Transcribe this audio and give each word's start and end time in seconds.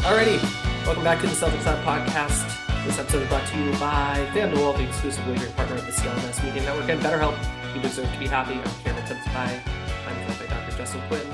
Alrighty, 0.00 0.40
welcome 0.86 1.04
back 1.04 1.20
to 1.20 1.26
the 1.26 1.34
Celtics 1.34 1.66
Lab 1.66 1.84
podcast. 1.84 2.46
This 2.86 2.98
episode 2.98 3.22
is 3.22 3.28
brought 3.28 3.46
to 3.48 3.58
you 3.58 3.70
by 3.72 4.26
FanDuel, 4.32 4.78
the 4.78 4.88
exclusive 4.88 5.26
wagering 5.28 5.52
partner 5.52 5.76
of 5.76 5.84
the 5.84 5.92
CLNS 5.92 6.42
Media 6.42 6.62
Network 6.62 6.88
and 6.88 7.02
BetterHelp. 7.02 7.36
You 7.76 7.82
deserve 7.82 8.10
to 8.10 8.18
be 8.18 8.26
happy. 8.26 8.54
I'm 8.54 8.82
Cameron 8.82 9.04
Tempsby. 9.04 9.60
I'm 10.06 10.26
joined 10.26 10.38
by 10.38 10.46
Dr. 10.46 10.78
Justin 10.78 11.02
Quinn. 11.08 11.26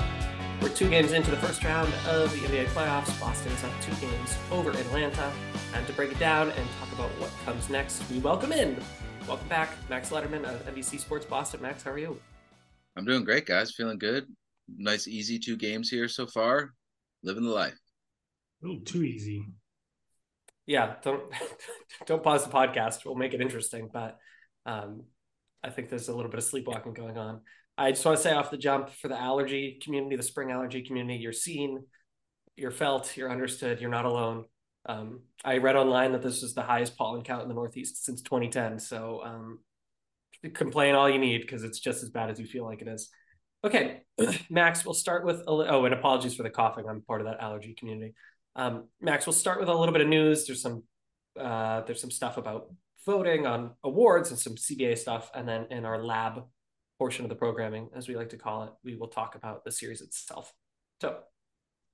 We're 0.61 0.67
two 0.67 0.89
games 0.89 1.13
into 1.13 1.31
the 1.31 1.37
first 1.37 1.63
round 1.63 1.93
of 2.09 2.29
the 2.33 2.39
NBA 2.39 2.65
playoffs. 2.67 3.17
Boston 3.21 3.53
is 3.53 3.63
up 3.63 3.71
two 3.81 3.95
games 4.05 4.37
over 4.51 4.71
Atlanta. 4.71 5.31
And 5.73 5.87
to 5.87 5.93
break 5.93 6.11
it 6.11 6.19
down 6.19 6.49
and 6.49 6.69
talk 6.77 6.91
about 6.91 7.09
what 7.21 7.31
comes 7.45 7.69
next, 7.69 8.03
we 8.11 8.19
welcome 8.19 8.51
in, 8.51 8.77
welcome 9.29 9.47
back, 9.47 9.69
Max 9.89 10.09
Lederman 10.09 10.43
of 10.43 10.65
NBC 10.65 10.99
Sports 10.99 11.25
Boston. 11.25 11.61
Max, 11.61 11.83
how 11.83 11.91
are 11.91 11.97
you? 11.97 12.19
I'm 12.97 13.05
doing 13.05 13.23
great, 13.23 13.45
guys. 13.45 13.71
Feeling 13.71 13.97
good. 13.97 14.27
Nice, 14.67 15.07
easy 15.07 15.39
two 15.39 15.55
games 15.55 15.89
here 15.89 16.09
so 16.09 16.27
far. 16.27 16.73
Living 17.23 17.45
the 17.45 17.49
life. 17.49 17.79
A 18.61 18.65
little 18.65 18.81
too 18.83 19.03
easy. 19.03 19.45
Yeah, 20.65 20.95
don't 21.03 21.23
don't 22.05 22.23
pause 22.23 22.45
the 22.45 22.51
podcast. 22.51 23.05
We'll 23.05 23.15
make 23.15 23.33
it 23.33 23.41
interesting, 23.41 23.89
but 23.91 24.17
um, 24.65 25.03
I 25.63 25.69
think 25.69 25.89
there's 25.89 26.09
a 26.09 26.15
little 26.15 26.31
bit 26.31 26.39
of 26.39 26.43
sleepwalking 26.43 26.93
going 26.93 27.17
on. 27.17 27.41
I 27.77 27.91
just 27.91 28.03
want 28.05 28.17
to 28.17 28.23
say 28.23 28.33
off 28.33 28.51
the 28.51 28.57
jump 28.57 28.89
for 28.89 29.07
the 29.07 29.19
allergy 29.19 29.79
community, 29.83 30.15
the 30.15 30.23
spring 30.23 30.51
allergy 30.51 30.81
community, 30.81 31.19
you're 31.19 31.31
seen, 31.31 31.83
you're 32.55 32.71
felt, 32.71 33.15
you're 33.15 33.31
understood, 33.31 33.79
you're 33.79 33.89
not 33.89 34.05
alone. 34.05 34.45
Um, 34.87 35.21
I 35.43 35.57
read 35.57 35.75
online 35.75 36.13
that 36.13 36.23
this 36.23 36.41
is 36.41 36.53
the 36.53 36.63
highest 36.63 36.97
pollen 36.97 37.23
count 37.23 37.43
in 37.43 37.49
the 37.49 37.53
Northeast 37.53 38.03
since 38.03 38.21
2010. 38.21 38.79
So 38.79 39.21
um, 39.23 39.59
complain 40.53 40.95
all 40.95 41.09
you 41.09 41.19
need 41.19 41.41
because 41.41 41.63
it's 41.63 41.79
just 41.79 42.03
as 42.03 42.09
bad 42.09 42.29
as 42.29 42.39
you 42.39 42.45
feel 42.45 42.65
like 42.65 42.81
it 42.81 42.87
is. 42.87 43.09
Okay, 43.63 44.01
Max, 44.49 44.85
we'll 44.85 44.93
start 44.93 45.25
with 45.25 45.41
a, 45.41 45.43
oh, 45.47 45.85
and 45.85 45.93
apologies 45.93 46.35
for 46.35 46.43
the 46.43 46.49
coughing. 46.49 46.85
I'm 46.87 47.01
part 47.01 47.21
of 47.21 47.27
that 47.27 47.41
allergy 47.41 47.75
community. 47.77 48.13
Um, 48.57 48.85
Max, 48.99 49.27
we'll 49.27 49.33
start 49.33 49.59
with 49.59 49.69
a 49.69 49.73
little 49.73 49.93
bit 49.93 50.01
of 50.01 50.07
news. 50.07 50.47
There's 50.47 50.61
some 50.61 50.83
uh, 51.39 51.81
there's 51.81 52.01
some 52.01 52.11
stuff 52.11 52.37
about 52.37 52.73
voting 53.05 53.45
on 53.45 53.71
awards 53.83 54.31
and 54.31 54.39
some 54.39 54.55
CBA 54.55 54.97
stuff, 54.97 55.29
and 55.33 55.47
then 55.47 55.67
in 55.69 55.85
our 55.85 56.03
lab 56.03 56.43
portion 56.97 57.23
of 57.23 57.29
the 57.29 57.35
programming, 57.35 57.89
as 57.95 58.07
we 58.07 58.15
like 58.15 58.29
to 58.29 58.37
call 58.37 58.63
it, 58.63 58.71
we 58.83 58.95
will 58.95 59.07
talk 59.07 59.35
about 59.35 59.63
the 59.63 59.71
series 59.71 60.01
itself. 60.01 60.51
So 60.99 61.19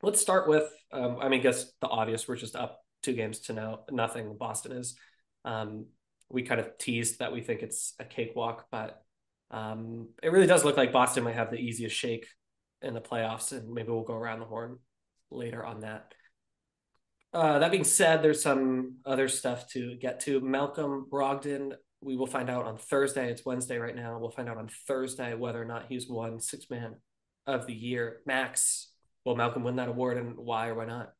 let's 0.02 0.22
start 0.22 0.48
with 0.48 0.72
um, 0.94 1.18
I 1.22 1.28
mean, 1.28 1.42
I 1.42 1.44
guess 1.44 1.72
the 1.82 1.88
obvious. 1.88 2.28
We're 2.28 2.38
just 2.38 2.56
up 2.56 2.80
two 3.04 3.14
games 3.14 3.42
to 3.42 3.54
now 3.54 3.82
nothing. 3.92 4.38
Boston 4.38 4.72
is. 4.72 4.96
Um, 5.44 5.88
we 6.30 6.44
kind 6.44 6.62
of 6.62 6.78
teased 6.78 7.20
that 7.20 7.34
we 7.34 7.42
think 7.42 7.62
it's 7.62 7.94
a 8.00 8.06
cakewalk, 8.06 8.68
but 8.72 9.04
um, 9.52 10.08
it 10.24 10.32
really 10.32 10.48
does 10.48 10.64
look 10.64 10.78
like 10.78 10.94
Boston 10.94 11.26
might 11.26 11.36
have 11.36 11.52
the 11.52 11.60
easiest 11.60 11.96
shake 11.96 12.26
in 12.82 12.94
the 12.94 13.02
playoffs, 13.02 13.52
and 13.52 13.72
maybe 13.72 13.92
we'll 13.92 14.04
go 14.04 14.16
around 14.16 14.40
the 14.40 14.46
horn 14.46 14.80
later 15.30 15.64
on 15.66 15.82
that. 15.82 16.14
Uh, 17.34 17.58
that 17.58 17.72
being 17.72 17.84
said, 17.84 18.22
there's 18.22 18.44
some 18.44 18.98
other 19.06 19.28
stuff 19.28 19.68
to 19.68 19.96
get 19.96 20.20
to. 20.20 20.40
Malcolm 20.40 21.08
Brogdon, 21.12 21.74
we 22.02 22.16
will 22.16 22.28
find 22.28 22.50
out 22.50 22.66
on 22.66 22.78
Thursday. 22.78 23.32
It's 23.32 23.44
Wednesday 23.44 23.78
right 23.78 23.96
now. 23.96 24.20
We'll 24.20 24.30
find 24.30 24.48
out 24.48 24.58
on 24.58 24.70
Thursday 24.88 25.34
whether 25.34 25.60
or 25.60 25.66
not 25.66 25.86
he's 25.90 26.08
won 26.08 26.40
six 26.40 26.70
man 26.70 26.96
of 27.48 27.66
the 27.66 27.74
year. 27.74 28.22
Max, 28.28 28.92
will 29.26 29.36
Malcolm 29.36 29.64
win 29.64 29.78
that 29.78 29.90
award 29.90 30.18
and 30.18 30.38
why 30.38 30.68
or 30.68 30.76
why 30.76 30.86
not? 30.86 31.14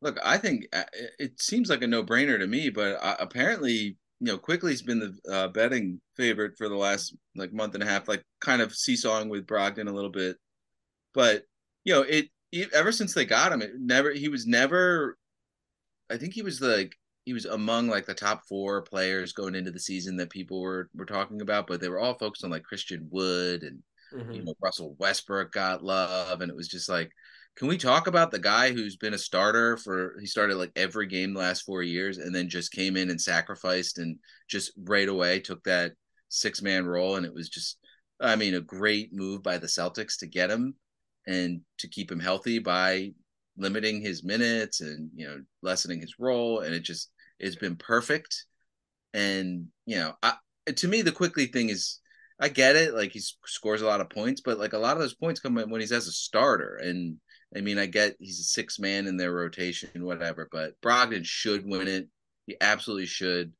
Look, 0.00 0.18
I 0.24 0.38
think 0.38 0.66
uh, 0.72 0.84
it 1.18 1.40
seems 1.40 1.68
like 1.68 1.82
a 1.82 1.86
no 1.86 2.02
brainer 2.02 2.38
to 2.38 2.46
me, 2.46 2.70
but 2.70 2.96
uh, 3.02 3.16
apparently, 3.20 3.98
you 4.20 4.26
know, 4.26 4.38
Quickley's 4.38 4.82
been 4.82 4.98
the 4.98 5.32
uh, 5.32 5.48
betting 5.48 6.00
favorite 6.16 6.54
for 6.56 6.70
the 6.70 6.76
last 6.76 7.14
like 7.36 7.52
month 7.52 7.74
and 7.74 7.82
a 7.82 7.86
half, 7.86 8.08
like 8.08 8.24
kind 8.40 8.62
of 8.62 8.74
seesawing 8.74 9.28
with 9.28 9.46
Brogdon 9.46 9.88
a 9.88 9.92
little 9.92 10.10
bit. 10.10 10.36
But, 11.12 11.42
you 11.84 11.92
know, 11.92 12.02
it, 12.02 12.30
ever 12.72 12.92
since 12.92 13.14
they 13.14 13.24
got 13.24 13.52
him, 13.52 13.62
it 13.62 13.72
never 13.78 14.12
he 14.12 14.28
was 14.28 14.46
never. 14.46 15.16
I 16.10 16.18
think 16.18 16.34
he 16.34 16.42
was 16.42 16.60
like 16.60 16.94
he 17.24 17.32
was 17.32 17.44
among 17.44 17.88
like 17.88 18.06
the 18.06 18.14
top 18.14 18.42
four 18.48 18.82
players 18.82 19.32
going 19.32 19.54
into 19.54 19.70
the 19.70 19.80
season 19.80 20.16
that 20.16 20.30
people 20.30 20.60
were 20.60 20.90
were 20.94 21.06
talking 21.06 21.40
about, 21.40 21.66
but 21.66 21.80
they 21.80 21.88
were 21.88 21.98
all 21.98 22.14
focused 22.14 22.44
on 22.44 22.50
like 22.50 22.64
Christian 22.64 23.08
Wood 23.10 23.62
and 23.62 23.82
mm-hmm. 24.12 24.32
you 24.32 24.44
know 24.44 24.54
Russell 24.62 24.96
Westbrook 24.98 25.52
got 25.52 25.84
love, 25.84 26.40
and 26.40 26.50
it 26.50 26.56
was 26.56 26.68
just 26.68 26.88
like, 26.88 27.10
can 27.56 27.68
we 27.68 27.78
talk 27.78 28.06
about 28.06 28.30
the 28.30 28.38
guy 28.38 28.72
who's 28.72 28.96
been 28.96 29.14
a 29.14 29.18
starter 29.18 29.76
for 29.76 30.16
he 30.20 30.26
started 30.26 30.56
like 30.56 30.72
every 30.76 31.06
game 31.06 31.32
the 31.32 31.40
last 31.40 31.62
four 31.62 31.82
years 31.82 32.18
and 32.18 32.34
then 32.34 32.48
just 32.48 32.72
came 32.72 32.96
in 32.96 33.10
and 33.10 33.20
sacrificed 33.20 33.98
and 33.98 34.18
just 34.48 34.72
right 34.76 35.08
away 35.08 35.40
took 35.40 35.62
that 35.64 35.92
six 36.28 36.60
man 36.60 36.84
role, 36.86 37.16
and 37.16 37.24
it 37.26 37.34
was 37.34 37.48
just 37.48 37.78
I 38.20 38.36
mean 38.36 38.54
a 38.54 38.60
great 38.60 39.12
move 39.12 39.42
by 39.42 39.58
the 39.58 39.66
Celtics 39.66 40.18
to 40.18 40.26
get 40.26 40.50
him 40.50 40.74
and 41.26 41.60
to 41.78 41.88
keep 41.88 42.10
him 42.10 42.20
healthy 42.20 42.58
by 42.58 43.12
limiting 43.56 44.00
his 44.00 44.24
minutes 44.24 44.80
and 44.80 45.10
you 45.14 45.26
know 45.26 45.40
lessening 45.62 46.00
his 46.00 46.18
role. 46.18 46.60
And 46.60 46.74
it 46.74 46.80
just 46.80 47.10
it's 47.38 47.56
been 47.56 47.76
perfect. 47.76 48.44
And 49.14 49.66
you 49.86 49.96
know 49.96 50.14
I, 50.22 50.34
to 50.74 50.88
me 50.88 51.02
the 51.02 51.12
Quickley 51.12 51.46
thing 51.46 51.68
is 51.68 51.98
i 52.40 52.48
get 52.48 52.76
it 52.76 52.94
like 52.94 53.12
he 53.12 53.20
scores 53.44 53.82
a 53.82 53.86
lot 53.86 54.00
of 54.00 54.08
points 54.08 54.40
but 54.40 54.58
like 54.58 54.72
a 54.72 54.78
lot 54.78 54.96
of 54.96 55.02
those 55.02 55.14
points 55.14 55.38
come 55.38 55.54
when 55.54 55.80
he's 55.80 55.92
as 55.92 56.06
a 56.06 56.12
starter. 56.12 56.76
And 56.76 57.16
i 57.56 57.60
mean 57.60 57.78
i 57.78 57.86
get 57.86 58.16
he's 58.18 58.40
a 58.40 58.44
six 58.44 58.78
man 58.78 59.06
in 59.06 59.16
their 59.16 59.32
rotation 59.32 59.90
whatever 60.04 60.48
but 60.50 60.80
brogdon 60.80 61.24
should 61.24 61.66
win 61.66 61.88
it. 61.88 62.08
He 62.46 62.56
absolutely 62.60 63.06
should. 63.06 63.52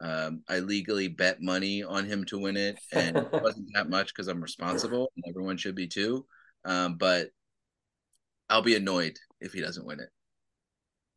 Um, 0.00 0.42
I 0.48 0.60
legally 0.60 1.08
bet 1.08 1.40
money 1.40 1.82
on 1.82 2.04
him 2.04 2.24
to 2.26 2.38
win 2.38 2.56
it, 2.56 2.78
and 2.92 3.16
it 3.16 3.32
wasn't 3.42 3.68
that 3.74 3.88
much 3.88 4.08
because 4.08 4.28
I'm 4.28 4.40
responsible, 4.40 5.10
and 5.16 5.24
everyone 5.28 5.56
should 5.56 5.74
be 5.74 5.88
too. 5.88 6.24
Um, 6.64 6.96
but 6.96 7.28
I'll 8.48 8.62
be 8.62 8.76
annoyed 8.76 9.18
if 9.40 9.52
he 9.52 9.60
doesn't 9.60 9.86
win 9.86 10.00
it. 10.00 10.08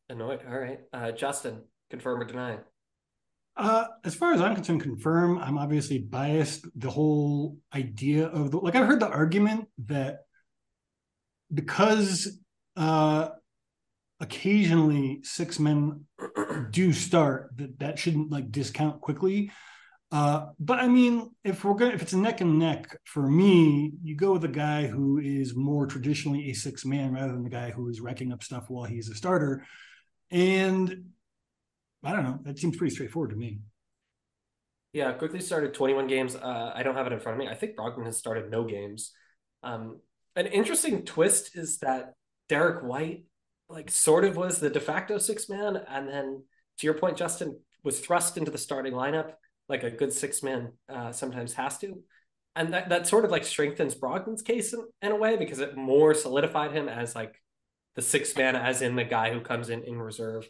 Annoyed. 0.08 0.40
All 0.46 0.58
right. 0.58 0.80
Uh, 0.92 1.12
Justin, 1.12 1.62
confirm 1.90 2.20
or 2.20 2.24
deny? 2.24 2.58
Uh, 3.56 3.84
as 4.04 4.14
far 4.14 4.32
as 4.32 4.40
I'm 4.40 4.54
concerned, 4.54 4.82
confirm. 4.82 5.38
I'm 5.38 5.58
obviously 5.58 5.98
biased. 5.98 6.66
The 6.76 6.90
whole 6.90 7.58
idea 7.74 8.26
of 8.26 8.50
the 8.50 8.58
like, 8.58 8.74
I've 8.74 8.86
heard 8.86 9.00
the 9.00 9.08
argument 9.08 9.68
that 9.86 10.20
because 11.52 12.38
uh, 12.76 13.28
occasionally 14.20 15.20
six 15.22 15.58
men 15.58 16.06
do 16.70 16.92
start, 16.92 17.50
that 17.56 17.78
that 17.80 17.98
shouldn't 17.98 18.30
like 18.30 18.50
discount 18.50 19.00
Quickley. 19.00 19.52
Uh, 20.12 20.50
but 20.60 20.78
I 20.78 20.88
mean, 20.88 21.30
if 21.42 21.64
we're 21.64 21.72
gonna, 21.72 21.94
if 21.94 22.02
it's 22.02 22.12
a 22.12 22.18
neck 22.18 22.42
and 22.42 22.58
neck 22.58 22.98
for 23.04 23.26
me, 23.26 23.94
you 24.02 24.14
go 24.14 24.34
with 24.34 24.44
a 24.44 24.48
guy 24.48 24.86
who 24.86 25.18
is 25.18 25.56
more 25.56 25.86
traditionally 25.86 26.50
a 26.50 26.52
six 26.52 26.84
man 26.84 27.14
rather 27.14 27.32
than 27.32 27.42
the 27.42 27.50
guy 27.50 27.70
who 27.70 27.88
is 27.88 27.98
racking 28.02 28.30
up 28.30 28.42
stuff 28.42 28.68
while 28.68 28.84
he's 28.84 29.08
a 29.08 29.14
starter. 29.14 29.64
And 30.30 31.12
I 32.04 32.12
don't 32.12 32.24
know, 32.24 32.40
that 32.42 32.58
seems 32.58 32.76
pretty 32.76 32.94
straightforward 32.94 33.30
to 33.30 33.36
me. 33.36 33.60
Yeah, 34.92 35.12
Quickley 35.12 35.40
started 35.40 35.72
21 35.72 36.08
games. 36.08 36.36
Uh, 36.36 36.72
I 36.74 36.82
don't 36.82 36.94
have 36.94 37.06
it 37.06 37.14
in 37.14 37.20
front 37.20 37.40
of 37.40 37.46
me. 37.46 37.50
I 37.50 37.54
think 37.54 37.76
Brogdon 37.76 38.04
has 38.04 38.18
started 38.18 38.50
no 38.50 38.64
games. 38.64 39.12
Um, 39.62 40.00
an 40.36 40.44
interesting 40.44 41.06
twist 41.06 41.56
is 41.56 41.78
that 41.78 42.12
Derrick 42.50 42.84
White, 42.84 43.24
like, 43.70 43.90
sort 43.90 44.26
of 44.26 44.36
was 44.36 44.58
the 44.58 44.68
de 44.68 44.80
facto 44.80 45.16
six 45.16 45.48
man, 45.48 45.78
and 45.88 46.06
then 46.06 46.44
to 46.78 46.86
your 46.86 46.92
point, 46.92 47.16
Justin 47.16 47.58
was 47.82 48.00
thrust 48.00 48.36
into 48.36 48.50
the 48.50 48.58
starting 48.58 48.92
lineup 48.92 49.32
like 49.72 49.82
a 49.82 49.90
good 49.90 50.12
six 50.12 50.42
man 50.42 50.72
uh, 50.88 51.10
sometimes 51.10 51.54
has 51.54 51.78
to. 51.78 52.02
And 52.54 52.74
that, 52.74 52.90
that 52.90 53.06
sort 53.06 53.24
of 53.24 53.30
like 53.30 53.44
strengthens 53.44 53.94
Brogdon's 53.94 54.42
case 54.42 54.74
in, 54.74 54.84
in 55.00 55.12
a 55.12 55.16
way 55.16 55.36
because 55.36 55.58
it 55.58 55.76
more 55.76 56.12
solidified 56.12 56.72
him 56.72 56.88
as 56.88 57.16
like 57.16 57.34
the 57.96 58.02
six 58.02 58.36
man, 58.36 58.54
as 58.54 58.82
in 58.82 58.94
the 58.94 59.04
guy 59.04 59.32
who 59.32 59.40
comes 59.40 59.70
in 59.70 59.82
in 59.82 59.98
reserve. 59.98 60.46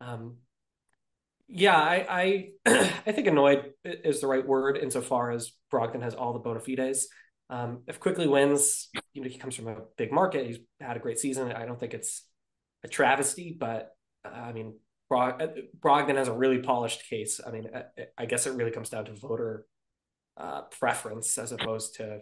Um, 0.00 0.36
yeah, 1.48 1.76
I 1.76 2.06
I, 2.66 2.90
I 3.06 3.12
think 3.12 3.26
annoyed 3.26 3.72
is 3.84 4.20
the 4.20 4.28
right 4.28 4.46
word 4.46 4.78
insofar 4.78 5.32
as 5.32 5.50
Brogdon 5.72 6.02
has 6.02 6.14
all 6.14 6.32
the 6.32 6.38
bona 6.38 6.60
fides. 6.60 7.08
Um, 7.50 7.82
if 7.88 7.98
Quickley 7.98 8.28
wins, 8.28 8.88
you 9.12 9.22
know 9.22 9.28
he 9.28 9.38
comes 9.38 9.56
from 9.56 9.66
a 9.66 9.78
big 9.98 10.12
market. 10.12 10.46
He's 10.46 10.58
had 10.80 10.96
a 10.96 11.00
great 11.00 11.18
season. 11.18 11.50
I 11.50 11.66
don't 11.66 11.78
think 11.78 11.94
it's 11.94 12.24
a 12.84 12.88
travesty, 12.88 13.56
but 13.58 13.90
uh, 14.24 14.28
I 14.28 14.52
mean 14.52 14.74
Brogdon 15.10 16.16
has 16.16 16.28
a 16.28 16.32
really 16.32 16.58
polished 16.58 17.08
case. 17.08 17.40
I 17.44 17.50
mean, 17.50 17.68
uh, 17.74 17.82
I 18.16 18.26
guess 18.26 18.46
it 18.46 18.54
really 18.54 18.70
comes 18.70 18.90
down 18.90 19.06
to 19.06 19.14
voter 19.14 19.66
uh, 20.36 20.62
preference 20.62 21.36
as 21.36 21.52
opposed 21.52 21.96
to 21.96 22.20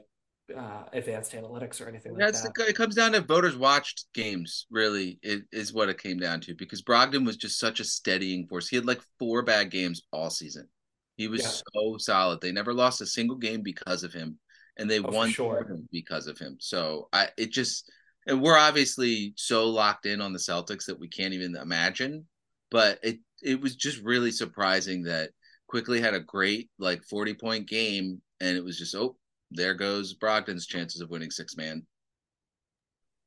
uh, 0.56 0.84
advanced 0.92 1.32
analytics 1.32 1.80
or 1.80 1.88
anything 1.88 2.16
like 2.16 2.32
that. 2.32 2.66
it 2.68 2.76
comes 2.76 2.94
down 2.94 3.12
to 3.12 3.20
voters 3.20 3.56
watched 3.56 4.06
games. 4.14 4.66
Really, 4.70 5.18
it 5.22 5.42
is 5.52 5.72
what 5.72 5.88
it 5.88 6.02
came 6.02 6.18
down 6.18 6.40
to 6.42 6.54
because 6.54 6.82
Brogdon 6.82 7.26
was 7.26 7.36
just 7.36 7.58
such 7.58 7.80
a 7.80 7.84
steadying 7.84 8.46
force. 8.46 8.68
He 8.68 8.76
had 8.76 8.86
like 8.86 9.02
four 9.18 9.42
bad 9.42 9.70
games 9.70 10.02
all 10.12 10.30
season. 10.30 10.68
He 11.16 11.28
was 11.28 11.42
yeah. 11.42 11.48
so 11.74 11.96
solid. 11.98 12.40
They 12.40 12.52
never 12.52 12.72
lost 12.72 13.00
a 13.00 13.06
single 13.06 13.36
game 13.36 13.62
because 13.62 14.02
of 14.04 14.12
him, 14.12 14.38
and 14.78 14.88
they 14.88 15.00
oh, 15.00 15.10
won 15.10 15.30
sure. 15.30 15.66
because 15.92 16.26
of 16.26 16.38
him. 16.38 16.56
So 16.60 17.08
I, 17.12 17.28
it 17.36 17.50
just, 17.50 17.90
and 18.26 18.40
we're 18.40 18.56
obviously 18.56 19.34
so 19.36 19.68
locked 19.68 20.06
in 20.06 20.20
on 20.20 20.32
the 20.32 20.38
Celtics 20.38 20.86
that 20.86 20.98
we 20.98 21.08
can't 21.08 21.34
even 21.34 21.56
imagine 21.56 22.24
but 22.70 22.98
it 23.02 23.18
it 23.42 23.60
was 23.60 23.76
just 23.76 24.02
really 24.02 24.30
surprising 24.30 25.02
that 25.04 25.30
Quickley 25.68 26.00
had 26.00 26.14
a 26.14 26.20
great 26.20 26.70
like 26.78 27.02
40 27.04 27.34
point 27.34 27.68
game 27.68 28.20
and 28.40 28.56
it 28.56 28.64
was 28.64 28.78
just 28.78 28.94
oh 28.94 29.16
there 29.50 29.74
goes 29.74 30.14
Brogdon's 30.14 30.66
chances 30.66 31.00
of 31.00 31.10
winning 31.10 31.30
six 31.30 31.56
man. 31.56 31.86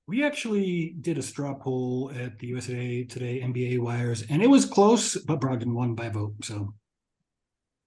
We 0.07 0.23
actually 0.25 0.95
did 0.99 1.17
a 1.17 1.21
straw 1.21 1.53
poll 1.53 2.11
at 2.13 2.37
the 2.39 2.47
USA 2.47 3.03
Today 3.03 3.39
NBA 3.41 3.79
wires, 3.79 4.23
and 4.29 4.41
it 4.41 4.49
was 4.49 4.65
close, 4.65 5.15
but 5.15 5.39
Brogdon 5.39 5.73
won 5.73 5.95
by 5.95 6.09
vote. 6.09 6.33
So 6.43 6.73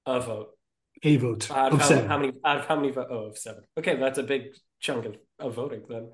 a 0.06 0.20
vote, 0.20 0.50
a 1.02 1.16
vote 1.16 1.50
out 1.50 1.68
of, 1.68 1.74
of 1.74 1.80
how, 1.80 1.88
seven. 1.88 2.08
how 2.08 2.18
many? 2.18 2.32
Out 2.44 2.58
of 2.58 2.66
how 2.66 2.76
many? 2.76 2.92
Vo- 2.92 3.06
oh, 3.10 3.26
of 3.26 3.38
seven. 3.38 3.64
Okay, 3.78 3.96
that's 3.96 4.18
a 4.18 4.22
big 4.22 4.54
chunk 4.80 5.04
of, 5.04 5.16
of 5.38 5.54
voting 5.54 5.82
then. 5.88 6.10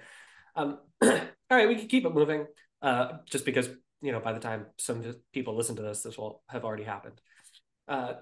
Um, 0.56 0.78
all 1.02 1.20
right, 1.50 1.69
we 1.69 1.76
can 1.76 1.87
keep 1.87 2.04
it 2.04 2.14
moving. 2.14 2.46
Uh, 2.82 3.19
just 3.26 3.44
because 3.44 3.69
you 4.02 4.12
know, 4.12 4.20
by 4.20 4.32
the 4.32 4.41
time 4.41 4.67
some 4.79 5.02
people 5.32 5.56
listen 5.56 5.76
to 5.76 5.82
this, 5.82 6.02
this 6.02 6.17
will 6.19 6.43
have 6.49 6.64
already 6.64 6.85
happened. 6.85 7.20
Uh, 7.88 8.14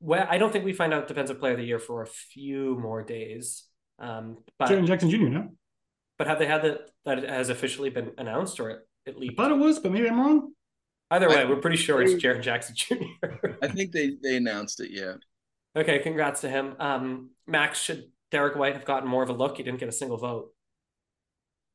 well, 0.00 0.26
I 0.28 0.38
don't 0.38 0.52
think 0.52 0.64
we 0.64 0.72
find 0.72 0.92
out 0.92 1.08
defensive 1.08 1.38
player 1.38 1.52
of 1.52 1.58
the 1.58 1.64
year 1.64 1.78
for 1.78 2.02
a 2.02 2.06
few 2.06 2.76
more 2.78 3.02
days. 3.02 3.64
Um, 3.98 4.38
but 4.58 4.68
Jaren 4.68 4.86
Jackson 4.86 5.08
Jr. 5.10 5.28
No, 5.28 5.48
but 6.18 6.26
have 6.26 6.38
they 6.38 6.46
had 6.46 6.62
that 6.62 6.90
that 7.04 7.18
it 7.20 7.30
has 7.30 7.48
officially 7.48 7.88
been 7.90 8.12
announced 8.18 8.60
or 8.60 8.70
it, 8.70 8.88
it 9.06 9.14
I 9.16 9.18
leaked? 9.18 9.36
thought 9.36 9.50
it 9.50 9.56
was, 9.58 9.78
but 9.78 9.92
maybe 9.92 10.08
I'm 10.08 10.20
wrong. 10.20 10.52
Either 11.10 11.28
way, 11.28 11.40
I- 11.40 11.44
we're 11.44 11.56
pretty 11.60 11.76
sure 11.78 12.02
it's 12.02 12.14
Jaren 12.22 12.42
Jackson 12.42 12.74
Jr. 12.76 12.96
I 13.62 13.68
think 13.68 13.92
they 13.92 14.16
they 14.22 14.36
announced 14.36 14.80
it. 14.80 14.90
Yeah. 14.90 15.14
okay, 15.74 15.98
congrats 16.00 16.42
to 16.42 16.50
him. 16.50 16.74
Um, 16.78 17.30
Max, 17.46 17.80
should 17.80 18.10
Derrick 18.30 18.56
White 18.56 18.74
have 18.74 18.84
gotten 18.84 19.08
more 19.08 19.22
of 19.22 19.30
a 19.30 19.32
look? 19.32 19.56
He 19.56 19.62
didn't 19.62 19.80
get 19.80 19.88
a 19.88 19.92
single 19.92 20.18
vote. 20.18 20.52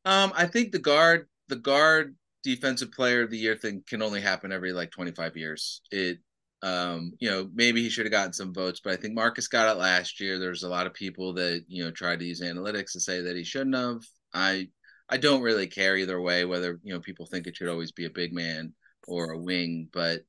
Um, 0.06 0.34
I 0.36 0.48
think 0.48 0.72
the 0.72 0.80
guard 0.80 1.28
the 1.48 1.56
guard 1.56 2.16
defensive 2.44 2.92
player 2.92 3.22
of 3.24 3.30
the 3.30 3.38
year 3.38 3.56
thing 3.56 3.84
can 3.88 4.02
only 4.02 4.22
happen 4.22 4.52
every 4.52 4.74
like 4.74 4.92
25 4.92 5.38
years. 5.38 5.82
It 5.92 6.20
um, 6.64 7.14
you 7.20 7.30
know, 7.30 7.50
maybe 7.54 7.82
he 7.82 7.90
should 7.90 8.06
have 8.06 8.12
gotten 8.12 8.34
some 8.34 8.54
votes, 8.54 8.82
but 8.84 8.94
I 8.94 8.96
think 8.96 9.16
Marcus 9.16 9.48
got 9.48 9.76
it 9.76 9.80
last 9.80 10.20
year. 10.20 10.38
There's 10.38 10.64
a 10.64 10.70
lot 10.70 10.86
of 10.86 10.94
people 10.94 11.34
that, 11.34 11.64
you 11.68 11.84
know, 11.84 11.90
tried 11.92 12.20
to 12.20 12.26
use 12.26 12.42
analytics 12.42 12.92
to 12.92 13.00
say 13.00 13.22
that 13.22 13.36
he 13.36 13.44
shouldn't 13.44 13.76
have. 13.76 14.02
I 14.34 14.70
I 15.10 15.18
don't 15.18 15.42
really 15.42 15.68
care 15.68 15.98
either 15.98 16.22
way 16.22 16.46
whether, 16.46 16.80
you 16.84 16.94
know, 16.94 17.00
people 17.00 17.26
think 17.26 17.48
it 17.48 17.56
should 17.56 17.68
always 17.68 17.92
be 17.92 18.06
a 18.06 18.12
big 18.12 18.32
man 18.34 18.74
or 19.08 19.32
a 19.32 19.40
wing, 19.40 19.90
but 19.92 20.22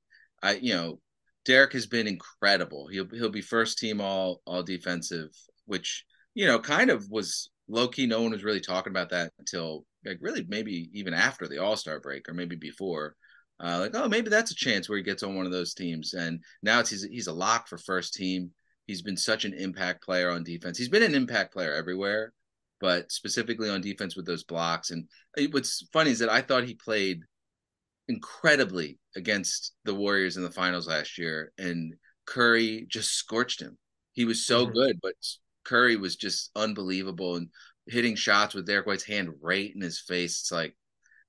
I, 0.43 0.55
you 0.55 0.75
know, 0.75 1.01
Derrick 1.45 1.73
has 1.75 1.87
been 1.87 2.07
incredible. 2.07 2.89
He'll 2.89 3.09
he'll 3.11 3.31
be 3.31 3.43
first 3.43 3.79
team 3.79 4.01
all 4.01 4.41
all 4.47 4.63
defensive, 4.63 5.29
which, 5.67 6.05
you 6.35 6.47
know, 6.47 6.59
kind 6.59 6.91
of 6.91 7.09
was 7.11 7.51
low 7.69 7.89
key. 7.89 8.07
No 8.07 8.23
one 8.23 8.33
was 8.33 8.45
really 8.45 8.61
talking 8.61 8.91
about 8.91 9.11
that 9.11 9.33
until 9.39 9.85
like 10.05 10.19
really 10.21 10.45
maybe 10.49 10.91
even 10.93 11.15
after 11.15 11.47
the 11.49 11.59
All 11.59 11.77
Star 11.77 12.01
break 12.01 12.29
or 12.29 12.35
maybe 12.35 12.57
before. 12.57 13.17
Uh, 13.63 13.79
like, 13.79 13.93
oh, 13.95 14.09
maybe 14.09 14.29
that's 14.29 14.51
a 14.51 14.57
chance 14.57 14.89
where 14.89 14.99
he 14.99 15.05
gets 15.05 15.23
on 15.23 15.37
one 15.37 15.47
of 15.47 15.53
those 15.53 15.75
teams. 15.75 16.15
And 16.15 16.43
now 16.63 16.81
it's 16.81 16.91
he's 16.91 17.05
he's 17.05 17.29
a 17.29 17.33
lock 17.33 17.69
for 17.69 17.79
first 17.79 18.15
team. 18.15 18.51
He's 18.87 19.03
been 19.03 19.17
such 19.17 19.45
an 19.45 19.55
impact 19.55 20.03
player 20.03 20.31
on 20.31 20.43
defense. 20.43 20.77
He's 20.77 20.89
been 20.89 21.05
an 21.05 21.15
impact 21.15 21.53
player 21.53 21.73
everywhere, 21.73 22.33
but 22.81 23.13
specifically 23.13 23.71
on 23.71 23.81
defense 23.81 24.17
with 24.17 24.27
those 24.27 24.43
blocks. 24.43 24.91
And 24.91 25.09
what's 25.53 25.87
funny 25.93 26.11
is 26.11 26.19
that 26.19 26.29
I 26.29 26.41
thought 26.41 26.65
he 26.65 26.75
played 26.75 27.21
incredibly 28.09 28.99
against 29.17 29.73
the 29.85 29.95
Warriors 29.95 30.37
in 30.37 30.43
the 30.43 30.51
finals 30.51 30.89
last 30.89 31.17
year, 31.19 31.53
and 31.59 31.95
Curry 32.27 32.87
just 32.89 33.13
scorched 33.13 33.61
him. 33.61 33.79
He 34.13 34.25
was 34.25 34.45
so 34.45 34.67
Mhm. 34.67 34.73
good, 34.75 35.01
but 35.01 35.15
Curry 35.65 35.97
was 35.97 36.17
just 36.17 36.51
unbelievable 36.57 37.37
and 37.37 37.49
hitting 37.87 38.17
shots 38.17 38.55
with 38.55 38.67
Derrick 38.67 38.87
White's 38.87 39.05
hand 39.05 39.31
right 39.41 39.73
in 39.75 39.81
his 39.81 40.01
face. 40.01 40.41
It's 40.41 40.53
like, 40.53 40.77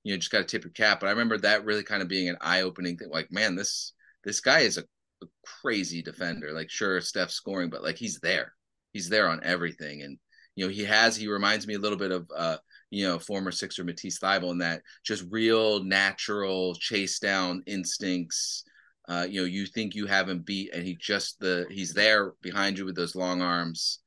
you 0.02 0.12
know, 0.12 0.18
just 0.18 0.30
got 0.30 0.38
to 0.38 0.44
tip 0.44 0.64
your 0.64 0.72
cap. 0.72 1.00
But 1.00 1.06
I 1.06 1.10
remember 1.10 1.38
that 1.38 1.64
really 1.64 1.82
kind 1.82 2.02
of 2.02 2.08
being 2.08 2.28
an 2.28 2.36
eye 2.40 2.62
opening 2.62 2.96
thing. 2.96 3.08
Like, 3.10 3.32
man, 3.32 3.56
this 3.56 3.92
this 4.24 4.40
guy 4.40 4.60
is 4.60 4.78
a, 4.78 4.84
a 5.22 5.26
crazy 5.62 6.02
defender. 6.02 6.52
Like, 6.52 6.70
sure, 6.70 7.00
Steph's 7.00 7.34
scoring, 7.34 7.70
but 7.70 7.82
like 7.82 7.96
he's 7.96 8.20
there. 8.20 8.52
He's 8.92 9.08
there 9.08 9.28
on 9.28 9.40
everything. 9.42 10.02
And 10.02 10.18
you 10.56 10.66
know, 10.66 10.70
he 10.70 10.84
has. 10.84 11.16
He 11.16 11.26
reminds 11.26 11.66
me 11.66 11.74
a 11.74 11.78
little 11.80 11.98
bit 11.98 12.12
of 12.12 12.28
uh, 12.36 12.58
you 12.90 13.08
know, 13.08 13.18
former 13.18 13.50
Sixer 13.50 13.82
Matisse 13.82 14.20
Thybulle 14.20 14.52
in 14.52 14.58
that 14.58 14.82
just 15.04 15.24
real 15.28 15.82
natural 15.82 16.74
chase 16.76 17.18
down 17.18 17.62
instincts. 17.66 18.62
Uh, 19.08 19.26
you 19.28 19.40
know, 19.40 19.46
you 19.46 19.66
think 19.66 19.94
you 19.94 20.06
have 20.06 20.28
him 20.28 20.40
beat, 20.40 20.72
and 20.72 20.84
he 20.86 20.96
just 21.00 21.40
the 21.40 21.66
he's 21.70 21.92
there 21.92 22.34
behind 22.40 22.78
you 22.78 22.84
with 22.84 22.94
those 22.94 23.16
long 23.16 23.42
arms 23.42 23.98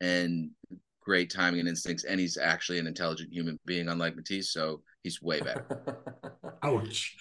and 0.00 0.50
great 1.06 1.30
timing 1.30 1.60
and 1.60 1.68
instincts, 1.68 2.04
and 2.04 2.18
he's 2.18 2.36
actually 2.36 2.80
an 2.80 2.86
intelligent 2.88 3.32
human 3.32 3.56
being, 3.64 3.88
unlike 3.88 4.16
Matisse. 4.16 4.52
So 4.52 4.82
he's 5.04 5.22
way 5.22 5.40
better. 5.40 6.02
Ouch. 6.64 7.16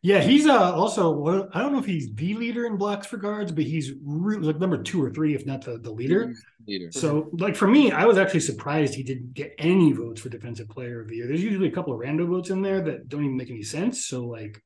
Yeah, 0.00 0.20
he's 0.20 0.46
uh 0.46 0.72
also 0.72 1.10
one. 1.10 1.48
I 1.52 1.58
don't 1.60 1.72
know 1.72 1.80
if 1.80 1.84
he's 1.84 2.14
the 2.14 2.34
leader 2.34 2.66
in 2.66 2.76
blocks 2.76 3.08
for 3.08 3.16
guards, 3.16 3.50
but 3.50 3.64
he's 3.64 3.92
really 4.04 4.46
like 4.46 4.60
number 4.60 4.80
two 4.80 5.02
or 5.02 5.10
three, 5.10 5.34
if 5.34 5.44
not 5.44 5.62
the, 5.62 5.78
the 5.78 5.90
leader. 5.90 6.32
Leader. 6.68 6.92
So, 6.92 7.28
like 7.32 7.56
for 7.56 7.66
me, 7.66 7.90
I 7.90 8.06
was 8.06 8.16
actually 8.16 8.40
surprised 8.40 8.94
he 8.94 9.02
didn't 9.02 9.34
get 9.34 9.54
any 9.58 9.92
votes 9.92 10.20
for 10.20 10.28
defensive 10.28 10.68
player 10.68 11.00
of 11.00 11.08
the 11.08 11.16
year. 11.16 11.26
There's 11.26 11.42
usually 11.42 11.68
a 11.68 11.72
couple 11.72 11.92
of 11.92 11.98
random 11.98 12.30
votes 12.30 12.50
in 12.50 12.62
there 12.62 12.80
that 12.82 13.08
don't 13.08 13.24
even 13.24 13.36
make 13.36 13.50
any 13.50 13.64
sense. 13.64 14.06
So, 14.06 14.24
like, 14.24 14.62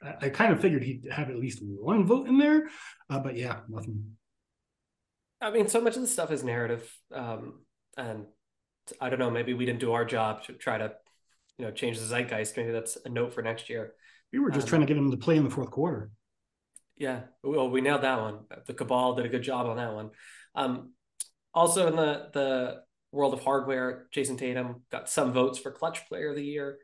I, 0.00 0.26
I 0.26 0.28
kind 0.28 0.52
of 0.52 0.60
figured 0.60 0.84
he'd 0.84 1.08
have 1.10 1.30
at 1.30 1.36
least 1.36 1.58
one 1.62 2.06
vote 2.06 2.28
in 2.28 2.38
there. 2.38 2.68
Uh, 3.10 3.18
but 3.18 3.36
yeah, 3.36 3.60
nothing. 3.68 4.16
I 5.40 5.50
mean, 5.50 5.68
so 5.68 5.80
much 5.80 5.96
of 5.96 6.02
the 6.02 6.08
stuff 6.08 6.30
is 6.30 6.42
narrative, 6.42 6.90
um, 7.12 7.63
and 7.96 8.26
I 9.00 9.08
don't 9.10 9.18
know. 9.18 9.30
Maybe 9.30 9.54
we 9.54 9.66
didn't 9.66 9.80
do 9.80 9.92
our 9.92 10.04
job 10.04 10.44
to 10.44 10.52
try 10.52 10.78
to, 10.78 10.92
you 11.58 11.64
know, 11.64 11.70
change 11.70 11.98
the 11.98 12.04
zeitgeist. 12.06 12.56
Maybe 12.56 12.70
that's 12.72 12.96
a 13.04 13.08
note 13.08 13.32
for 13.32 13.42
next 13.42 13.68
year. 13.70 13.94
We 14.32 14.38
were 14.40 14.50
just 14.50 14.66
Um, 14.66 14.68
trying 14.70 14.80
to 14.82 14.86
get 14.86 14.96
him 14.96 15.10
to 15.10 15.16
play 15.16 15.36
in 15.36 15.44
the 15.44 15.50
fourth 15.50 15.70
quarter. 15.70 16.10
Yeah, 16.96 17.22
well, 17.42 17.70
we 17.70 17.80
nailed 17.80 18.02
that 18.02 18.20
one. 18.20 18.46
The 18.66 18.74
Cabal 18.74 19.14
did 19.14 19.26
a 19.26 19.28
good 19.28 19.42
job 19.42 19.66
on 19.66 19.76
that 19.78 19.92
one. 19.94 20.10
Um, 20.54 20.92
also, 21.52 21.86
in 21.88 21.96
the 21.96 22.30
the 22.32 22.84
world 23.12 23.32
of 23.34 23.42
hardware, 23.42 24.08
Jayson 24.12 24.36
Tatum 24.36 24.84
got 24.90 25.08
some 25.08 25.32
votes 25.32 25.58
for 25.58 25.70
Clutch 25.70 26.06
Player 26.08 26.30
of 26.30 26.36
the 26.36 26.44
Year. 26.44 26.78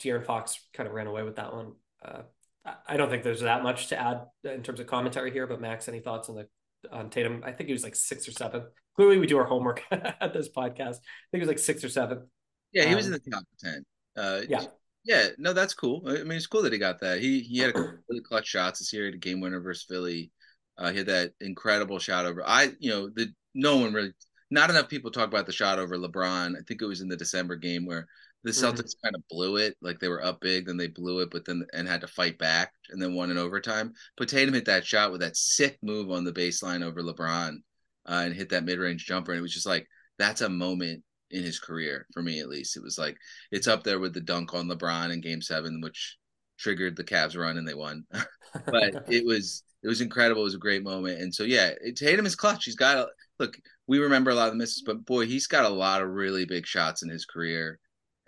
De'Aaron 0.00 0.24
Fox 0.24 0.60
kind 0.72 0.88
of 0.88 0.94
ran 0.94 1.06
away 1.08 1.22
with 1.24 1.36
that 1.36 1.52
one. 1.52 1.74
Uh, 2.04 2.22
I- 2.64 2.76
I 2.88 2.96
don't 2.96 3.10
think 3.10 3.22
there's 3.24 3.40
that 3.42 3.62
much 3.62 3.88
to 3.88 4.00
add 4.00 4.26
in 4.44 4.62
terms 4.62 4.80
of 4.80 4.86
commentary 4.86 5.30
here. 5.30 5.46
But 5.46 5.60
Max, 5.60 5.88
any 5.88 6.00
thoughts 6.00 6.28
on 6.28 6.36
the 6.36 6.48
on 6.90 7.10
Tatum? 7.10 7.42
I 7.44 7.52
think 7.52 7.68
he 7.68 7.72
was 7.72 7.82
like 7.84 7.94
six 7.96 8.28
or 8.28 8.32
seven. 8.32 8.66
Clearly, 8.96 9.18
we 9.18 9.26
do 9.26 9.38
our 9.38 9.44
homework 9.44 9.82
at 9.90 10.32
this 10.32 10.48
podcast. 10.48 10.96
I 10.96 11.26
think 11.30 11.34
it 11.34 11.40
was 11.40 11.48
like 11.48 11.58
six 11.58 11.82
or 11.82 11.88
seven. 11.88 12.28
Yeah, 12.72 12.84
he 12.88 12.94
was 12.94 13.06
in 13.06 13.14
Um, 13.14 13.20
the 13.24 13.30
top 13.30 13.44
ten. 13.58 13.84
Uh, 14.16 14.40
Yeah. 14.48 14.64
yeah, 15.04 15.28
no, 15.38 15.52
that's 15.52 15.74
cool. 15.74 16.02
I 16.06 16.22
mean, 16.22 16.32
it's 16.32 16.46
cool 16.46 16.62
that 16.62 16.72
he 16.72 16.78
got 16.78 17.00
that. 17.00 17.20
He 17.20 17.40
he 17.40 17.58
had 17.58 17.70
a 17.70 17.72
couple 17.72 17.92
really 18.08 18.22
clutch 18.22 18.46
shots 18.46 18.78
this 18.78 18.92
year. 18.92 19.02
He 19.04 19.08
had 19.08 19.14
a 19.14 19.18
game 19.18 19.40
winner 19.40 19.60
versus 19.60 19.84
Philly. 19.88 20.30
Uh, 20.78 20.90
he 20.90 20.98
had 20.98 21.06
that 21.06 21.32
incredible 21.40 21.98
shot 21.98 22.26
over. 22.26 22.42
I, 22.46 22.72
you 22.78 22.90
know, 22.90 23.08
the 23.08 23.28
no 23.54 23.76
one 23.76 23.92
really, 23.92 24.12
not 24.50 24.70
enough 24.70 24.88
people 24.88 25.10
talk 25.10 25.28
about 25.28 25.46
the 25.46 25.52
shot 25.52 25.78
over 25.78 25.96
LeBron. 25.96 26.56
I 26.56 26.62
think 26.66 26.82
it 26.82 26.86
was 26.86 27.00
in 27.00 27.08
the 27.08 27.16
December 27.16 27.54
game 27.56 27.86
where 27.86 28.06
the 28.42 28.50
Mhm. 28.50 28.72
Celtics 28.74 28.94
kind 29.02 29.14
of 29.14 29.22
blew 29.30 29.56
it. 29.56 29.76
Like 29.80 30.00
they 30.00 30.08
were 30.08 30.24
up 30.24 30.40
big, 30.40 30.66
then 30.66 30.76
they 30.76 30.88
blew 30.88 31.20
it, 31.20 31.30
but 31.30 31.44
then 31.44 31.64
and 31.72 31.86
had 31.88 32.00
to 32.02 32.08
fight 32.08 32.38
back 32.38 32.72
and 32.90 33.00
then 33.00 33.14
won 33.14 33.30
in 33.30 33.38
overtime. 33.38 33.94
But 34.16 34.28
Tatum 34.28 34.54
hit 34.54 34.64
that 34.66 34.84
shot 34.84 35.12
with 35.12 35.20
that 35.20 35.36
sick 35.36 35.78
move 35.82 36.10
on 36.10 36.24
the 36.24 36.32
baseline 36.32 36.82
over 36.82 37.02
LeBron 37.02 37.62
uh, 38.06 38.22
and 38.24 38.34
hit 38.34 38.50
that 38.50 38.64
mid 38.64 38.78
range 38.78 39.06
jumper. 39.06 39.32
And 39.32 39.38
it 39.38 39.42
was 39.42 39.54
just 39.54 39.66
like 39.66 39.86
that's 40.18 40.40
a 40.40 40.48
moment 40.48 41.02
in 41.30 41.42
his 41.42 41.58
career 41.58 42.06
for 42.12 42.22
me 42.22 42.40
at 42.40 42.48
least. 42.48 42.76
It 42.76 42.82
was 42.82 42.98
like 42.98 43.16
it's 43.50 43.68
up 43.68 43.82
there 43.82 43.98
with 43.98 44.14
the 44.14 44.20
dunk 44.20 44.54
on 44.54 44.68
LeBron 44.68 45.12
in 45.12 45.20
Game 45.20 45.42
Seven, 45.42 45.80
which 45.80 46.16
triggered 46.58 46.96
the 46.96 47.04
Cavs 47.04 47.36
run 47.36 47.58
and 47.58 47.66
they 47.66 47.74
won. 47.74 48.04
but 48.66 49.04
it 49.08 49.24
was 49.24 49.62
it 49.82 49.88
was 49.88 50.00
incredible. 50.00 50.42
It 50.42 50.44
was 50.44 50.54
a 50.54 50.58
great 50.58 50.82
moment, 50.82 51.20
and 51.20 51.34
so 51.34 51.44
yeah, 51.44 51.72
Tatum 51.94 52.26
is 52.26 52.36
clutch. 52.36 52.64
He's 52.64 52.76
got 52.76 52.96
a 52.96 53.08
look. 53.38 53.56
We 53.86 53.98
remember 53.98 54.30
a 54.30 54.34
lot 54.34 54.46
of 54.46 54.54
the 54.54 54.58
misses, 54.58 54.82
but 54.84 55.04
boy, 55.04 55.26
he's 55.26 55.46
got 55.46 55.66
a 55.66 55.68
lot 55.68 56.00
of 56.00 56.08
really 56.08 56.46
big 56.46 56.66
shots 56.66 57.02
in 57.02 57.10
his 57.10 57.26
career, 57.26 57.78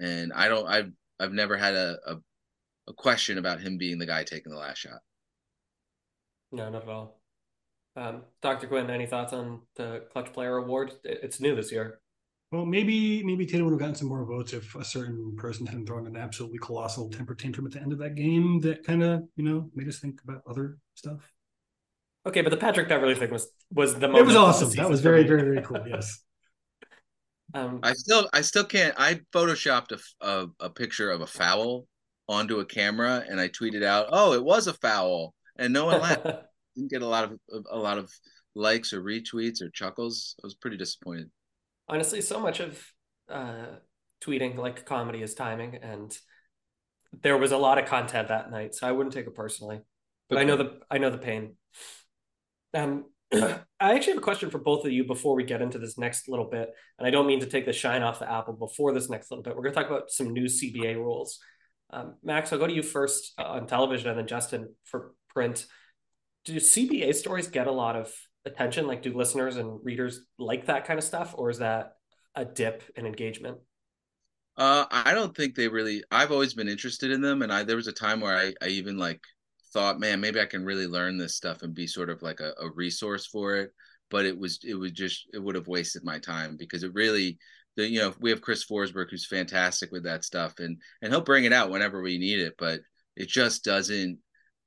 and 0.00 0.32
I 0.32 0.48
don't. 0.48 0.66
I've 0.66 0.90
I've 1.18 1.32
never 1.32 1.56
had 1.56 1.74
a 1.74 1.96
a, 2.06 2.16
a 2.88 2.92
question 2.92 3.38
about 3.38 3.60
him 3.60 3.78
being 3.78 3.98
the 3.98 4.06
guy 4.06 4.24
taking 4.24 4.52
the 4.52 4.58
last 4.58 4.78
shot. 4.78 5.00
no, 6.52 6.68
not 6.68 6.82
at 6.82 6.88
all. 6.88 7.20
Um, 7.96 8.22
Dr. 8.42 8.66
Quinn, 8.66 8.90
any 8.90 9.06
thoughts 9.06 9.32
on 9.32 9.62
the 9.76 10.04
Clutch 10.12 10.32
Player 10.32 10.58
Award? 10.58 10.92
It's 11.02 11.40
new 11.40 11.56
this 11.56 11.72
year. 11.72 12.00
Well, 12.52 12.64
maybe 12.64 13.24
maybe 13.24 13.44
Tatum 13.44 13.64
would 13.64 13.72
have 13.72 13.80
gotten 13.80 13.94
some 13.96 14.08
more 14.08 14.24
votes 14.24 14.52
if 14.52 14.74
a 14.76 14.84
certain 14.84 15.34
person 15.36 15.66
hadn't 15.66 15.86
thrown 15.86 16.06
an 16.06 16.16
absolutely 16.16 16.58
colossal 16.58 17.10
temper 17.10 17.34
tantrum 17.34 17.66
at 17.66 17.72
the 17.72 17.80
end 17.80 17.92
of 17.92 17.98
that 17.98 18.14
game 18.14 18.60
that 18.60 18.84
kind 18.84 19.02
of 19.02 19.24
you 19.34 19.44
know 19.44 19.68
made 19.74 19.88
us 19.88 19.98
think 19.98 20.20
about 20.22 20.42
other 20.48 20.78
stuff. 20.94 21.32
Okay, 22.24 22.42
but 22.42 22.50
the 22.50 22.56
Patrick 22.56 22.88
Beverley 22.88 23.16
thing 23.16 23.30
was 23.30 23.48
was 23.72 23.96
the 23.96 24.06
most. 24.06 24.20
It 24.20 24.26
was 24.26 24.36
awesome. 24.36 24.70
That 24.70 24.88
was 24.88 25.00
very 25.00 25.24
very 25.24 25.42
very 25.42 25.62
cool. 25.62 25.84
Yes. 25.88 26.20
Um, 27.54 27.78
I 27.84 27.92
still 27.92 28.28
I 28.32 28.40
still 28.40 28.64
can't. 28.64 28.92
I 28.98 29.20
photoshopped 29.32 29.92
a, 29.92 30.26
a 30.26 30.48
a 30.60 30.68
picture 30.68 31.10
of 31.10 31.20
a 31.20 31.28
foul 31.28 31.86
onto 32.28 32.58
a 32.58 32.66
camera, 32.66 33.24
and 33.26 33.40
I 33.40 33.48
tweeted 33.48 33.84
out, 33.84 34.08
"Oh, 34.10 34.32
it 34.32 34.44
was 34.44 34.66
a 34.66 34.74
foul," 34.74 35.32
and 35.56 35.72
no 35.72 35.86
one 35.86 36.00
laughed. 36.00 36.26
Didn't 36.76 36.90
get 36.90 37.02
a 37.02 37.06
lot 37.06 37.24
of 37.24 37.38
a 37.70 37.78
lot 37.78 37.98
of 37.98 38.12
likes 38.54 38.92
or 38.92 39.02
retweets 39.02 39.62
or 39.62 39.70
chuckles. 39.70 40.36
I 40.42 40.46
was 40.46 40.54
pretty 40.54 40.76
disappointed. 40.76 41.30
honestly, 41.88 42.20
so 42.20 42.38
much 42.38 42.60
of 42.60 42.84
uh, 43.30 43.66
tweeting 44.22 44.56
like 44.56 44.86
comedy 44.86 45.22
is 45.22 45.34
timing, 45.34 45.76
and 45.76 46.16
there 47.22 47.38
was 47.38 47.52
a 47.52 47.58
lot 47.58 47.78
of 47.78 47.86
content 47.86 48.28
that 48.28 48.50
night, 48.50 48.74
so 48.74 48.86
I 48.86 48.92
wouldn't 48.92 49.14
take 49.14 49.26
it 49.26 49.34
personally. 49.34 49.80
But 50.28 50.38
I 50.38 50.44
know 50.44 50.56
the 50.56 50.80
I 50.90 50.98
know 50.98 51.10
the 51.10 51.18
pain. 51.18 51.56
Um, 52.74 53.06
I 53.32 53.94
actually 53.94 54.14
have 54.14 54.18
a 54.18 54.24
question 54.24 54.50
for 54.50 54.58
both 54.58 54.84
of 54.84 54.92
you 54.92 55.04
before 55.04 55.34
we 55.34 55.44
get 55.44 55.62
into 55.62 55.78
this 55.78 55.98
next 55.98 56.28
little 56.28 56.48
bit. 56.48 56.70
And 56.98 57.06
I 57.06 57.10
don't 57.10 57.26
mean 57.26 57.40
to 57.40 57.46
take 57.46 57.66
the 57.66 57.72
shine 57.72 58.02
off 58.02 58.18
the 58.18 58.30
apple 58.30 58.54
before 58.54 58.92
this 58.92 59.10
next 59.10 59.30
little 59.30 59.42
bit. 59.42 59.56
We're 59.56 59.62
going 59.62 59.74
to 59.74 59.80
talk 59.80 59.90
about 59.90 60.10
some 60.10 60.32
new 60.32 60.44
CBA 60.44 60.96
rules. 60.96 61.38
Um, 61.90 62.14
Max, 62.22 62.52
I'll 62.52 62.58
go 62.58 62.66
to 62.66 62.72
you 62.72 62.82
first 62.82 63.32
uh, 63.38 63.44
on 63.44 63.66
television 63.66 64.10
and 64.10 64.18
then 64.18 64.26
Justin 64.26 64.74
for 64.84 65.12
print. 65.28 65.66
Do 66.46 66.56
CBA 66.56 67.14
stories 67.14 67.48
get 67.48 67.66
a 67.66 67.72
lot 67.72 67.96
of 67.96 68.10
attention? 68.46 68.86
Like, 68.86 69.02
do 69.02 69.12
listeners 69.12 69.56
and 69.56 69.78
readers 69.84 70.22
like 70.38 70.66
that 70.66 70.86
kind 70.86 70.98
of 70.98 71.04
stuff? 71.04 71.34
Or 71.36 71.50
is 71.50 71.58
that 71.58 71.96
a 72.34 72.44
dip 72.44 72.82
in 72.96 73.04
engagement? 73.04 73.58
Uh, 74.56 74.86
I 74.90 75.12
don't 75.12 75.36
think 75.36 75.54
they 75.54 75.68
really. 75.68 76.02
I've 76.10 76.32
always 76.32 76.54
been 76.54 76.68
interested 76.68 77.10
in 77.10 77.20
them, 77.20 77.42
and 77.42 77.52
I 77.52 77.62
there 77.62 77.76
was 77.76 77.88
a 77.88 77.92
time 77.92 78.20
where 78.20 78.36
I, 78.36 78.54
I 78.62 78.68
even 78.68 78.96
like 78.96 79.20
thought, 79.74 80.00
man, 80.00 80.20
maybe 80.20 80.40
I 80.40 80.46
can 80.46 80.64
really 80.64 80.86
learn 80.86 81.18
this 81.18 81.34
stuff 81.36 81.62
and 81.62 81.74
be 81.74 81.86
sort 81.86 82.08
of 82.08 82.22
like 82.22 82.40
a, 82.40 82.54
a 82.58 82.70
resource 82.70 83.26
for 83.26 83.56
it. 83.56 83.72
But 84.08 84.24
it 84.24 84.38
was 84.38 84.60
it 84.62 84.74
was 84.74 84.92
just 84.92 85.26
it 85.34 85.42
would 85.42 85.56
have 85.56 85.68
wasted 85.68 86.04
my 86.04 86.18
time 86.18 86.56
because 86.56 86.84
it 86.84 86.94
really 86.94 87.38
the 87.76 87.86
you 87.86 87.98
know 87.98 88.14
we 88.20 88.30
have 88.30 88.40
Chris 88.40 88.64
Forsberg 88.64 89.10
who's 89.10 89.26
fantastic 89.26 89.90
with 89.92 90.04
that 90.04 90.24
stuff 90.24 90.54
and 90.60 90.80
and 91.02 91.12
he'll 91.12 91.20
bring 91.20 91.44
it 91.44 91.52
out 91.52 91.70
whenever 91.70 92.00
we 92.00 92.16
need 92.16 92.38
it, 92.38 92.54
but 92.56 92.80
it 93.16 93.28
just 93.28 93.64
doesn't 93.64 94.18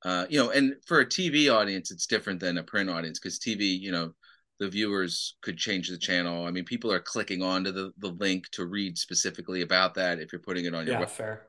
uh, 0.03 0.25
you 0.29 0.41
know, 0.41 0.51
and 0.51 0.75
for 0.85 1.01
a 1.01 1.05
TV 1.05 1.53
audience, 1.53 1.91
it's 1.91 2.05
different 2.05 2.39
than 2.39 2.57
a 2.57 2.63
print 2.63 2.89
audience 2.89 3.19
because 3.19 3.39
TV, 3.39 3.79
you 3.79 3.91
know, 3.91 4.13
the 4.59 4.69
viewers 4.69 5.35
could 5.41 5.57
change 5.57 5.89
the 5.89 5.97
channel. 5.97 6.45
I 6.45 6.51
mean, 6.51 6.65
people 6.65 6.91
are 6.91 6.99
clicking 6.99 7.41
onto 7.41 7.71
the, 7.71 7.91
the 7.97 8.09
link 8.09 8.49
to 8.51 8.65
read 8.65 8.97
specifically 8.97 9.61
about 9.61 9.95
that 9.95 10.19
if 10.19 10.31
you're 10.31 10.41
putting 10.41 10.65
it 10.65 10.73
on 10.75 10.85
your 10.85 10.95
yeah, 10.95 10.99
web. 11.01 11.09
fair. 11.09 11.47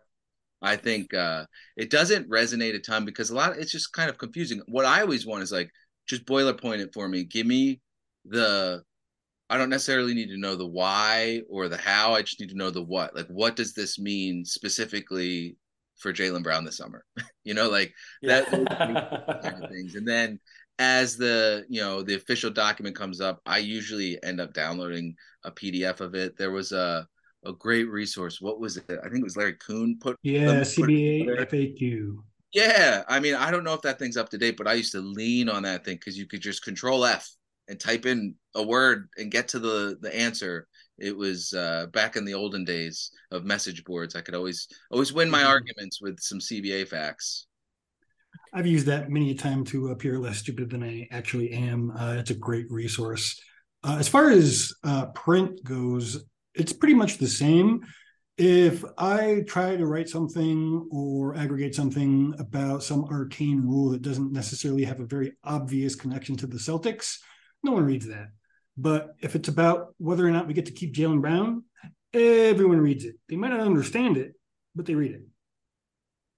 I 0.63 0.77
think 0.77 1.15
uh, 1.15 1.47
it 1.77 1.91
doesn't 1.91 2.29
resonate 2.29 2.75
a 2.75 2.81
ton 2.81 3.05
because 3.05 3.31
a 3.31 3.35
lot 3.35 3.53
of, 3.53 3.59
it's 3.59 3.73
just 3.73 3.93
kind 3.93 4.11
of 4.11 4.19
confusing. 4.19 4.61
What 4.69 4.85
I 4.85 5.01
always 5.01 5.27
want 5.27 5.43
is 5.43 5.53
like 5.53 5.71
just 6.07 6.27
boilerplate 6.27 6.81
it 6.81 6.93
for 6.93 7.09
me. 7.09 7.25
Give 7.25 7.47
me 7.47 7.81
the 8.25 8.83
I 9.49 9.59
don't 9.59 9.71
necessarily 9.71 10.15
need 10.15 10.29
to 10.29 10.39
know 10.39 10.55
the 10.55 10.67
why 10.67 11.43
or 11.51 11.69
the 11.69 11.77
how. 11.77 12.15
I 12.15 12.23
just 12.23 12.39
need 12.39 12.51
to 12.51 12.57
know 12.57 12.71
the 12.71 12.85
what. 12.85 13.17
Like, 13.17 13.27
what 13.27 13.57
does 13.57 13.75
this 13.75 13.99
mean 13.99 14.45
specifically 14.45 15.57
for 16.01 16.13
Jaylen 16.13 16.43
Brown 16.43 16.65
this 16.65 16.77
summer? 16.77 17.05
you 17.45 17.55
know, 17.55 17.69
like 17.69 17.93
yeah. 18.23 18.41
that 18.41 18.51
kind 18.51 18.97
of 19.65 19.71
things. 19.71 19.95
And 19.95 20.07
then 20.07 20.41
as 20.79 21.17
the 21.17 21.65
you 21.69 21.81
know 21.81 22.03
the 22.03 22.15
official 22.15 22.51
document 22.51 22.97
comes 22.97 23.21
up, 23.21 23.41
I 23.47 23.59
usually 23.59 24.21
end 24.23 24.41
up 24.41 24.55
downloading 24.55 25.15
a 25.45 25.51
PDF 25.51 26.01
of 26.01 26.15
it. 26.15 26.37
There 26.37 26.51
was 26.51 26.73
a 26.73 27.07
a 27.45 27.53
great 27.53 27.89
resource. 27.89 28.41
What 28.41 28.61
was 28.61 28.77
it? 28.77 28.85
I 28.89 29.09
think 29.09 29.21
it 29.21 29.25
was 29.25 29.37
Larry 29.37 29.55
Coon 29.55 29.99
put. 30.01 30.17
Yeah, 30.23 30.47
them, 30.47 30.63
CBA 30.63 31.27
put 31.27 31.51
FAQ. 31.51 32.17
Yeah, 32.53 33.05
I 33.09 33.21
mean, 33.21 33.35
I 33.35 33.51
don't 33.51 33.63
know 33.63 33.75
if 33.75 33.83
that 33.83 33.99
thing's 33.99 34.17
up 34.17 34.29
to 34.31 34.39
date, 34.39 34.57
but 34.57 34.67
I 34.67 34.73
used 34.73 34.93
to 34.93 35.01
lean 35.01 35.49
on 35.49 35.63
that 35.63 35.85
thing 35.85 35.97
because 35.97 36.19
you 36.19 36.27
could 36.27 36.41
just 36.41 36.65
Control 36.65 37.05
F 37.05 37.31
and 37.69 37.79
type 37.79 38.07
in 38.07 38.35
a 38.57 38.63
word 38.63 39.09
and 39.17 39.31
get 39.31 39.49
to 39.49 39.59
the 39.59 39.97
the 40.01 40.15
answer. 40.15 40.67
It 41.01 41.17
was 41.17 41.53
uh, 41.53 41.87
back 41.93 42.17
in 42.17 42.25
the 42.25 42.35
olden 42.35 42.65
days 42.65 43.11
of 43.31 43.45
message 43.45 43.85
boards. 43.85 44.15
I 44.15 44.21
could 44.21 44.35
always 44.35 44.69
always 44.91 45.13
win 45.13 45.31
my 45.31 45.41
mm-hmm. 45.41 45.49
arguments 45.49 46.01
with 46.01 46.21
some 46.21 46.39
CBA 46.39 46.89
facts. 46.89 47.47
I've 48.53 48.67
used 48.67 48.87
that 48.87 49.11
many 49.11 49.31
a 49.31 49.35
time 49.35 49.65
to 49.67 49.89
appear 49.89 50.19
less 50.19 50.39
stupid 50.39 50.71
than 50.71 50.83
I 50.83 51.09
actually 51.11 51.51
am. 51.53 51.93
Uh, 51.93 52.17
it's 52.19 52.31
a 52.31 52.35
great 52.35 52.71
resource. 52.71 53.41
Uh, 53.83 53.97
as 53.99 54.09
far 54.09 54.31
as 54.31 54.73
uh, 54.85 55.07
print 55.07 55.63
goes, 55.65 56.25
it's 56.55 56.73
pretty 56.73 56.95
much 56.95 57.19
the 57.19 57.29
same. 57.29 57.81
If 58.37 58.85
I 58.99 59.45
try 59.47 59.77
to 59.77 59.87
write 59.87 60.09
something 60.09 60.89
or 60.91 61.37
aggregate 61.37 61.75
something 61.75 62.35
about 62.39 62.83
some 62.83 63.05
arcane 63.05 63.61
rule 63.63 63.91
that 63.91 64.03
doesn't 64.03 64.33
necessarily 64.33 64.85
have 64.85 65.01
a 65.01 65.07
very 65.07 65.33
obvious 65.45 65.95
connection 65.95 66.37
to 66.37 66.47
the 66.47 66.57
Celtics, 66.57 67.19
no 67.63 67.73
one 67.73 67.85
reads 67.85 68.07
that. 68.09 68.29
But 68.77 69.15
if 69.21 69.35
it's 69.35 69.49
about 69.49 69.95
whether 69.99 70.27
or 70.27 70.31
not 70.31 70.47
we 70.47 70.55
get 70.55 70.67
to 70.67 70.73
keep 70.73 70.95
Jaylen 70.95 71.21
Brown, 71.21 71.65
everyone 72.13 72.81
reads 72.81 73.05
it. 73.05 73.17
They 73.29 73.37
might 73.37 73.51
not 73.51 73.61
understand 73.61 74.17
it, 74.17 74.35
but 74.75 74.87
they 74.87 74.95
read 74.95 75.13
it. 75.13 75.23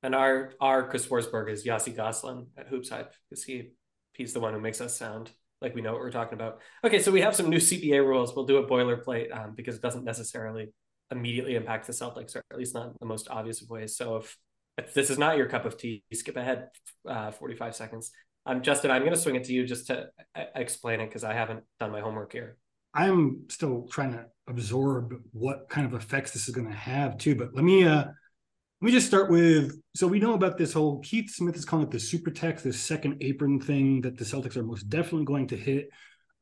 And 0.03 0.15
our 0.15 0.53
our 0.61 0.89
Chris 0.89 1.07
Forsberg 1.07 1.51
is 1.51 1.65
Yossi 1.65 1.95
Gozlan 1.95 2.47
at 2.57 2.69
Hoops 2.69 2.91
Hype 2.91 3.13
because 3.29 3.45
he 3.45 3.71
he's 4.15 4.33
the 4.33 4.41
one 4.41 4.53
who 4.53 4.61
makes 4.61 4.81
us 4.81 4.97
sound 4.97 5.31
like 5.61 5.75
we 5.75 5.81
know 5.81 5.93
what 5.93 6.01
we're 6.01 6.11
talking 6.11 6.35
about. 6.35 6.61
Okay, 6.85 7.01
so 7.01 7.13
we 7.13 7.21
have 7.21 7.37
some 7.37 7.49
new 7.49 7.59
CBA 7.59 8.05
rules. 8.05 8.35
We'll 8.35 8.47
do 8.47 8.57
a 8.57 8.67
boilerplate 8.67 9.35
um, 9.35 9.55
because 9.55 9.77
it 9.77 9.83
doesn't 9.83 10.05
necessarily 10.05 10.73
immediately 11.13 11.55
impact 11.55 11.87
the 11.87 11.93
Celtics, 11.93 12.35
or 12.35 12.43
at 12.51 12.59
least 12.59 12.75
not 12.75 12.99
the 12.99 13.07
most 13.07 13.29
obvious 13.31 13.63
of 13.63 13.71
ways. 13.71 13.97
So 13.97 14.17
if 14.17 14.37
if 14.77 14.95
this 14.95 15.11
is 15.11 15.19
not 15.19 15.37
your 15.37 15.47
cup 15.47 15.67
of 15.67 15.77
tea, 15.77 16.03
skip 16.13 16.37
ahead 16.37 16.69
uh, 17.07 17.31
45 17.31 17.77
seconds. 17.77 18.11
Um, 18.45 18.63
Justin, 18.63 18.91
I'm 18.91 19.03
going 19.03 19.13
to 19.13 19.19
swing 19.19 19.37
it 19.37 19.45
to 19.45 19.53
you 19.53 19.67
just 19.67 19.87
to 19.87 20.09
explain 20.55 21.01
it 21.01 21.07
because 21.07 21.25
I 21.25 21.33
haven't 21.33 21.65
done 21.79 21.93
my 21.93 22.01
homework 22.01 22.33
here. 22.33 22.57
I'm 22.95 23.45
still 23.49 23.87
trying 23.91 24.13
to 24.13 24.27
absorb 24.49 25.15
what 25.33 25.69
kind 25.69 25.87
of 25.87 25.95
effects 25.95 26.33
this 26.33 26.49
is 26.49 26.55
going 26.55 26.69
to 26.69 26.75
have 26.75 27.17
too. 27.19 27.35
But 27.35 27.55
let 27.55 27.65
me 27.65 27.85
uh, 27.85 28.05
let 28.05 28.87
me 28.87 28.91
just 28.91 29.07
start 29.07 29.31
with 29.31 29.81
so 29.95 30.07
we 30.07 30.19
know 30.19 30.35
about 30.35 30.59
this 30.59 30.73
whole 30.73 30.99
Keith 31.01 31.31
Smith 31.31 31.57
is 31.57 31.65
calling 31.65 31.87
it 31.87 31.91
the 31.91 32.01
super 32.01 32.31
text, 32.31 32.65
this 32.65 32.81
second 32.81 33.19
apron 33.23 33.61
thing 33.61 34.01
that 34.01 34.19
the 34.19 34.25
Celtics 34.25 34.57
are 34.57 34.65
most 34.65 34.89
definitely 34.89 35.25
going 35.25 35.47
to 35.49 35.57
hit. 35.57 35.89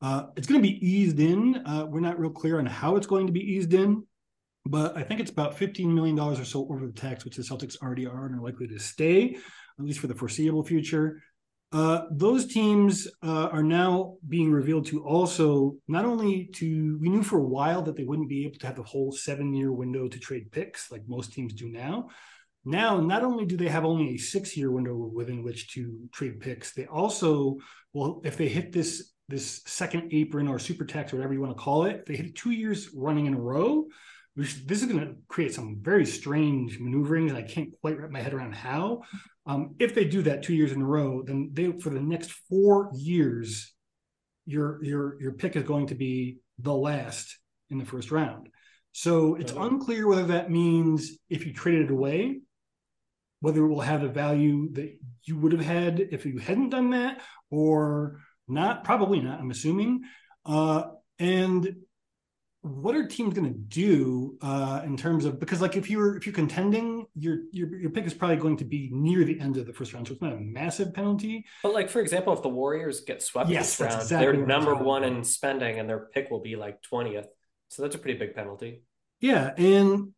Uh, 0.03 0.27
it's 0.37 0.47
going 0.47 0.61
to 0.61 0.67
be 0.67 0.85
eased 0.87 1.21
in. 1.21 1.63
Uh, 1.67 1.85
we're 1.87 2.01
not 2.01 2.19
real 2.19 2.31
clear 2.31 2.59
on 2.59 2.67
how 2.67 2.97
it's 2.97 3.07
going 3.07 3.27
to 3.27 3.33
be 3.33 3.41
eased 3.41 3.75
in, 3.75 4.03
but 4.65 4.97
I 4.97 5.03
think 5.03 5.21
it's 5.21 5.31
about 5.31 5.59
$15 5.59 5.93
million 5.93 6.19
or 6.19 6.43
so 6.43 6.67
over 6.71 6.87
the 6.87 6.93
tax, 6.93 7.27
which 7.27 7.37
the 7.37 7.43
Celtics 7.43 7.77
already 7.83 8.07
are 8.07 8.25
and 8.25 8.35
are 8.35 8.43
likely 8.43 8.67
to 8.69 8.79
stay, 8.79 9.37
at 9.79 9.85
least 9.85 9.99
for 9.99 10.07
the 10.07 10.15
foreseeable 10.15 10.65
future. 10.65 11.23
Uh, 11.73 12.03
those 12.11 12.47
teams 12.47 13.07
uh, 13.23 13.49
are 13.53 13.63
now 13.63 14.17
being 14.29 14.51
revealed 14.51 14.87
to 14.87 15.05
also 15.05 15.77
not 15.87 16.05
only 16.05 16.51
to 16.53 16.99
we 17.01 17.09
knew 17.09 17.23
for 17.23 17.39
a 17.39 17.47
while 17.47 17.81
that 17.81 17.95
they 17.95 18.03
wouldn't 18.03 18.29
be 18.29 18.45
able 18.45 18.59
to 18.59 18.67
have 18.67 18.75
the 18.75 18.83
whole 18.83 19.13
seven 19.13 19.55
year 19.55 19.73
window 19.73 20.09
to 20.09 20.19
trade 20.19 20.51
picks 20.51 20.91
like 20.91 21.03
most 21.07 21.33
teams 21.33 21.55
do 21.55 21.69
now. 21.69 22.09
Now 22.65 23.01
not 23.01 23.23
only 23.23 23.47
do 23.47 23.57
they 23.57 23.69
have 23.69 23.85
only 23.85 24.15
a 24.15 24.19
six 24.19 24.57
year 24.57 24.73
window 24.73 24.97
within 24.97 25.45
which 25.45 25.73
to 25.75 26.09
trade 26.13 26.41
picks 26.41 26.75
they 26.75 26.87
also 26.87 27.59
well 27.93 28.21
if 28.25 28.37
they 28.37 28.49
hit 28.49 28.73
this 28.73 29.13
this 29.29 29.63
second 29.65 30.13
apron 30.13 30.49
or 30.49 30.59
super 30.59 30.85
tax 30.85 31.13
or 31.13 31.17
whatever 31.17 31.35
you 31.35 31.41
want 31.41 31.57
to 31.57 31.63
call 31.63 31.85
it 31.85 32.05
they 32.05 32.17
hit 32.17 32.35
two 32.35 32.51
years 32.51 32.91
running 32.97 33.27
in 33.27 33.35
a 33.35 33.41
row 33.41 33.87
which 34.35 34.67
this 34.67 34.83
is 34.83 34.91
going 34.91 35.07
to 35.07 35.15
create 35.29 35.55
some 35.55 35.79
very 35.81 36.05
strange 36.05 36.81
maneuverings 36.81 37.31
and 37.31 37.39
i 37.39 37.43
can't 37.43 37.71
quite 37.81 37.99
wrap 37.99 38.11
my 38.11 38.21
head 38.21 38.35
around 38.35 38.53
how 38.55 39.01
um, 39.51 39.75
if 39.79 39.95
they 39.95 40.05
do 40.05 40.23
that 40.23 40.43
two 40.43 40.55
years 40.55 40.73
in 40.73 40.81
a 40.81 40.87
row 40.87 41.23
then 41.23 41.51
they 41.53 41.73
for 41.73 41.91
the 41.91 42.01
next 42.01 42.31
four 42.49 42.91
years 42.95 43.73
your 44.47 44.83
your 44.85 45.21
your 45.21 45.33
pick 45.33 45.57
is 45.57 45.65
going 45.65 45.89
to 45.89 45.95
be 45.95 46.39
the 46.59 46.73
last 46.73 47.39
in 47.71 47.79
the 47.79 47.85
first 47.85 48.11
round. 48.11 48.49
So 48.93 49.37
it's 49.37 49.53
unclear 49.53 50.09
whether 50.09 50.27
that 50.27 50.51
means 50.51 51.13
if 51.29 51.47
you 51.47 51.53
traded 51.53 51.87
it 51.87 51.93
away 51.93 52.41
whether 53.41 53.65
it 53.65 53.69
will 53.69 53.81
have 53.81 54.03
the 54.03 54.09
value 54.09 54.71
that 54.73 54.95
you 55.25 55.39
would 55.39 55.53
have 55.53 55.65
had 55.65 55.99
if 55.99 56.27
you 56.27 56.39
hadn't 56.39 56.69
done 56.69 56.91
that 56.91 57.23
or 57.51 58.21
not. 58.47 58.85
Probably 58.85 59.21
not 59.21 59.41
i'm 59.41 59.51
assuming. 59.51 60.03
Uh, 60.45 60.83
and 61.19 61.77
what 62.63 62.95
are 62.95 63.07
teams 63.07 63.35
going 63.35 63.53
to 63.53 63.59
do 63.59 64.37
uh, 64.43 64.83
in 64.85 64.97
terms 64.97 65.25
of 65.25 65.41
because 65.41 65.61
like 65.61 65.77
if 65.77 65.89
you're 65.89 66.17
if 66.17 66.27
you're 66.27 66.35
contending 66.35 67.00
your, 67.15 67.39
your 67.53 67.75
your 67.77 67.91
pick 67.91 68.07
is 68.07 68.15
probably 68.15 68.37
going 68.37 68.57
to 68.59 68.65
be 68.65 68.89
near 68.93 69.25
the 69.25 69.39
end 69.41 69.57
of 69.57 69.67
the 69.67 69.73
first 69.73 69.93
round. 69.93 70.07
So 70.07 70.15
it's 70.15 70.23
not 70.23 70.33
a 70.33 70.41
massive 70.41 70.95
penalty. 70.95 71.45
But 71.63 71.75
like 71.75 71.89
for 71.89 72.01
example 72.01 72.33
if 72.33 72.43
the 72.43 72.49
warriors 72.49 73.01
get 73.01 73.23
swept 73.23 73.51
yes, 73.51 73.77
this 73.77 73.87
round 73.87 74.03
exactly 74.03 74.37
they're 74.37 74.47
number 74.47 74.75
one 74.75 75.05
in 75.05 75.25
spending 75.25 75.79
and 75.79 75.89
their 75.89 76.09
pick 76.13 76.31
will 76.31 76.41
be 76.41 76.57
like 76.57 76.79
20th 76.83 77.27
so 77.69 77.83
that's 77.83 77.95
a 77.95 77.99
pretty 77.99 78.19
big 78.19 78.35
penalty. 78.35 78.83
Yeah 79.21 79.53
and 79.57 80.13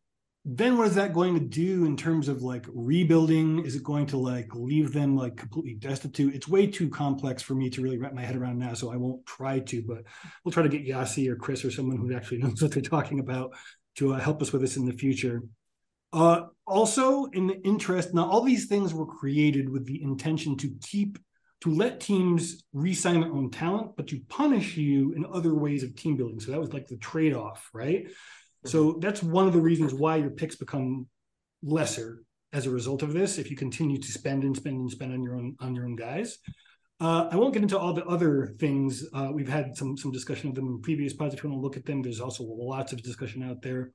then 0.45 0.77
what 0.77 0.87
is 0.87 0.95
that 0.95 1.13
going 1.13 1.35
to 1.35 1.39
do 1.39 1.85
in 1.85 1.95
terms 1.95 2.27
of 2.27 2.41
like 2.43 2.65
rebuilding? 2.73 3.65
Is 3.65 3.75
it 3.75 3.83
going 3.83 4.07
to 4.07 4.17
like 4.17 4.53
leave 4.53 4.91
them 4.91 5.15
like 5.15 5.37
completely 5.37 5.75
destitute? 5.75 6.35
It's 6.35 6.49
way 6.49 6.67
too 6.67 6.89
complex 6.89 7.41
for 7.41 7.55
me 7.55 7.69
to 7.69 7.81
really 7.81 7.97
wrap 7.97 8.13
my 8.13 8.23
head 8.23 8.35
around 8.35 8.59
now 8.59 8.73
so 8.73 8.91
i 8.91 8.97
won't 8.97 9.25
try 9.25 9.59
to 9.59 9.81
but 9.81 10.03
we'll 10.43 10.51
try 10.51 10.63
to 10.63 10.69
get 10.69 10.85
Yossi 10.85 11.29
or 11.29 11.37
chris 11.37 11.63
or 11.63 11.71
someone 11.71 11.97
who 11.97 12.13
actually 12.13 12.37
knows 12.43 12.61
what 12.61 12.71
they're 12.71 12.81
talking 12.81 13.19
about 13.19 13.53
to 13.95 14.13
uh, 14.13 14.19
help 14.19 14.41
us 14.41 14.51
with 14.51 14.61
this 14.61 14.77
in 14.77 14.85
the 14.85 14.93
future. 14.93 15.43
Uh, 16.11 16.43
also 16.65 17.25
in 17.25 17.47
the 17.47 17.61
interest 17.63 18.13
now 18.13 18.29
all 18.29 18.41
these 18.41 18.67
things 18.67 18.93
were 18.93 19.05
created 19.05 19.69
with 19.69 19.85
the 19.85 20.01
intention 20.01 20.55
to 20.57 20.73
keep 20.81 21.17
to 21.61 21.69
let 21.69 21.99
teams 21.99 22.63
re-sign 22.73 23.21
their 23.21 23.31
own 23.31 23.49
talent 23.49 23.91
but 23.97 24.07
to 24.07 24.19
punish 24.29 24.77
you 24.77 25.13
in 25.13 25.25
other 25.33 25.55
ways 25.55 25.83
of 25.83 25.95
team 25.95 26.15
building 26.15 26.39
so 26.39 26.51
that 26.51 26.59
was 26.59 26.73
like 26.73 26.87
the 26.87 26.97
trade-off 26.97 27.69
right 27.73 28.07
so 28.65 28.97
that's 29.01 29.21
one 29.21 29.47
of 29.47 29.53
the 29.53 29.61
reasons 29.61 29.93
why 29.93 30.15
your 30.15 30.29
picks 30.29 30.55
become 30.55 31.07
lesser 31.61 32.23
as 32.53 32.67
a 32.67 32.71
result 32.71 33.01
of 33.01 33.13
this. 33.13 33.37
If 33.37 33.49
you 33.49 33.57
continue 33.57 33.97
to 33.97 34.11
spend 34.11 34.43
and 34.43 34.55
spend 34.55 34.77
and 34.77 34.91
spend 34.91 35.13
on 35.13 35.23
your 35.23 35.35
own 35.35 35.55
on 35.59 35.75
your 35.75 35.85
own 35.85 35.95
guys, 35.95 36.37
uh, 37.01 37.27
I 37.31 37.35
won't 37.35 37.53
get 37.53 37.63
into 37.63 37.77
all 37.77 37.93
the 37.93 38.05
other 38.05 38.55
things. 38.59 39.05
Uh, 39.13 39.29
we've 39.33 39.49
had 39.49 39.75
some 39.75 39.97
some 39.97 40.11
discussion 40.11 40.49
of 40.49 40.55
them 40.55 40.67
in 40.67 40.81
previous 40.81 41.13
pods. 41.13 41.33
If 41.33 41.43
you 41.43 41.49
want 41.49 41.59
to 41.59 41.63
look 41.63 41.77
at 41.77 41.85
them, 41.85 42.01
there's 42.01 42.21
also 42.21 42.43
lots 42.43 42.93
of 42.93 43.01
discussion 43.01 43.43
out 43.43 43.61
there. 43.61 43.91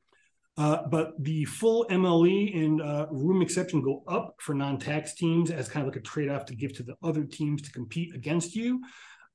Uh, 0.59 0.83
but 0.89 1.13
the 1.23 1.45
full 1.45 1.87
MLE 1.89 2.65
and 2.65 2.83
uh, 2.83 3.07
room 3.13 3.43
exception 3.43 3.81
go 3.81 4.03
up 4.09 4.35
for 4.41 4.55
non-tax 4.55 5.15
teams 5.15 5.53
as 5.53 5.69
kind 5.69 5.87
of 5.87 5.93
like 5.93 6.01
a 6.01 6.05
trade-off 6.05 6.45
to 6.47 6.57
give 6.57 6.77
to 6.77 6.83
the 6.83 6.97
other 7.01 7.23
teams 7.23 7.63
to 7.63 7.71
compete 7.71 8.13
against 8.13 8.57
you. 8.57 8.83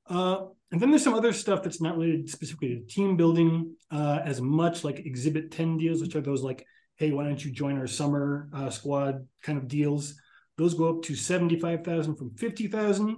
Uh, 0.10 0.48
and 0.74 0.82
then 0.82 0.90
there's 0.90 1.04
some 1.04 1.14
other 1.14 1.32
stuff 1.32 1.64
that's 1.64 1.80
not 1.80 1.96
related 1.96 2.30
specifically 2.30 2.76
to 2.76 2.94
team 2.94 3.16
building 3.16 3.74
uh, 3.90 4.20
as 4.26 4.42
much, 4.42 4.84
like 4.84 5.00
Exhibit 5.00 5.50
10 5.50 5.78
deals, 5.78 6.02
which 6.02 6.14
are 6.18 6.22
those 6.22 6.44
like, 6.44 6.66
hey, 6.98 7.12
why 7.12 7.24
don't 7.24 7.44
you 7.44 7.52
join 7.52 7.78
our 7.78 7.88
summer 7.88 8.50
uh, 8.54 8.70
squad 8.70 9.26
kind 9.44 9.58
of 9.58 9.70
deals? 9.70 10.16
Those 10.58 10.74
go 10.74 10.98
up 10.98 11.04
to 11.04 11.16
75,000 11.16 12.18
from 12.18 12.32
50,000. 12.36 13.16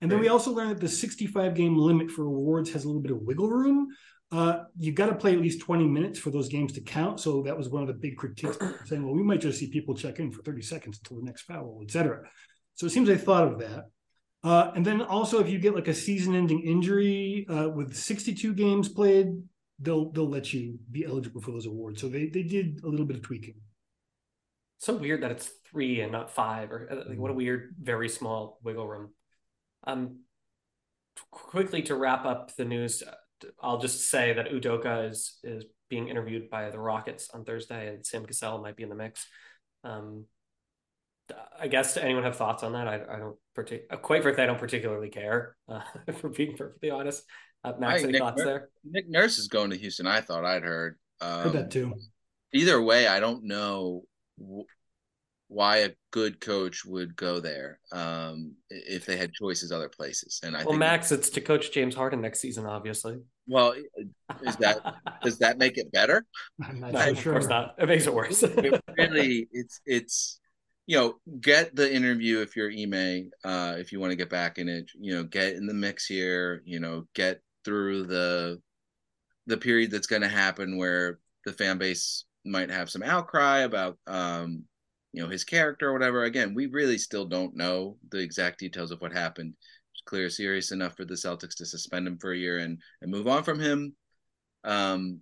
And 0.00 0.10
then 0.10 0.18
we 0.18 0.28
also 0.28 0.52
learned 0.52 0.70
that 0.70 0.80
the 0.80 0.88
65 0.88 1.54
game 1.54 1.76
limit 1.76 2.10
for 2.10 2.24
awards 2.24 2.72
has 2.72 2.84
a 2.84 2.88
little 2.88 3.02
bit 3.02 3.12
of 3.12 3.18
wiggle 3.20 3.50
room. 3.50 3.88
Uh, 4.32 4.64
you 4.78 4.92
got 4.92 5.06
to 5.06 5.14
play 5.14 5.34
at 5.34 5.40
least 5.40 5.60
20 5.60 5.86
minutes 5.86 6.18
for 6.18 6.30
those 6.30 6.48
games 6.48 6.72
to 6.72 6.80
count. 6.80 7.20
So 7.20 7.42
that 7.42 7.56
was 7.56 7.68
one 7.68 7.82
of 7.82 7.88
the 7.88 7.94
big 7.94 8.16
critiques 8.16 8.56
saying, 8.86 9.04
well, 9.04 9.14
we 9.14 9.22
might 9.22 9.42
just 9.42 9.58
see 9.58 9.68
people 9.68 9.94
check 9.94 10.18
in 10.20 10.32
for 10.32 10.42
30 10.42 10.62
seconds 10.62 10.98
until 10.98 11.18
the 11.18 11.26
next 11.26 11.42
foul, 11.42 11.80
etc. 11.82 12.22
So 12.74 12.86
it 12.86 12.90
seems 12.90 13.08
they 13.08 13.18
thought 13.18 13.52
of 13.52 13.58
that. 13.58 13.84
Uh, 14.42 14.72
and 14.74 14.84
then 14.84 15.02
also, 15.02 15.38
if 15.38 15.48
you 15.48 15.58
get 15.58 15.74
like 15.74 15.86
a 15.86 15.94
season-ending 15.94 16.62
injury 16.62 17.46
uh, 17.48 17.68
with 17.68 17.94
62 17.94 18.54
games 18.54 18.88
played, 18.88 19.28
they'll 19.78 20.10
they'll 20.10 20.28
let 20.28 20.52
you 20.52 20.78
be 20.90 21.04
eligible 21.04 21.40
for 21.40 21.52
those 21.52 21.66
awards. 21.66 22.00
So 22.00 22.08
they 22.08 22.26
they 22.26 22.42
did 22.42 22.80
a 22.82 22.88
little 22.88 23.06
bit 23.06 23.16
of 23.16 23.22
tweaking. 23.22 23.54
So 24.78 24.96
weird 24.96 25.22
that 25.22 25.30
it's 25.30 25.48
three 25.70 26.00
and 26.00 26.10
not 26.10 26.30
five, 26.30 26.72
or 26.72 27.04
like, 27.08 27.18
what 27.18 27.30
a 27.30 27.34
weird, 27.34 27.76
very 27.80 28.08
small 28.08 28.58
wiggle 28.64 28.88
room. 28.88 29.10
Um, 29.84 30.20
quickly 31.30 31.82
to 31.82 31.94
wrap 31.94 32.24
up 32.24 32.56
the 32.56 32.64
news, 32.64 33.04
I'll 33.60 33.78
just 33.78 34.10
say 34.10 34.32
that 34.34 34.50
Udoka 34.50 35.10
is 35.10 35.38
is 35.42 35.64
being 35.88 36.08
interviewed 36.08 36.48
by 36.50 36.70
the 36.70 36.78
Rockets 36.78 37.30
on 37.34 37.44
Thursday, 37.44 37.88
and 37.88 38.04
Sam 38.04 38.24
Cassell 38.24 38.62
might 38.62 38.76
be 38.76 38.82
in 38.82 38.88
the 38.88 38.94
mix. 38.94 39.26
Um, 39.84 40.26
I 41.58 41.68
guess 41.68 41.96
anyone 41.96 42.24
have 42.24 42.36
thoughts 42.36 42.62
on 42.62 42.72
that? 42.72 42.88
I, 42.88 42.94
I 42.94 43.18
don't 43.18 43.36
particularly, 43.54 43.90
uh, 43.90 43.96
quite 43.96 44.22
frankly, 44.22 44.42
I 44.42 44.46
don't 44.46 44.58
particularly 44.58 45.08
care. 45.08 45.56
Uh, 45.68 45.80
for 46.18 46.28
being 46.28 46.56
perfectly 46.56 46.90
honest, 46.90 47.24
uh, 47.64 47.72
Max, 47.78 48.02
any 48.02 48.12
Nick 48.12 48.20
thoughts 48.20 48.42
there? 48.42 48.68
Nick 48.84 49.08
Nurse 49.08 49.38
is 49.38 49.48
going 49.48 49.70
to 49.70 49.76
Houston. 49.76 50.06
I 50.06 50.20
thought 50.20 50.44
I'd 50.44 50.62
heard. 50.62 50.98
Um, 51.20 51.42
heard 51.42 51.52
that 51.52 51.70
too. 51.70 51.94
Either 52.52 52.80
way, 52.82 53.06
I 53.06 53.20
don't 53.20 53.44
know 53.44 54.02
why 55.52 55.78
a 55.78 55.90
good 56.10 56.40
coach 56.40 56.84
would 56.84 57.14
go 57.14 57.38
there 57.38 57.78
um, 57.92 58.54
if 58.70 59.04
they 59.04 59.16
had 59.16 59.32
choices 59.32 59.70
other 59.70 59.88
places. 59.88 60.40
And 60.42 60.56
I 60.56 60.64
well, 60.64 60.76
Max, 60.76 61.12
it's 61.12 61.28
to 61.30 61.40
coach 61.40 61.72
James 61.72 61.94
Harden 61.94 62.22
next 62.22 62.40
season, 62.40 62.64
obviously. 62.66 63.18
Well, 63.46 63.74
is 64.42 64.56
that 64.56 64.80
does 65.22 65.38
that 65.38 65.58
make 65.58 65.76
it 65.76 65.92
better? 65.92 66.24
no, 66.58 66.88
of 66.88 67.18
sure. 67.18 67.34
course 67.34 67.48
not. 67.48 67.74
It 67.78 67.86
makes 67.86 68.06
it 68.06 68.14
worse. 68.14 68.42
it 68.42 68.82
really, 68.96 69.48
it's 69.52 69.80
it's 69.84 70.40
you 70.86 70.96
know, 70.96 71.14
get 71.40 71.76
the 71.76 71.92
interview 71.92 72.40
if 72.40 72.56
you're 72.56 72.70
Ime, 72.70 73.30
uh, 73.44 73.76
if 73.78 73.92
you 73.92 74.00
want 74.00 74.10
to 74.10 74.16
get 74.16 74.30
back 74.30 74.58
in 74.58 74.68
it. 74.68 74.90
You 74.98 75.14
know, 75.14 75.24
get 75.24 75.54
in 75.54 75.66
the 75.66 75.74
mix 75.74 76.06
here. 76.06 76.62
You 76.64 76.80
know, 76.80 77.06
get 77.14 77.40
through 77.64 78.04
the 78.04 78.60
the 79.46 79.56
period 79.56 79.90
that's 79.90 80.06
going 80.06 80.22
to 80.22 80.28
happen 80.28 80.78
where 80.78 81.18
the 81.44 81.52
fan 81.52 81.78
base 81.78 82.24
might 82.44 82.70
have 82.70 82.90
some 82.90 83.02
outcry 83.02 83.60
about 83.60 83.98
um, 84.06 84.64
you 85.12 85.22
know 85.22 85.28
his 85.28 85.44
character 85.44 85.90
or 85.90 85.92
whatever. 85.92 86.24
Again, 86.24 86.54
we 86.54 86.66
really 86.66 86.98
still 86.98 87.26
don't 87.26 87.56
know 87.56 87.96
the 88.10 88.18
exact 88.18 88.58
details 88.60 88.90
of 88.90 89.00
what 89.00 89.12
happened. 89.12 89.54
It's 89.92 90.02
clear, 90.06 90.30
serious 90.30 90.72
enough 90.72 90.96
for 90.96 91.04
the 91.04 91.14
Celtics 91.14 91.56
to 91.56 91.66
suspend 91.66 92.06
him 92.06 92.18
for 92.18 92.32
a 92.32 92.36
year 92.38 92.58
and 92.58 92.78
and 93.02 93.10
move 93.10 93.28
on 93.28 93.42
from 93.42 93.60
him. 93.60 93.94
Um, 94.64 95.20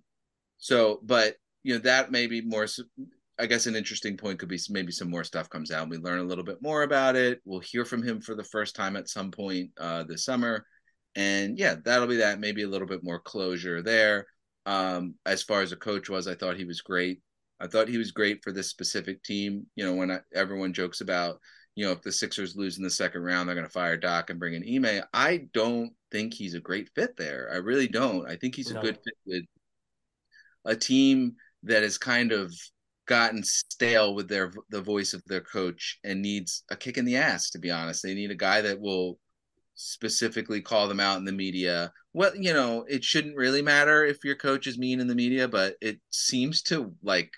so, 0.57 0.99
but 1.03 1.35
you 1.63 1.73
know 1.73 1.79
that 1.81 2.11
may 2.11 2.27
be 2.27 2.41
more. 2.41 2.67
I 3.39 3.47
guess 3.47 3.65
an 3.65 3.75
interesting 3.75 4.17
point 4.17 4.39
could 4.39 4.49
be 4.49 4.59
maybe 4.69 4.91
some 4.91 5.09
more 5.09 5.23
stuff 5.23 5.49
comes 5.49 5.71
out. 5.71 5.83
and 5.83 5.91
We 5.91 5.97
learn 5.97 6.19
a 6.19 6.23
little 6.23 6.43
bit 6.43 6.61
more 6.61 6.83
about 6.83 7.15
it. 7.15 7.41
We'll 7.43 7.59
hear 7.59 7.85
from 7.85 8.03
him 8.03 8.21
for 8.21 8.35
the 8.35 8.43
first 8.43 8.75
time 8.75 8.95
at 8.95 9.09
some 9.09 9.31
point 9.31 9.71
uh, 9.79 10.03
this 10.03 10.25
summer, 10.25 10.65
and 11.15 11.57
yeah, 11.57 11.75
that'll 11.83 12.07
be 12.07 12.17
that. 12.17 12.39
Maybe 12.39 12.63
a 12.63 12.69
little 12.69 12.87
bit 12.87 13.03
more 13.03 13.19
closure 13.19 13.81
there. 13.81 14.25
Um, 14.65 15.15
as 15.25 15.41
far 15.43 15.61
as 15.61 15.71
a 15.71 15.77
coach 15.77 16.09
was, 16.09 16.27
I 16.27 16.35
thought 16.35 16.57
he 16.57 16.65
was 16.65 16.81
great. 16.81 17.19
I 17.61 17.67
thought 17.67 17.87
he 17.87 17.97
was 17.97 18.11
great 18.11 18.43
for 18.43 18.51
this 18.51 18.69
specific 18.69 19.23
team. 19.23 19.67
You 19.75 19.85
know, 19.85 19.93
when 19.93 20.11
I, 20.11 20.19
everyone 20.33 20.73
jokes 20.73 21.01
about, 21.01 21.39
you 21.75 21.85
know, 21.85 21.91
if 21.91 22.01
the 22.01 22.11
Sixers 22.11 22.55
lose 22.55 22.77
in 22.77 22.83
the 22.83 22.89
second 22.89 23.21
round, 23.21 23.47
they're 23.47 23.55
going 23.55 23.67
to 23.67 23.71
fire 23.71 23.97
Doc 23.97 24.29
and 24.29 24.39
bring 24.39 24.55
in 24.55 24.85
Ime. 24.85 25.03
I 25.13 25.47
don't 25.53 25.91
think 26.11 26.33
he's 26.33 26.55
a 26.55 26.59
great 26.59 26.89
fit 26.95 27.15
there. 27.15 27.49
I 27.53 27.57
really 27.57 27.87
don't. 27.87 28.27
I 28.27 28.35
think 28.35 28.55
he's 28.55 28.71
a 28.71 28.79
good 28.79 28.97
fit 29.03 29.13
with 29.25 29.45
a 30.65 30.75
team 30.75 31.35
that 31.63 31.83
has 31.83 31.97
kind 31.97 32.31
of 32.31 32.53
gotten 33.07 33.43
stale 33.43 34.15
with 34.15 34.27
their 34.27 34.51
the 34.69 34.81
voice 34.81 35.13
of 35.13 35.23
their 35.25 35.41
coach 35.41 35.99
and 36.03 36.21
needs 36.21 36.63
a 36.69 36.75
kick 36.75 36.97
in 36.97 37.05
the 37.05 37.17
ass. 37.17 37.49
To 37.51 37.59
be 37.59 37.71
honest, 37.71 38.03
they 38.03 38.13
need 38.13 38.31
a 38.31 38.35
guy 38.35 38.61
that 38.61 38.79
will 38.79 39.19
specifically 39.75 40.61
call 40.61 40.87
them 40.87 40.99
out 40.99 41.17
in 41.17 41.25
the 41.25 41.31
media. 41.31 41.91
Well, 42.13 42.35
you 42.35 42.53
know, 42.53 42.85
it 42.87 43.03
shouldn't 43.03 43.37
really 43.37 43.61
matter 43.61 44.05
if 44.05 44.23
your 44.23 44.35
coach 44.35 44.67
is 44.67 44.77
mean 44.77 44.99
in 44.99 45.07
the 45.07 45.15
media, 45.15 45.47
but 45.47 45.75
it 45.81 45.99
seems 46.09 46.61
to 46.63 46.93
like 47.01 47.31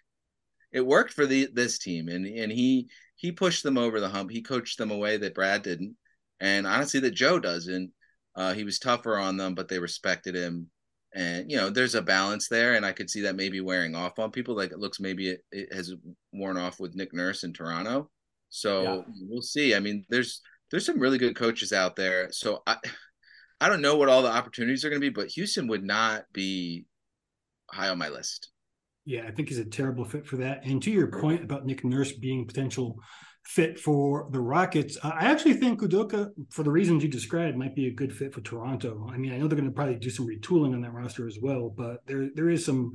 it 0.73 0.85
worked 0.85 1.13
for 1.13 1.25
the 1.25 1.47
this 1.53 1.77
team, 1.77 2.09
and 2.09 2.25
and 2.25 2.51
he 2.51 2.89
he 3.15 3.31
pushed 3.31 3.63
them 3.63 3.77
over 3.77 3.99
the 3.99 4.09
hump. 4.09 4.31
He 4.31 4.41
coached 4.41 4.77
them 4.77 4.91
away 4.91 5.17
that 5.17 5.35
Brad 5.35 5.61
didn't, 5.61 5.95
and 6.39 6.67
honestly, 6.67 6.99
that 7.01 7.11
Joe 7.11 7.39
doesn't. 7.39 7.91
Uh, 8.35 8.53
he 8.53 8.63
was 8.63 8.79
tougher 8.79 9.17
on 9.17 9.37
them, 9.37 9.53
but 9.53 9.67
they 9.69 9.79
respected 9.79 10.35
him. 10.35 10.69
And 11.15 11.49
you 11.49 11.57
know, 11.57 11.69
there's 11.69 11.95
a 11.95 12.01
balance 12.01 12.47
there, 12.49 12.73
and 12.73 12.85
I 12.85 12.91
could 12.91 13.09
see 13.09 13.21
that 13.21 13.35
maybe 13.35 13.61
wearing 13.61 13.95
off 13.95 14.17
on 14.17 14.31
people. 14.31 14.55
Like 14.55 14.71
it 14.71 14.79
looks 14.79 14.99
maybe 14.99 15.29
it, 15.29 15.41
it 15.51 15.71
has 15.71 15.93
worn 16.31 16.57
off 16.57 16.79
with 16.79 16.95
Nick 16.95 17.13
Nurse 17.13 17.43
in 17.43 17.53
Toronto. 17.53 18.09
So 18.49 18.83
yeah. 18.83 19.01
we'll 19.29 19.41
see. 19.43 19.75
I 19.75 19.79
mean, 19.79 20.05
there's 20.09 20.41
there's 20.71 20.85
some 20.85 20.99
really 20.99 21.19
good 21.19 21.35
coaches 21.35 21.71
out 21.71 21.95
there. 21.95 22.31
So 22.31 22.63
I 22.65 22.77
I 23.61 23.69
don't 23.69 23.81
know 23.81 23.95
what 23.95 24.09
all 24.09 24.23
the 24.23 24.31
opportunities 24.31 24.83
are 24.83 24.89
going 24.89 25.01
to 25.01 25.09
be, 25.09 25.13
but 25.13 25.29
Houston 25.29 25.67
would 25.67 25.83
not 25.83 26.25
be 26.33 26.85
high 27.71 27.89
on 27.89 27.99
my 27.99 28.09
list. 28.09 28.49
Yeah, 29.05 29.25
I 29.27 29.31
think 29.31 29.49
he's 29.49 29.59
a 29.59 29.65
terrible 29.65 30.05
fit 30.05 30.25
for 30.25 30.37
that. 30.37 30.65
And 30.65 30.81
to 30.83 30.91
your 30.91 31.07
point 31.07 31.43
about 31.43 31.65
Nick 31.65 31.83
Nurse 31.83 32.13
being 32.13 32.47
potential 32.47 32.97
fit 33.45 33.77
for 33.77 34.29
the 34.31 34.39
Rockets, 34.39 34.97
I 35.03 35.25
actually 35.25 35.55
think 35.55 35.81
Udoka, 35.81 36.29
for 36.49 36.63
the 36.63 36.71
reasons 36.71 37.03
you 37.03 37.09
described, 37.09 37.57
might 37.57 37.75
be 37.75 37.87
a 37.87 37.93
good 37.93 38.15
fit 38.15 38.33
for 38.33 38.41
Toronto. 38.41 39.09
I 39.11 39.17
mean, 39.17 39.33
I 39.33 39.37
know 39.37 39.47
they're 39.47 39.57
going 39.57 39.69
to 39.69 39.75
probably 39.75 39.95
do 39.95 40.09
some 40.09 40.27
retooling 40.27 40.73
on 40.73 40.81
that 40.81 40.93
roster 40.93 41.27
as 41.27 41.37
well, 41.41 41.73
but 41.75 41.97
there 42.07 42.29
there 42.33 42.49
is 42.49 42.65
some 42.65 42.93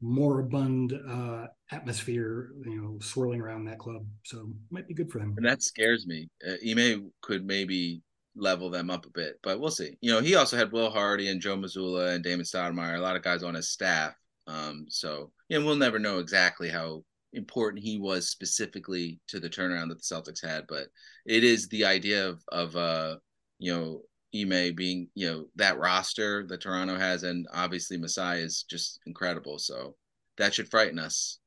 moribund 0.00 0.94
uh, 1.08 1.46
atmosphere, 1.72 2.52
you 2.64 2.80
know, 2.80 2.98
swirling 3.00 3.40
around 3.40 3.66
that 3.66 3.78
club. 3.78 4.06
So 4.24 4.50
might 4.70 4.88
be 4.88 4.94
good 4.94 5.10
for 5.10 5.18
them. 5.18 5.34
And 5.36 5.44
that 5.44 5.62
scares 5.62 6.06
me. 6.06 6.30
Uh, 6.46 6.54
Ime 6.66 7.12
could 7.20 7.44
maybe 7.44 8.00
level 8.34 8.70
them 8.70 8.88
up 8.88 9.04
a 9.04 9.10
bit, 9.10 9.34
but 9.42 9.60
we'll 9.60 9.70
see. 9.70 9.98
You 10.00 10.12
know, 10.12 10.20
he 10.20 10.36
also 10.36 10.56
had 10.56 10.72
Will 10.72 10.88
Hardy 10.88 11.28
and 11.28 11.40
Joe 11.40 11.56
Mazzulla 11.56 12.14
and 12.14 12.24
Damon 12.24 12.46
Stoudemire, 12.46 12.96
a 12.96 13.00
lot 13.00 13.16
of 13.16 13.22
guys 13.22 13.42
on 13.42 13.54
his 13.54 13.68
staff 13.68 14.14
um, 14.50 14.86
so 14.88 15.30
and 15.50 15.64
we'll 15.64 15.76
never 15.76 15.98
know 15.98 16.18
exactly 16.18 16.68
how 16.68 17.04
important 17.32 17.82
he 17.82 17.98
was 17.98 18.28
specifically 18.28 19.20
to 19.28 19.38
the 19.38 19.48
turnaround 19.48 19.88
that 19.88 19.98
the 19.98 20.14
Celtics 20.14 20.44
had, 20.44 20.64
but 20.68 20.88
it 21.26 21.44
is 21.44 21.68
the 21.68 21.84
idea 21.84 22.28
of 22.28 22.42
of 22.50 22.76
uh, 22.76 23.16
you 23.58 23.72
know 23.72 24.02
Ime 24.34 24.74
being 24.74 25.08
you 25.14 25.28
know 25.30 25.44
that 25.56 25.78
roster 25.78 26.46
that 26.48 26.62
Toronto 26.62 26.96
has, 26.96 27.22
and 27.22 27.46
obviously 27.52 27.96
Masai 27.96 28.40
is 28.40 28.64
just 28.68 29.00
incredible. 29.06 29.58
So 29.58 29.96
that 30.38 30.54
should 30.54 30.70
frighten 30.70 30.98
us. 30.98 31.38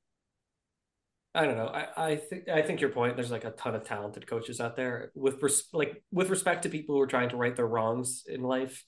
I 1.35 1.45
don't 1.45 1.57
know. 1.57 1.67
I, 1.67 2.11
I 2.11 2.15
think 2.15 2.47
I 2.47 2.61
think 2.61 2.79
your 2.79 2.91
point. 2.91 3.15
There's 3.15 3.31
like 3.31 3.45
a 3.45 3.51
ton 3.51 3.75
of 3.75 3.83
talented 3.83 4.27
coaches 4.27 4.61
out 4.61 4.75
there 4.75 5.11
with 5.15 5.41
res- 5.41 5.67
like 5.73 6.03
with 6.11 6.29
respect 6.29 6.63
to 6.63 6.69
people 6.69 6.95
who 6.95 7.01
are 7.01 7.07
trying 7.07 7.29
to 7.29 7.37
right 7.37 7.55
their 7.55 7.67
wrongs 7.67 8.23
in 8.27 8.41
life. 8.41 8.85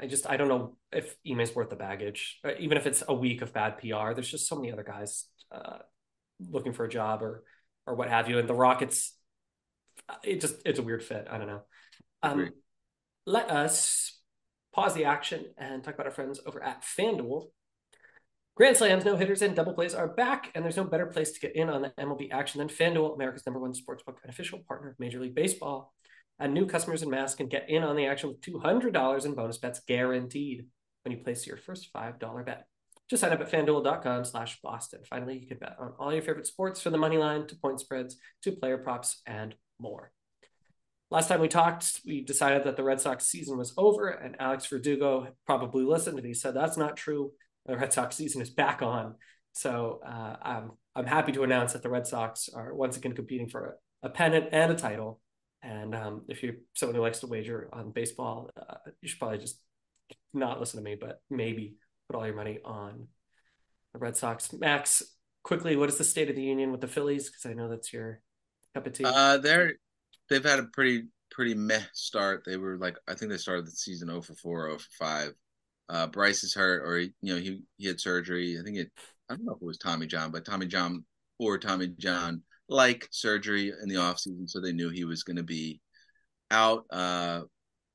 I 0.00 0.06
just 0.06 0.28
I 0.28 0.36
don't 0.36 0.48
know 0.48 0.76
if 0.92 1.14
Ime's 1.26 1.54
worth 1.54 1.70
the 1.70 1.76
baggage, 1.76 2.40
uh, 2.44 2.52
even 2.58 2.78
if 2.78 2.86
it's 2.86 3.02
a 3.06 3.14
week 3.14 3.42
of 3.42 3.52
bad 3.52 3.78
PR. 3.78 4.14
There's 4.14 4.30
just 4.30 4.48
so 4.48 4.56
many 4.56 4.72
other 4.72 4.82
guys 4.82 5.26
uh, 5.52 5.78
looking 6.40 6.72
for 6.72 6.84
a 6.84 6.88
job 6.88 7.22
or 7.22 7.44
or 7.86 7.94
what 7.94 8.08
have 8.08 8.28
you, 8.28 8.38
and 8.38 8.48
the 8.48 8.54
Rockets. 8.54 9.14
It 10.24 10.40
just 10.40 10.56
it's 10.64 10.78
a 10.78 10.82
weird 10.82 11.02
fit. 11.02 11.28
I 11.30 11.38
don't 11.38 11.46
know. 11.46 11.62
Um, 12.22 12.50
let 13.26 13.50
us 13.50 14.18
pause 14.72 14.94
the 14.94 15.04
action 15.04 15.46
and 15.58 15.84
talk 15.84 15.94
about 15.94 16.06
our 16.06 16.12
friends 16.12 16.40
over 16.46 16.62
at 16.62 16.82
FanDuel. 16.82 17.48
Grand 18.56 18.76
slams, 18.76 19.04
no 19.04 19.16
hitters, 19.16 19.42
and 19.42 19.54
double 19.54 19.74
plays 19.74 19.94
are 19.94 20.08
back, 20.08 20.50
and 20.54 20.64
there's 20.64 20.76
no 20.76 20.84
better 20.84 21.06
place 21.06 21.32
to 21.32 21.40
get 21.40 21.56
in 21.56 21.70
on 21.70 21.82
the 21.82 21.90
MLB 21.98 22.30
action 22.30 22.58
than 22.58 22.68
FanDuel, 22.68 23.14
America's 23.14 23.46
number 23.46 23.60
one 23.60 23.72
sportsbook 23.72 24.16
and 24.22 24.30
official 24.30 24.60
partner 24.66 24.90
of 24.90 24.98
Major 24.98 25.20
League 25.20 25.34
Baseball. 25.34 25.92
And 26.40 26.54
new 26.54 26.66
customers 26.66 27.02
in 27.02 27.10
Mass 27.10 27.34
can 27.34 27.48
get 27.48 27.68
in 27.68 27.84
on 27.84 27.96
the 27.96 28.06
action 28.06 28.30
with 28.30 28.40
$200 28.40 29.26
in 29.26 29.34
bonus 29.34 29.58
bets 29.58 29.80
guaranteed 29.86 30.64
when 31.04 31.12
you 31.12 31.22
place 31.22 31.46
your 31.46 31.58
first 31.58 31.92
$5 31.92 32.46
bet. 32.46 32.66
Just 33.10 33.20
sign 33.20 33.32
up 33.32 33.40
at 33.40 33.50
fanduel.com 33.50 34.24
slash 34.24 34.58
Boston. 34.62 35.00
Finally, 35.08 35.38
you 35.38 35.46
can 35.46 35.58
bet 35.58 35.76
on 35.78 35.92
all 35.98 36.12
your 36.12 36.22
favorite 36.22 36.46
sports 36.46 36.80
from 36.80 36.92
the 36.92 36.98
money 36.98 37.18
line 37.18 37.46
to 37.48 37.56
point 37.56 37.78
spreads 37.78 38.16
to 38.42 38.52
player 38.52 38.78
props 38.78 39.20
and 39.26 39.54
more. 39.78 40.12
Last 41.10 41.28
time 41.28 41.40
we 41.40 41.48
talked, 41.48 42.00
we 42.06 42.22
decided 42.22 42.64
that 42.64 42.76
the 42.76 42.84
Red 42.84 43.00
Sox 43.00 43.26
season 43.26 43.58
was 43.58 43.74
over, 43.76 44.08
and 44.08 44.36
Alex 44.38 44.66
Verdugo 44.66 45.26
probably 45.44 45.82
listened 45.82 46.18
and 46.18 46.26
he 46.26 46.34
said 46.34 46.54
that's 46.54 46.76
not 46.76 46.96
true. 46.96 47.32
The 47.66 47.76
Red 47.76 47.92
Sox 47.92 48.16
season 48.16 48.40
is 48.40 48.48
back 48.48 48.80
on. 48.80 49.16
So 49.52 50.00
uh, 50.06 50.36
I'm, 50.40 50.70
I'm 50.94 51.06
happy 51.06 51.32
to 51.32 51.42
announce 51.42 51.72
that 51.72 51.82
the 51.82 51.90
Red 51.90 52.06
Sox 52.06 52.48
are 52.48 52.72
once 52.72 52.96
again 52.96 53.12
competing 53.12 53.48
for 53.48 53.76
a, 54.02 54.06
a 54.06 54.10
pennant 54.10 54.50
and 54.52 54.72
a 54.72 54.76
title 54.76 55.20
And 55.62 55.94
um, 55.94 56.22
if 56.28 56.42
you're 56.42 56.54
someone 56.74 56.96
who 56.96 57.02
likes 57.02 57.20
to 57.20 57.26
wager 57.26 57.68
on 57.72 57.90
baseball, 57.90 58.50
uh, 58.56 58.76
you 59.02 59.08
should 59.08 59.18
probably 59.18 59.38
just 59.38 59.60
not 60.32 60.58
listen 60.58 60.78
to 60.78 60.84
me, 60.84 60.96
but 60.98 61.20
maybe 61.28 61.76
put 62.08 62.16
all 62.16 62.26
your 62.26 62.36
money 62.36 62.60
on 62.64 63.08
the 63.92 63.98
Red 63.98 64.16
Sox. 64.16 64.52
Max, 64.52 65.02
quickly, 65.42 65.76
what 65.76 65.88
is 65.88 65.98
the 65.98 66.04
state 66.04 66.30
of 66.30 66.36
the 66.36 66.42
union 66.42 66.72
with 66.72 66.80
the 66.80 66.88
Phillies? 66.88 67.28
Because 67.28 67.46
I 67.46 67.54
know 67.54 67.68
that's 67.68 67.92
your 67.92 68.22
cup 68.74 68.86
of 68.86 68.92
tea. 68.92 69.04
Uh, 69.04 69.38
they're 69.38 69.74
they've 70.28 70.44
had 70.44 70.60
a 70.60 70.64
pretty 70.64 71.08
pretty 71.30 71.54
meh 71.54 71.82
start. 71.92 72.42
They 72.46 72.56
were 72.56 72.76
like 72.78 72.96
I 73.06 73.14
think 73.14 73.30
they 73.30 73.38
started 73.38 73.66
the 73.66 73.72
season 73.72 74.08
0 74.08 74.22
for 74.22 74.34
4, 74.34 74.66
0 74.68 74.78
for 74.78 74.86
5. 74.98 75.32
Uh, 75.88 76.06
Bryce 76.06 76.44
is 76.44 76.54
hurt, 76.54 76.82
or 76.86 76.98
he, 76.98 77.12
you 77.20 77.34
know 77.34 77.40
he 77.40 77.62
he 77.76 77.86
had 77.86 78.00
surgery. 78.00 78.58
I 78.58 78.62
think 78.62 78.78
it. 78.78 78.90
I 79.28 79.34
don't 79.34 79.44
know 79.44 79.52
if 79.52 79.62
it 79.62 79.66
was 79.66 79.78
Tommy 79.78 80.06
John, 80.06 80.30
but 80.30 80.44
Tommy 80.44 80.66
John 80.66 81.04
or 81.38 81.58
Tommy 81.58 81.88
John 81.98 82.42
like 82.70 83.08
surgery 83.10 83.72
in 83.82 83.88
the 83.88 83.96
offseason, 83.96 84.48
so 84.48 84.60
they 84.60 84.72
knew 84.72 84.88
he 84.88 85.04
was 85.04 85.24
going 85.24 85.36
to 85.36 85.42
be 85.42 85.80
out. 86.50 86.84
Uh, 86.90 87.42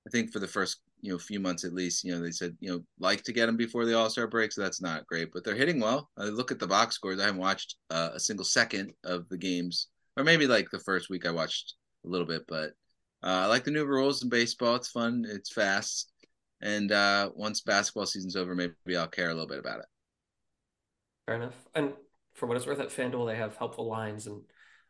I 0.05 0.09
think 0.11 0.31
for 0.31 0.39
the 0.39 0.47
first 0.47 0.81
you 1.01 1.11
know 1.11 1.17
few 1.17 1.39
months 1.39 1.63
at 1.63 1.73
least, 1.73 2.03
you 2.03 2.13
know 2.13 2.21
they 2.21 2.31
said 2.31 2.55
you 2.59 2.69
know 2.69 2.81
like 2.99 3.23
to 3.23 3.33
get 3.33 3.49
him 3.49 3.57
before 3.57 3.85
the 3.85 3.97
All 3.97 4.09
Star 4.09 4.27
break, 4.27 4.51
so 4.51 4.61
that's 4.61 4.81
not 4.81 5.07
great. 5.07 5.29
But 5.33 5.43
they're 5.43 5.55
hitting 5.55 5.79
well. 5.79 6.09
I 6.17 6.25
look 6.25 6.51
at 6.51 6.59
the 6.59 6.67
box 6.67 6.95
scores. 6.95 7.19
I 7.19 7.25
haven't 7.25 7.41
watched 7.41 7.75
uh, 7.89 8.09
a 8.13 8.19
single 8.19 8.45
second 8.45 8.91
of 9.03 9.27
the 9.29 9.38
games, 9.38 9.88
or 10.17 10.23
maybe 10.23 10.45
like 10.45 10.69
the 10.69 10.79
first 10.79 11.09
week 11.09 11.25
I 11.25 11.31
watched 11.31 11.75
a 12.05 12.09
little 12.09 12.27
bit, 12.27 12.43
but 12.47 12.71
uh, 13.23 13.43
I 13.43 13.45
like 13.47 13.63
the 13.63 13.71
new 13.71 13.85
rules 13.85 14.21
in 14.21 14.29
baseball. 14.29 14.75
It's 14.75 14.89
fun. 14.89 15.25
It's 15.27 15.51
fast. 15.51 16.11
And 16.61 16.91
uh, 16.91 17.31
once 17.35 17.61
basketball 17.61 18.05
season's 18.05 18.35
over, 18.35 18.55
maybe 18.55 18.97
I'll 18.97 19.07
care 19.07 19.29
a 19.29 19.33
little 19.33 19.47
bit 19.47 19.59
about 19.59 19.79
it. 19.79 19.85
Fair 21.25 21.35
enough. 21.35 21.55
And 21.73 21.93
for 22.33 22.45
what 22.45 22.57
it's 22.57 22.67
worth, 22.67 22.79
at 22.79 22.89
FanDuel 22.89 23.27
they 23.27 23.38
have 23.38 23.55
helpful 23.55 23.88
lines 23.88 24.27
and 24.27 24.41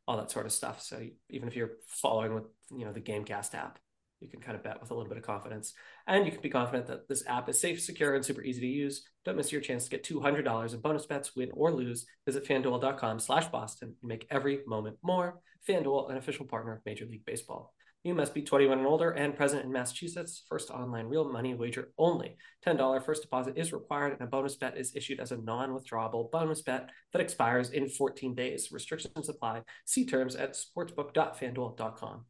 all 0.07 0.17
that 0.17 0.31
sort 0.31 0.45
of 0.45 0.51
stuff. 0.51 0.81
So 0.81 1.01
even 1.29 1.47
if 1.47 1.55
you're 1.55 1.77
following 1.87 2.33
with 2.33 2.45
you 2.71 2.85
know 2.85 2.93
the 2.93 3.01
GameCast 3.01 3.53
app, 3.55 3.79
you 4.19 4.29
can 4.29 4.39
kind 4.39 4.55
of 4.55 4.63
bet 4.63 4.79
with 4.79 4.91
a 4.91 4.93
little 4.93 5.09
bit 5.09 5.17
of 5.17 5.23
confidence, 5.23 5.73
and 6.07 6.25
you 6.25 6.31
can 6.31 6.41
be 6.41 6.49
confident 6.49 6.87
that 6.87 7.07
this 7.07 7.23
app 7.27 7.49
is 7.49 7.59
safe, 7.59 7.81
secure, 7.81 8.15
and 8.15 8.25
super 8.25 8.41
easy 8.41 8.61
to 8.61 8.67
use. 8.67 9.07
Don't 9.23 9.37
miss 9.37 9.51
your 9.51 9.61
chance 9.61 9.83
to 9.83 9.89
get 9.89 10.03
two 10.03 10.19
hundred 10.19 10.43
dollars 10.43 10.73
in 10.73 10.79
bonus 10.79 11.05
bets, 11.05 11.35
win 11.35 11.51
or 11.53 11.71
lose. 11.71 12.05
Visit 12.25 12.45
FanDuel.com/Boston 12.47 13.95
and 14.01 14.09
make 14.09 14.27
every 14.31 14.61
moment 14.65 14.97
more. 15.03 15.39
FanDuel, 15.67 16.11
an 16.11 16.17
official 16.17 16.45
partner 16.45 16.73
of 16.73 16.85
Major 16.85 17.05
League 17.05 17.25
Baseball. 17.25 17.74
You 18.05 18.13
must 18.13 18.35
be 18.35 18.43
21 18.43 18.77
and 18.77 18.85
older 18.85 19.09
and 19.09 19.35
present 19.35 19.65
in 19.65 19.71
Massachusetts. 19.71 20.43
First 20.47 20.69
online 20.69 21.07
real 21.07 21.27
money 21.27 21.55
wager 21.55 21.91
only. 21.97 22.37
$10 22.63 23.03
first 23.03 23.23
deposit 23.23 23.57
is 23.57 23.73
required, 23.73 24.13
and 24.13 24.21
a 24.21 24.27
bonus 24.27 24.55
bet 24.55 24.77
is 24.77 24.95
issued 24.95 25.19
as 25.19 25.31
a 25.31 25.37
non 25.37 25.71
withdrawable 25.71 26.29
bonus 26.29 26.61
bet 26.61 26.91
that 27.13 27.21
expires 27.21 27.71
in 27.71 27.89
14 27.89 28.35
days. 28.35 28.71
Restrictions 28.71 29.27
apply. 29.27 29.63
See 29.85 30.05
terms 30.05 30.35
at 30.35 30.53
sportsbook.fanduel.com. 30.53 32.25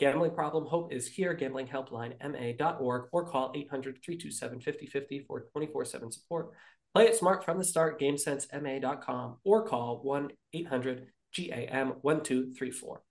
Gambling 0.00 0.32
problem? 0.32 0.66
Hope 0.66 0.92
is 0.92 1.06
here. 1.06 1.34
Gambling 1.34 1.68
helpline 1.68 2.14
ma.org 2.20 3.04
or 3.12 3.30
call 3.30 3.52
800 3.54 4.02
327 4.04 4.60
5050 4.60 5.24
for 5.28 5.46
24 5.52 5.84
7 5.84 6.10
support. 6.10 6.50
Play 6.96 7.04
it 7.04 7.14
smart 7.14 7.44
from 7.44 7.58
the 7.58 7.64
start. 7.64 8.00
GameSenseMA.com 8.00 9.36
or 9.44 9.64
call 9.68 10.00
1 10.02 10.30
800 10.52 11.06
GAM 11.32 11.92
1234. 12.00 13.02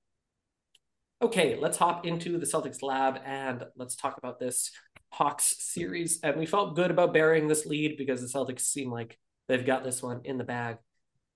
Okay, 1.22 1.56
let's 1.56 1.78
hop 1.78 2.06
into 2.06 2.38
the 2.38 2.46
Celtics 2.46 2.82
lab 2.82 3.20
and 3.26 3.64
let's 3.78 3.96
talk 3.96 4.18
about 4.18 4.40
this 4.40 4.72
Hawks 5.12 5.56
series. 5.60 6.20
And 6.22 6.36
we 6.36 6.46
felt 6.46 6.76
good 6.76 6.92
about 6.92 7.14
burying 7.14 7.48
this 7.48 7.66
lead 7.66 7.98
because 7.98 8.22
the 8.22 8.28
Celtics 8.28 8.62
seem 8.62 8.92
like 8.92 9.18
they've 9.48 9.66
got 9.66 9.84
this 9.84 10.04
one 10.04 10.22
in 10.26 10.38
the 10.38 10.44
bag. 10.44 10.78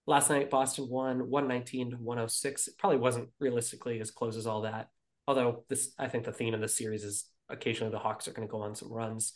Last 0.06 0.30
night, 0.30 0.50
Boston 0.50 0.90
won 0.90 1.30
119 1.30 1.92
to 1.92 1.98
106. 1.98 2.68
It 2.68 2.78
probably 2.78 2.98
wasn't 2.98 3.30
realistically 3.40 4.02
as 4.02 4.12
close 4.12 4.36
as 4.36 4.48
all 4.48 4.64
that. 4.64 4.90
Although 5.28 5.64
this, 5.70 5.94
I 5.98 6.08
think 6.08 6.26
the 6.26 6.34
theme 6.34 6.54
of 6.54 6.62
the 6.62 6.68
series 6.68 7.04
is 7.04 7.26
occasionally 7.48 7.92
the 7.92 8.00
Hawks 8.00 8.28
are 8.28 8.34
going 8.34 8.48
to 8.48 8.52
go 8.52 8.62
on 8.62 8.76
some 8.76 8.92
runs. 8.92 9.34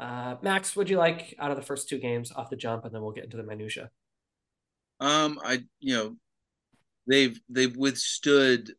Uh, 0.00 0.36
Max, 0.42 0.74
what'd 0.74 0.90
you 0.90 0.96
like 0.96 1.36
out 1.38 1.50
of 1.50 1.56
the 1.56 1.62
first 1.62 1.88
two 1.88 1.98
games 1.98 2.32
off 2.32 2.50
the 2.50 2.56
jump, 2.56 2.84
and 2.84 2.94
then 2.94 3.02
we'll 3.02 3.12
get 3.12 3.24
into 3.24 3.36
the 3.36 3.42
minutia. 3.42 3.90
Um, 5.00 5.38
I 5.44 5.62
you 5.80 5.94
know, 5.94 6.16
they've 7.06 7.38
they've 7.48 7.76
withstood 7.76 8.72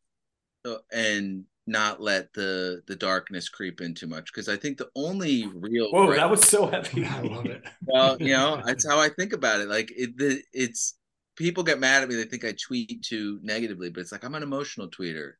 and 0.92 1.46
not 1.70 2.02
let 2.02 2.34
the 2.34 2.82
the 2.88 2.96
darkness 2.96 3.48
creep 3.48 3.80
in 3.80 3.94
too 3.94 4.08
much 4.08 4.26
because 4.26 4.50
I 4.50 4.58
think 4.58 4.78
the 4.78 4.90
only 4.96 5.48
real 5.54 5.92
whoa 5.92 6.14
that 6.14 6.30
was 6.30 6.48
so 6.48 6.68
heavy. 6.68 7.06
I 7.10 7.22
love 7.22 7.46
it. 7.46 7.64
well, 7.86 8.18
you 8.20 8.34
know 8.34 8.62
that's 8.66 8.88
how 8.88 9.00
I 9.00 9.10
think 9.10 9.34
about 9.34 9.62
it. 9.62 9.70
Like 9.70 9.92
it, 9.96 10.18
the, 10.18 10.42
it's 10.52 10.96
people 11.36 11.64
get 11.64 11.80
mad 11.80 12.04
at 12.04 12.10
me. 12.10 12.16
They 12.16 12.24
think 12.24 12.44
I 12.44 12.54
tweet 12.54 13.04
too 13.04 13.40
negatively, 13.44 13.90
but 13.90 14.02
it's 14.02 14.12
like 14.12 14.24
I'm 14.24 14.36
an 14.36 14.44
emotional 14.44 14.90
tweeter, 14.90 15.34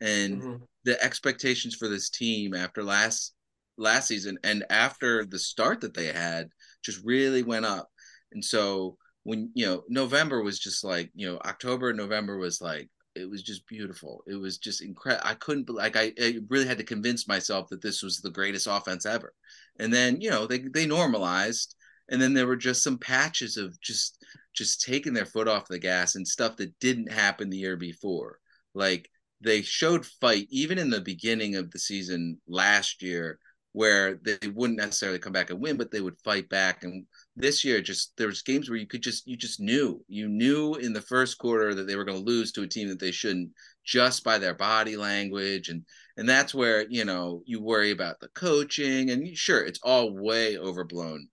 and 0.00 0.40
mm-hmm. 0.40 0.62
the 0.84 1.02
expectations 1.02 1.74
for 1.74 1.88
this 1.88 2.08
team 2.08 2.54
after 2.54 2.82
last 2.82 3.34
last 3.76 4.06
season 4.06 4.38
and 4.44 4.64
after 4.70 5.24
the 5.24 5.38
start 5.38 5.80
that 5.80 5.94
they 5.94 6.06
had 6.06 6.48
just 6.84 7.04
really 7.04 7.42
went 7.42 7.66
up, 7.66 7.88
and 8.32 8.44
so 8.44 8.96
when 9.24 9.50
you 9.54 9.66
know 9.66 9.82
November 9.88 10.42
was 10.42 10.58
just 10.58 10.84
like 10.84 11.10
you 11.14 11.26
know 11.26 11.38
October 11.44 11.92
November 11.92 12.38
was 12.38 12.60
like 12.60 12.88
it 13.14 13.28
was 13.28 13.42
just 13.42 13.66
beautiful. 13.66 14.22
It 14.26 14.34
was 14.34 14.58
just 14.58 14.82
incredible. 14.82 15.26
I 15.26 15.34
couldn't 15.34 15.70
like 15.70 15.96
I, 15.96 16.12
I, 16.20 16.38
really 16.48 16.66
had 16.66 16.78
to 16.78 16.84
convince 16.84 17.28
myself 17.28 17.68
that 17.68 17.82
this 17.82 18.02
was 18.02 18.18
the 18.18 18.30
greatest 18.30 18.66
offense 18.66 19.06
ever. 19.06 19.32
And 19.78 19.92
then 19.92 20.20
you 20.20 20.30
know 20.30 20.46
they 20.46 20.58
they 20.58 20.86
normalized, 20.86 21.74
and 22.10 22.20
then 22.20 22.34
there 22.34 22.46
were 22.46 22.56
just 22.56 22.82
some 22.82 22.98
patches 22.98 23.56
of 23.56 23.80
just 23.80 24.24
just 24.54 24.82
taking 24.82 25.12
their 25.12 25.26
foot 25.26 25.48
off 25.48 25.68
the 25.68 25.78
gas 25.78 26.14
and 26.14 26.26
stuff 26.26 26.56
that 26.56 26.78
didn't 26.78 27.12
happen 27.12 27.50
the 27.50 27.58
year 27.58 27.76
before. 27.76 28.38
Like 28.74 29.08
they 29.40 29.62
showed 29.62 30.06
fight 30.06 30.46
even 30.50 30.78
in 30.78 30.90
the 30.90 31.00
beginning 31.00 31.56
of 31.56 31.70
the 31.70 31.78
season 31.78 32.38
last 32.48 33.02
year, 33.02 33.38
where 33.72 34.20
they 34.24 34.48
wouldn't 34.48 34.78
necessarily 34.78 35.18
come 35.18 35.32
back 35.32 35.50
and 35.50 35.60
win, 35.60 35.76
but 35.76 35.90
they 35.90 36.00
would 36.00 36.18
fight 36.24 36.48
back 36.48 36.84
and 36.84 37.06
this 37.36 37.64
year 37.64 37.80
just 37.80 38.16
there 38.16 38.28
was 38.28 38.42
games 38.42 38.68
where 38.68 38.78
you 38.78 38.86
could 38.86 39.02
just 39.02 39.26
you 39.26 39.36
just 39.36 39.60
knew 39.60 40.02
you 40.08 40.28
knew 40.28 40.74
in 40.74 40.92
the 40.92 41.00
first 41.00 41.38
quarter 41.38 41.74
that 41.74 41.86
they 41.86 41.96
were 41.96 42.04
going 42.04 42.18
to 42.18 42.24
lose 42.24 42.52
to 42.52 42.62
a 42.62 42.66
team 42.66 42.88
that 42.88 43.00
they 43.00 43.10
shouldn't 43.10 43.50
just 43.84 44.22
by 44.22 44.38
their 44.38 44.54
body 44.54 44.96
language 44.96 45.68
and 45.68 45.84
and 46.16 46.28
that's 46.28 46.54
where 46.54 46.86
you 46.88 47.04
know 47.04 47.42
you 47.44 47.60
worry 47.60 47.90
about 47.90 48.20
the 48.20 48.28
coaching 48.28 49.10
and 49.10 49.36
sure 49.36 49.64
it's 49.64 49.80
all 49.82 50.14
way 50.14 50.56
overblown 50.56 51.26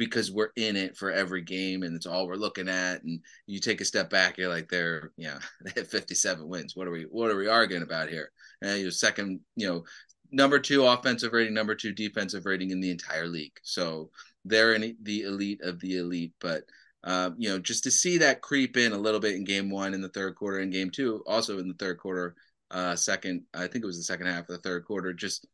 because 0.00 0.32
we're 0.32 0.48
in 0.56 0.76
it 0.76 0.96
for 0.96 1.12
every 1.12 1.42
game 1.42 1.82
and 1.82 1.94
it's 1.94 2.06
all 2.06 2.26
we're 2.26 2.34
looking 2.34 2.70
at 2.70 3.02
and 3.02 3.20
you 3.46 3.60
take 3.60 3.82
a 3.82 3.84
step 3.84 4.08
back 4.08 4.38
you're 4.38 4.48
like 4.48 4.66
they're 4.70 5.12
yeah 5.18 5.38
they 5.62 5.72
have 5.76 5.88
57 5.88 6.48
wins. 6.48 6.74
What 6.74 6.88
are 6.88 6.90
we 6.90 7.02
what 7.02 7.30
are 7.30 7.36
we 7.36 7.48
arguing 7.48 7.82
about 7.82 8.08
here? 8.08 8.30
And 8.62 8.80
you're 8.80 8.92
second 8.92 9.40
you 9.56 9.68
know 9.68 9.84
number 10.32 10.58
two 10.58 10.86
offensive 10.86 11.34
rating 11.34 11.52
number 11.52 11.74
two 11.74 11.92
defensive 11.92 12.46
rating 12.46 12.70
in 12.70 12.80
the 12.80 12.90
entire 12.90 13.26
league. 13.26 13.52
So 13.62 14.10
they're 14.44 14.74
in 14.74 14.96
the 15.02 15.22
elite 15.22 15.60
of 15.62 15.80
the 15.80 15.98
elite. 15.98 16.32
But 16.40 16.64
uh, 17.04 17.30
you 17.38 17.48
know, 17.48 17.58
just 17.58 17.84
to 17.84 17.90
see 17.90 18.18
that 18.18 18.42
creep 18.42 18.76
in 18.76 18.92
a 18.92 18.98
little 18.98 19.20
bit 19.20 19.34
in 19.34 19.44
game 19.44 19.70
one 19.70 19.94
in 19.94 20.02
the 20.02 20.08
third 20.10 20.34
quarter 20.34 20.58
and 20.58 20.72
game 20.72 20.90
two, 20.90 21.22
also 21.26 21.58
in 21.58 21.68
the 21.68 21.74
third 21.74 21.98
quarter, 21.98 22.34
uh, 22.70 22.94
second, 22.94 23.42
I 23.54 23.66
think 23.66 23.82
it 23.82 23.86
was 23.86 23.96
the 23.96 24.04
second 24.04 24.26
half 24.26 24.40
of 24.40 24.48
the 24.48 24.58
third 24.58 24.84
quarter, 24.84 25.12
just 25.12 25.46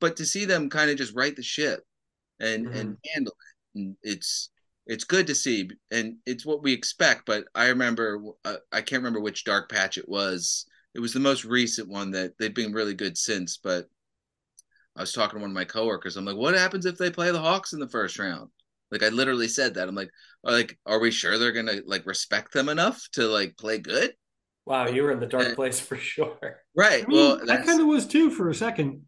but 0.00 0.16
to 0.16 0.26
see 0.26 0.44
them 0.44 0.70
kind 0.70 0.90
of 0.90 0.96
just 0.96 1.14
right 1.14 1.34
the 1.34 1.42
ship 1.42 1.84
and 2.40 2.66
mm-hmm. 2.66 2.76
and 2.76 2.96
handle 3.12 3.32
it, 3.32 3.78
and 3.78 3.96
it's 4.02 4.50
it's 4.86 5.04
good 5.04 5.26
to 5.28 5.34
see, 5.34 5.70
and 5.90 6.16
it's 6.26 6.46
what 6.46 6.62
we 6.62 6.72
expect. 6.72 7.26
But 7.26 7.44
I 7.54 7.68
remember, 7.68 8.20
uh, 8.44 8.56
I 8.72 8.80
can't 8.80 9.00
remember 9.00 9.20
which 9.20 9.44
dark 9.44 9.70
patch 9.70 9.98
it 9.98 10.08
was. 10.08 10.66
It 10.94 11.00
was 11.00 11.12
the 11.12 11.20
most 11.20 11.44
recent 11.44 11.88
one 11.88 12.10
that 12.12 12.32
they've 12.38 12.54
been 12.54 12.72
really 12.72 12.94
good 12.94 13.16
since, 13.16 13.56
but 13.56 13.88
I 14.96 15.00
was 15.00 15.12
talking 15.12 15.38
to 15.38 15.42
one 15.42 15.50
of 15.50 15.54
my 15.54 15.64
coworkers. 15.64 16.16
I'm 16.16 16.24
like, 16.24 16.36
what 16.36 16.54
happens 16.54 16.86
if 16.86 16.98
they 16.98 17.10
play 17.10 17.30
the 17.30 17.40
Hawks 17.40 17.72
in 17.72 17.80
the 17.80 17.88
first 17.88 18.18
round? 18.18 18.50
Like 18.90 19.02
I 19.02 19.08
literally 19.08 19.48
said 19.48 19.74
that. 19.74 19.88
I'm 19.88 19.94
like, 19.94 20.10
like, 20.44 20.78
are 20.84 21.00
we 21.00 21.10
sure 21.10 21.38
they're 21.38 21.52
gonna 21.52 21.80
like 21.86 22.06
respect 22.06 22.52
them 22.52 22.68
enough 22.68 23.02
to 23.12 23.26
like 23.26 23.56
play 23.56 23.78
good? 23.78 24.12
Wow, 24.66 24.88
you 24.88 25.02
were 25.02 25.12
in 25.12 25.18
the 25.18 25.26
dark 25.26 25.46
and, 25.46 25.56
place 25.56 25.80
for 25.80 25.96
sure. 25.96 26.60
Right. 26.76 27.04
I 27.04 27.06
mean, 27.06 27.16
well, 27.16 27.46
that 27.46 27.64
kind 27.64 27.80
of 27.80 27.86
was 27.86 28.06
too 28.06 28.30
for 28.30 28.50
a 28.50 28.54
second. 28.54 29.02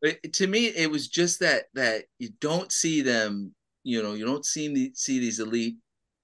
It, 0.00 0.32
to 0.34 0.46
me, 0.46 0.66
it 0.66 0.90
was 0.90 1.08
just 1.08 1.40
that 1.40 1.64
that 1.74 2.04
you 2.18 2.30
don't 2.40 2.72
see 2.72 3.02
them. 3.02 3.54
You 3.84 4.02
know, 4.02 4.14
you 4.14 4.24
don't 4.24 4.46
see 4.46 4.72
the, 4.72 4.92
see 4.94 5.18
these 5.18 5.40
elite 5.40 5.76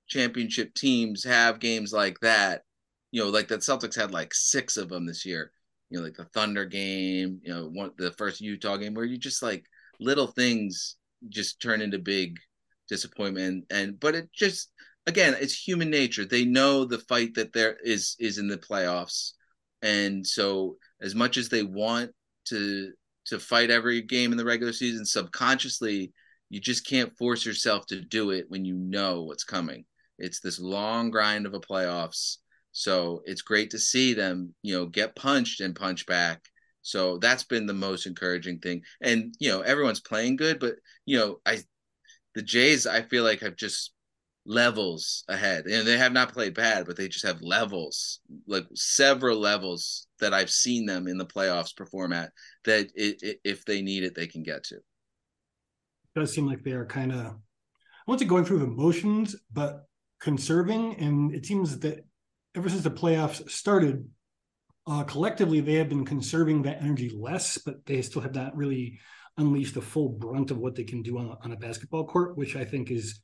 championship 0.08 0.72
teams 0.74 1.24
have 1.24 1.60
games 1.60 1.92
like 1.92 2.18
that. 2.20 2.62
You 3.10 3.24
know, 3.24 3.30
like 3.30 3.48
that 3.48 3.60
Celtics 3.60 3.96
had 3.96 4.12
like 4.12 4.32
six 4.32 4.76
of 4.76 4.88
them 4.88 5.04
this 5.04 5.26
year 5.26 5.52
you 5.90 5.98
know, 5.98 6.04
like 6.04 6.16
the 6.16 6.24
Thunder 6.24 6.64
game, 6.64 7.40
you 7.42 7.52
know, 7.52 7.68
one 7.68 7.92
the 7.98 8.12
first 8.12 8.40
Utah 8.40 8.76
game 8.76 8.94
where 8.94 9.04
you 9.04 9.18
just 9.18 9.42
like 9.42 9.64
little 10.00 10.26
things 10.26 10.96
just 11.28 11.60
turn 11.60 11.80
into 11.80 11.98
big 11.98 12.38
disappointment. 12.88 13.64
And 13.70 13.98
but 13.98 14.14
it 14.14 14.30
just 14.32 14.70
again 15.06 15.34
it's 15.38 15.54
human 15.54 15.90
nature. 15.90 16.24
They 16.24 16.44
know 16.44 16.84
the 16.84 16.98
fight 16.98 17.34
that 17.34 17.52
there 17.52 17.76
is 17.82 18.16
is 18.18 18.38
in 18.38 18.48
the 18.48 18.58
playoffs. 18.58 19.32
And 19.82 20.26
so 20.26 20.76
as 21.00 21.14
much 21.14 21.36
as 21.36 21.48
they 21.48 21.62
want 21.62 22.10
to 22.46 22.92
to 23.26 23.38
fight 23.38 23.70
every 23.70 24.02
game 24.02 24.32
in 24.32 24.38
the 24.38 24.44
regular 24.44 24.72
season 24.72 25.04
subconsciously 25.04 26.10
you 26.50 26.60
just 26.60 26.86
can't 26.86 27.14
force 27.18 27.44
yourself 27.44 27.86
to 27.86 28.00
do 28.00 28.30
it 28.30 28.46
when 28.48 28.64
you 28.64 28.74
know 28.74 29.24
what's 29.24 29.44
coming. 29.44 29.84
It's 30.18 30.40
this 30.40 30.58
long 30.58 31.10
grind 31.10 31.46
of 31.46 31.54
a 31.54 31.60
playoffs 31.60 32.38
So 32.78 33.22
it's 33.24 33.42
great 33.42 33.70
to 33.70 33.78
see 33.78 34.14
them, 34.14 34.54
you 34.62 34.72
know, 34.72 34.86
get 34.86 35.16
punched 35.16 35.60
and 35.60 35.74
punch 35.74 36.06
back. 36.06 36.44
So 36.82 37.18
that's 37.18 37.42
been 37.42 37.66
the 37.66 37.74
most 37.74 38.06
encouraging 38.06 38.60
thing. 38.60 38.82
And 39.00 39.34
you 39.40 39.50
know, 39.50 39.62
everyone's 39.62 39.98
playing 39.98 40.36
good, 40.36 40.60
but 40.60 40.76
you 41.04 41.18
know, 41.18 41.40
I 41.44 41.58
the 42.36 42.42
Jays 42.42 42.86
I 42.86 43.02
feel 43.02 43.24
like 43.24 43.40
have 43.40 43.56
just 43.56 43.92
levels 44.46 45.24
ahead. 45.26 45.66
And 45.66 45.84
they 45.84 45.98
have 45.98 46.12
not 46.12 46.32
played 46.32 46.54
bad, 46.54 46.86
but 46.86 46.96
they 46.96 47.08
just 47.08 47.26
have 47.26 47.42
levels, 47.42 48.20
like 48.46 48.66
several 48.74 49.40
levels 49.40 50.06
that 50.20 50.32
I've 50.32 50.48
seen 50.48 50.86
them 50.86 51.08
in 51.08 51.18
the 51.18 51.26
playoffs 51.26 51.76
perform 51.76 52.12
at 52.12 52.30
that 52.64 52.92
it, 52.94 53.22
it, 53.22 53.40
if 53.42 53.64
they 53.64 53.82
need 53.82 54.04
it, 54.04 54.14
they 54.14 54.28
can 54.28 54.44
get 54.44 54.62
to. 54.64 54.76
It 54.76 54.82
does 56.14 56.32
seem 56.32 56.46
like 56.46 56.62
they 56.62 56.74
are 56.74 56.86
kind 56.86 57.10
of, 57.10 57.26
I 57.26 57.34
want 58.06 58.20
to 58.20 58.24
going 58.24 58.44
through 58.44 58.60
the 58.60 58.68
motions, 58.68 59.34
but 59.52 59.86
conserving. 60.20 60.94
And 61.00 61.34
it 61.34 61.44
seems 61.44 61.76
that 61.80 62.04
ever 62.58 62.68
since 62.68 62.82
the 62.82 62.90
playoffs 62.90 63.48
started, 63.48 64.08
uh, 64.86 65.04
collectively 65.04 65.60
they 65.60 65.74
have 65.74 65.88
been 65.88 66.04
conserving 66.04 66.62
that 66.62 66.82
energy 66.82 67.08
less, 67.16 67.56
but 67.58 67.86
they 67.86 68.02
still 68.02 68.20
have 68.22 68.34
not 68.34 68.56
really 68.56 68.98
unleashed 69.36 69.74
the 69.74 69.80
full 69.80 70.08
brunt 70.08 70.50
of 70.50 70.58
what 70.58 70.74
they 70.74 70.82
can 70.82 71.00
do 71.02 71.18
on, 71.18 71.36
on 71.44 71.52
a 71.52 71.56
basketball 71.56 72.04
court, 72.04 72.36
which 72.36 72.56
I 72.56 72.64
think 72.64 72.90
is 72.90 73.20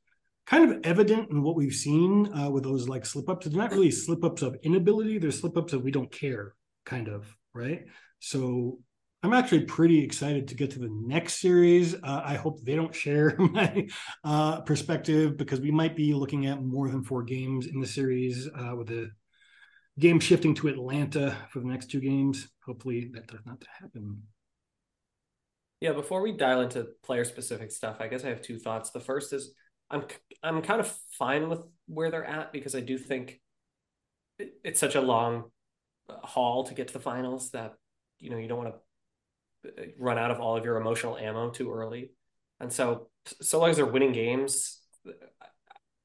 kind 0.46 0.70
of 0.70 0.80
evident 0.84 1.30
in 1.30 1.42
what 1.42 1.56
we've 1.56 1.74
seen 1.74 2.32
uh, 2.32 2.48
with 2.48 2.62
those 2.62 2.88
like 2.88 3.04
slip 3.04 3.28
ups. 3.28 3.46
They're 3.46 3.58
not 3.58 3.72
really 3.72 3.90
slip 3.90 4.22
ups 4.22 4.42
of 4.42 4.56
inability; 4.62 5.18
they're 5.18 5.32
slip 5.32 5.56
ups 5.56 5.72
of 5.72 5.82
we 5.82 5.90
don't 5.90 6.12
care, 6.12 6.54
kind 6.86 7.08
of 7.08 7.26
right. 7.54 7.86
So 8.20 8.78
I'm 9.24 9.32
actually 9.32 9.64
pretty 9.64 10.04
excited 10.04 10.48
to 10.48 10.54
get 10.54 10.72
to 10.72 10.78
the 10.78 10.90
next 10.90 11.40
series. 11.40 11.94
Uh, 11.94 12.22
I 12.24 12.34
hope 12.34 12.62
they 12.62 12.76
don't 12.76 12.94
share 12.94 13.34
my 13.38 13.88
uh, 14.22 14.60
perspective 14.60 15.38
because 15.38 15.60
we 15.60 15.70
might 15.70 15.96
be 15.96 16.12
looking 16.12 16.46
at 16.46 16.62
more 16.62 16.88
than 16.88 17.02
four 17.02 17.22
games 17.22 17.66
in 17.66 17.80
the 17.80 17.86
series 17.86 18.48
uh, 18.48 18.76
with 18.76 18.88
the 18.88 19.10
game 19.98 20.20
shifting 20.20 20.54
to 20.54 20.68
Atlanta 20.68 21.36
for 21.50 21.60
the 21.60 21.66
next 21.66 21.90
two 21.90 22.00
games. 22.00 22.48
Hopefully 22.66 23.10
that 23.14 23.26
does 23.26 23.40
not 23.46 23.62
happen. 23.80 24.22
Yeah, 25.80 25.92
before 25.92 26.22
we 26.22 26.32
dial 26.32 26.62
into 26.62 26.88
player 27.04 27.24
specific 27.24 27.70
stuff, 27.70 27.96
I 28.00 28.08
guess 28.08 28.24
I 28.24 28.28
have 28.28 28.42
two 28.42 28.58
thoughts. 28.58 28.90
The 28.90 29.00
first 29.00 29.32
is 29.32 29.54
I'm 29.90 30.04
I'm 30.42 30.62
kind 30.62 30.80
of 30.80 30.92
fine 31.18 31.48
with 31.48 31.60
where 31.86 32.10
they're 32.10 32.24
at 32.24 32.52
because 32.52 32.74
I 32.74 32.80
do 32.80 32.96
think 32.98 33.40
it's 34.38 34.80
such 34.80 34.94
a 34.94 35.00
long 35.00 35.44
haul 36.08 36.64
to 36.64 36.74
get 36.74 36.88
to 36.88 36.94
the 36.94 37.00
finals 37.00 37.50
that 37.50 37.74
you 38.18 38.30
know 38.30 38.38
you 38.38 38.48
don't 38.48 38.64
want 38.64 38.74
to 38.74 39.82
uh, 39.82 39.86
run 39.98 40.18
out 40.18 40.30
of 40.30 40.40
all 40.40 40.56
of 40.56 40.64
your 40.64 40.76
emotional 40.76 41.16
ammo 41.16 41.50
too 41.50 41.72
early. 41.72 42.10
And 42.60 42.72
so 42.72 43.08
so 43.42 43.60
long 43.60 43.70
as 43.70 43.76
they're 43.76 43.86
winning 43.86 44.12
games, 44.12 44.80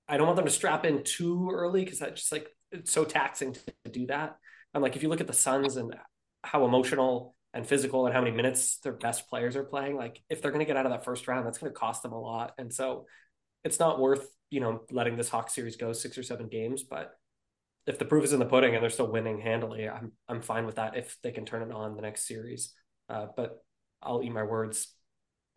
I 0.07 0.17
don't 0.17 0.27
want 0.27 0.35
them 0.35 0.45
to 0.45 0.51
strap 0.51 0.85
in 0.85 1.03
too 1.03 1.49
early 1.51 1.83
because 1.83 1.99
that's 1.99 2.21
just 2.21 2.31
like 2.31 2.47
it's 2.71 2.91
so 2.91 3.03
taxing 3.03 3.53
to 3.53 3.91
do 3.91 4.07
that. 4.07 4.37
I'm 4.73 4.81
like 4.81 4.95
if 4.95 5.03
you 5.03 5.09
look 5.09 5.21
at 5.21 5.27
the 5.27 5.33
Suns 5.33 5.77
and 5.77 5.95
how 6.43 6.65
emotional 6.65 7.35
and 7.53 7.65
physical 7.65 8.05
and 8.05 8.13
how 8.13 8.21
many 8.21 8.35
minutes 8.35 8.77
their 8.79 8.93
best 8.93 9.29
players 9.29 9.55
are 9.55 9.63
playing, 9.63 9.95
like 9.95 10.21
if 10.29 10.41
they're 10.41 10.51
going 10.51 10.59
to 10.59 10.65
get 10.65 10.77
out 10.77 10.85
of 10.85 10.91
that 10.91 11.05
first 11.05 11.27
round, 11.27 11.45
that's 11.45 11.57
going 11.57 11.71
to 11.71 11.77
cost 11.77 12.03
them 12.03 12.11
a 12.13 12.19
lot. 12.19 12.53
And 12.57 12.73
so 12.73 13.05
it's 13.63 13.79
not 13.79 13.99
worth 13.99 14.27
you 14.49 14.59
know 14.59 14.81
letting 14.91 15.15
this 15.15 15.29
Hawk 15.29 15.49
series 15.49 15.75
go 15.75 15.93
six 15.93 16.17
or 16.17 16.23
seven 16.23 16.47
games. 16.47 16.83
But 16.83 17.11
if 17.87 17.97
the 17.97 18.05
proof 18.05 18.23
is 18.23 18.33
in 18.33 18.39
the 18.39 18.45
pudding 18.45 18.75
and 18.75 18.83
they're 18.83 18.89
still 18.89 19.11
winning 19.11 19.39
handily, 19.39 19.87
I'm 19.89 20.11
I'm 20.27 20.41
fine 20.41 20.65
with 20.65 20.75
that 20.75 20.97
if 20.97 21.17
they 21.23 21.31
can 21.31 21.45
turn 21.45 21.63
it 21.63 21.73
on 21.73 21.95
the 21.95 22.01
next 22.01 22.27
series. 22.27 22.73
Uh, 23.07 23.27
but 23.35 23.63
I'll 24.01 24.23
eat 24.23 24.31
my 24.31 24.43
words 24.43 24.93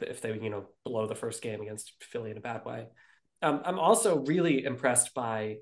if 0.01 0.21
they 0.21 0.33
you 0.35 0.51
know 0.51 0.67
blow 0.85 1.07
the 1.07 1.15
first 1.15 1.43
game 1.43 1.61
against 1.61 1.93
Philly 2.03 2.31
in 2.31 2.37
a 2.37 2.41
bad 2.41 2.65
way. 2.65 2.87
Um, 3.41 3.61
I'm 3.65 3.79
also 3.79 4.21
really 4.21 4.65
impressed 4.65 5.15
by 5.15 5.57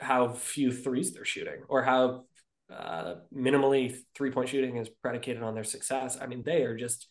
how 0.00 0.32
few 0.32 0.72
threes 0.72 1.12
they're 1.12 1.24
shooting 1.24 1.62
or 1.68 1.82
how 1.82 2.24
uh, 2.72 3.16
minimally 3.34 3.96
three 4.14 4.30
point 4.30 4.48
shooting 4.48 4.76
is 4.76 4.88
predicated 4.88 5.42
on 5.42 5.54
their 5.54 5.64
success. 5.64 6.18
I 6.20 6.26
mean, 6.26 6.42
they 6.44 6.62
are 6.62 6.76
just 6.76 7.08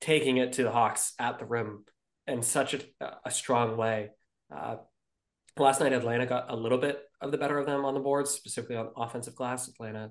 taking 0.00 0.36
it 0.36 0.54
to 0.54 0.62
the 0.62 0.70
Hawks 0.70 1.14
at 1.18 1.38
the 1.38 1.46
rim 1.46 1.84
in 2.26 2.42
such 2.42 2.74
a, 2.74 2.80
a 3.24 3.30
strong 3.30 3.76
way. 3.76 4.10
Uh, 4.54 4.76
last 5.56 5.80
night, 5.80 5.92
Atlanta 5.92 6.26
got 6.26 6.50
a 6.50 6.56
little 6.56 6.78
bit 6.78 7.00
of 7.20 7.30
the 7.30 7.38
better 7.38 7.58
of 7.58 7.66
them 7.66 7.84
on 7.84 7.94
the 7.94 8.00
boards, 8.00 8.30
specifically 8.30 8.76
on 8.76 8.90
offensive 8.96 9.36
glass. 9.36 9.68
Atlanta 9.68 10.10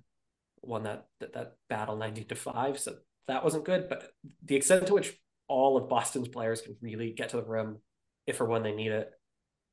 won 0.62 0.84
that 0.84 1.06
that, 1.20 1.34
that 1.34 1.54
battle 1.70 1.98
90 1.98 2.24
to 2.26 2.36
5. 2.36 2.80
So 2.80 2.96
that 3.28 3.44
wasn't 3.44 3.66
good. 3.66 3.90
But 3.90 4.12
the 4.44 4.56
extent 4.56 4.88
to 4.88 4.94
which 4.94 5.14
all 5.48 5.78
of 5.78 5.90
Boston's 5.90 6.28
players 6.28 6.62
can 6.62 6.76
really 6.82 7.12
get 7.12 7.30
to 7.30 7.38
the 7.38 7.44
rim 7.44 7.78
if 8.26 8.42
or 8.42 8.46
when 8.46 8.64
they 8.64 8.74
need 8.74 8.92
it 8.92 9.12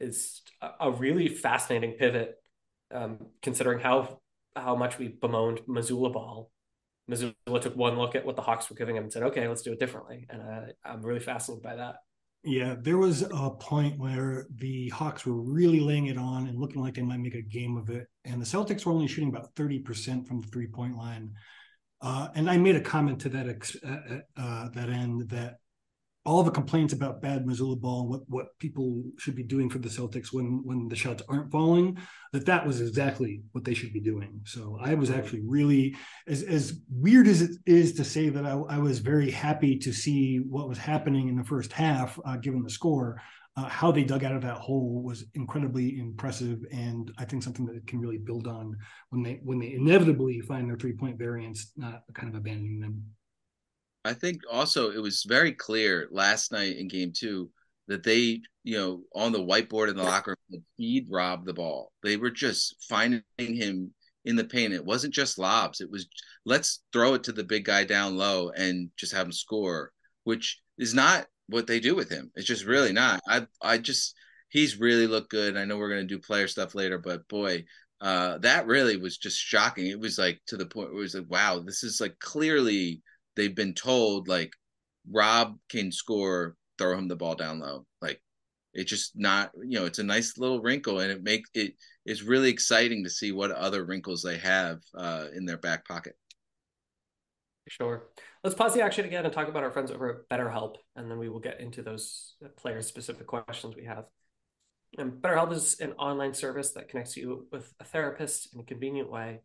is 0.02 0.42
a, 0.80 0.90
really 0.90 1.28
fascinating 1.28 1.92
pivot, 1.92 2.36
um, 2.92 3.26
considering 3.40 3.80
how 3.80 4.18
how 4.54 4.76
much 4.76 4.98
we 4.98 5.08
bemoaned 5.08 5.60
Mazzulla 5.66 6.12
ball. 6.12 6.50
Mazzulla 7.10 7.60
took 7.60 7.76
one 7.76 7.96
look 7.96 8.14
at 8.14 8.26
what 8.26 8.36
the 8.36 8.42
Hawks 8.42 8.68
were 8.68 8.76
giving 8.76 8.96
him 8.96 9.04
and 9.04 9.12
said, 9.12 9.22
"Okay, 9.24 9.48
let's 9.48 9.62
do 9.62 9.72
it 9.72 9.78
differently." 9.78 10.26
And 10.28 10.42
uh, 10.42 10.60
I'm 10.84 11.02
really 11.02 11.20
fascinated 11.20 11.62
by 11.62 11.76
that. 11.76 11.96
Yeah, 12.44 12.74
there 12.78 12.98
was 12.98 13.22
a 13.22 13.50
point 13.50 13.98
where 13.98 14.46
the 14.56 14.88
Hawks 14.88 15.24
were 15.24 15.40
really 15.40 15.78
laying 15.78 16.06
it 16.06 16.18
on 16.18 16.48
and 16.48 16.58
looking 16.58 16.82
like 16.82 16.94
they 16.94 17.02
might 17.02 17.20
make 17.20 17.36
a 17.36 17.42
game 17.42 17.76
of 17.76 17.88
it, 17.88 18.08
and 18.24 18.40
the 18.40 18.46
Celtics 18.46 18.84
were 18.84 18.92
only 18.92 19.06
shooting 19.06 19.30
about 19.30 19.54
thirty 19.54 19.78
percent 19.78 20.26
from 20.26 20.40
the 20.40 20.48
three 20.48 20.66
point 20.66 20.96
line. 20.96 21.32
Uh, 22.00 22.28
and 22.34 22.50
I 22.50 22.56
made 22.56 22.74
a 22.74 22.80
comment 22.80 23.20
to 23.20 23.28
that 23.28 23.48
ex- 23.48 23.76
uh, 23.84 24.18
uh, 24.36 24.68
that 24.74 24.88
end 24.88 25.30
that 25.30 25.58
all 26.24 26.42
the 26.44 26.50
complaints 26.50 26.92
about 26.92 27.20
bad 27.20 27.44
Mazzulla 27.44 27.80
ball 27.80 28.02
and 28.02 28.10
what, 28.10 28.20
what 28.28 28.58
people 28.60 29.02
should 29.18 29.34
be 29.34 29.42
doing 29.42 29.68
for 29.68 29.78
the 29.78 29.88
Celtics 29.88 30.32
when 30.32 30.62
when 30.64 30.88
the 30.88 30.94
shots 30.94 31.22
aren't 31.28 31.50
falling, 31.50 31.98
that 32.32 32.46
that 32.46 32.64
was 32.64 32.80
exactly 32.80 33.42
what 33.52 33.64
they 33.64 33.74
should 33.74 33.92
be 33.92 34.00
doing. 34.00 34.40
So 34.44 34.78
I 34.80 34.94
was 34.94 35.10
actually 35.10 35.42
really 35.44 35.96
as 36.28 36.42
as 36.44 36.80
weird 36.90 37.26
as 37.26 37.42
it 37.42 37.50
is 37.66 37.94
to 37.94 38.04
say 38.04 38.28
that 38.28 38.46
I, 38.46 38.52
I 38.52 38.78
was 38.78 39.00
very 39.00 39.30
happy 39.30 39.76
to 39.78 39.92
see 39.92 40.38
what 40.38 40.68
was 40.68 40.78
happening 40.78 41.28
in 41.28 41.36
the 41.36 41.44
first 41.44 41.72
half, 41.72 42.18
uh, 42.24 42.36
given 42.36 42.62
the 42.62 42.70
score. 42.70 43.20
Uh, 43.54 43.68
how 43.68 43.92
they 43.92 44.02
dug 44.02 44.24
out 44.24 44.34
of 44.34 44.40
that 44.40 44.56
hole 44.56 45.02
was 45.02 45.26
incredibly 45.34 45.98
impressive, 45.98 46.64
and 46.72 47.12
I 47.18 47.26
think 47.26 47.42
something 47.42 47.66
that 47.66 47.86
can 47.86 48.00
really 48.00 48.16
build 48.16 48.46
on 48.46 48.78
when 49.10 49.22
they 49.22 49.40
when 49.42 49.58
they 49.58 49.74
inevitably 49.74 50.40
find 50.40 50.68
their 50.68 50.78
three 50.78 50.94
point 50.94 51.18
variance, 51.18 51.72
not 51.76 52.04
kind 52.14 52.28
of 52.28 52.34
abandoning 52.34 52.80
them. 52.80 53.02
I 54.04 54.14
think 54.14 54.40
also 54.50 54.90
it 54.90 55.00
was 55.00 55.24
very 55.26 55.52
clear 55.52 56.08
last 56.10 56.52
night 56.52 56.76
in 56.76 56.88
game 56.88 57.12
two 57.14 57.50
that 57.88 58.02
they, 58.02 58.40
you 58.64 58.78
know, 58.78 59.02
on 59.14 59.32
the 59.32 59.38
whiteboard 59.38 59.88
in 59.88 59.96
the 59.96 60.02
locker 60.02 60.36
room, 60.50 60.64
feed 60.76 61.06
Rob 61.10 61.44
the 61.44 61.52
ball. 61.52 61.92
They 62.02 62.16
were 62.16 62.30
just 62.30 62.76
finding 62.88 63.22
him 63.38 63.92
in 64.24 64.36
the 64.36 64.44
paint. 64.44 64.72
It 64.72 64.84
wasn't 64.84 65.14
just 65.14 65.38
lobs. 65.38 65.80
It 65.80 65.90
was 65.90 66.06
let's 66.44 66.82
throw 66.92 67.14
it 67.14 67.24
to 67.24 67.32
the 67.32 67.44
big 67.44 67.64
guy 67.64 67.84
down 67.84 68.16
low 68.16 68.50
and 68.50 68.90
just 68.96 69.12
have 69.12 69.26
him 69.26 69.32
score, 69.32 69.92
which 70.24 70.60
is 70.78 70.94
not 70.94 71.26
what 71.48 71.66
they 71.66 71.80
do 71.80 71.94
with 71.94 72.10
him. 72.10 72.30
It's 72.34 72.46
just 72.46 72.64
really 72.64 72.92
not. 72.92 73.20
I 73.28 73.46
I 73.60 73.78
just 73.78 74.14
he's 74.48 74.80
really 74.80 75.06
looked 75.06 75.30
good. 75.30 75.56
I 75.56 75.64
know 75.64 75.76
we're 75.76 75.90
gonna 75.90 76.04
do 76.04 76.18
player 76.18 76.48
stuff 76.48 76.74
later, 76.74 76.98
but 76.98 77.26
boy, 77.28 77.64
uh, 78.00 78.38
that 78.38 78.66
really 78.66 78.96
was 78.96 79.18
just 79.18 79.38
shocking. 79.38 79.86
It 79.86 80.00
was 80.00 80.18
like 80.18 80.40
to 80.46 80.56
the 80.56 80.66
point 80.66 80.90
where 80.90 80.98
it 80.98 81.02
was 81.02 81.14
like, 81.14 81.30
wow, 81.30 81.60
this 81.60 81.82
is 81.84 82.00
like 82.00 82.18
clearly 82.18 83.02
they've 83.36 83.54
been 83.54 83.74
told 83.74 84.28
like 84.28 84.52
Rob 85.10 85.58
can 85.68 85.92
score, 85.92 86.56
throw 86.78 86.96
him 86.96 87.08
the 87.08 87.16
ball 87.16 87.34
down 87.34 87.60
low. 87.60 87.86
Like 88.00 88.20
it's 88.74 88.90
just 88.90 89.12
not, 89.14 89.50
you 89.56 89.78
know, 89.78 89.86
it's 89.86 89.98
a 89.98 90.04
nice 90.04 90.38
little 90.38 90.60
wrinkle 90.60 91.00
and 91.00 91.10
it 91.10 91.22
makes 91.22 91.50
it 91.54 91.74
is 92.04 92.22
really 92.22 92.50
exciting 92.50 93.04
to 93.04 93.10
see 93.10 93.32
what 93.32 93.50
other 93.50 93.84
wrinkles 93.84 94.22
they 94.22 94.38
have 94.38 94.78
uh, 94.96 95.26
in 95.34 95.44
their 95.44 95.58
back 95.58 95.86
pocket. 95.86 96.14
Sure. 97.68 98.08
Let's 98.42 98.56
pause 98.56 98.74
the 98.74 98.82
action 98.82 99.04
again 99.04 99.24
and 99.24 99.32
talk 99.32 99.48
about 99.48 99.62
our 99.62 99.70
friends 99.70 99.92
over 99.92 100.10
at 100.10 100.28
BetterHelp, 100.28 100.76
and 100.96 101.08
then 101.08 101.18
we 101.18 101.28
will 101.28 101.38
get 101.38 101.60
into 101.60 101.80
those 101.80 102.34
player 102.56 102.82
specific 102.82 103.28
questions 103.28 103.76
we 103.76 103.84
have. 103.84 104.06
And 104.98 105.12
BetterHelp 105.12 105.52
is 105.52 105.78
an 105.80 105.92
online 105.92 106.34
service 106.34 106.72
that 106.72 106.88
connects 106.88 107.16
you 107.16 107.46
with 107.52 107.72
a 107.78 107.84
therapist 107.84 108.52
in 108.52 108.60
a 108.60 108.64
convenient 108.64 109.10
way 109.10 109.42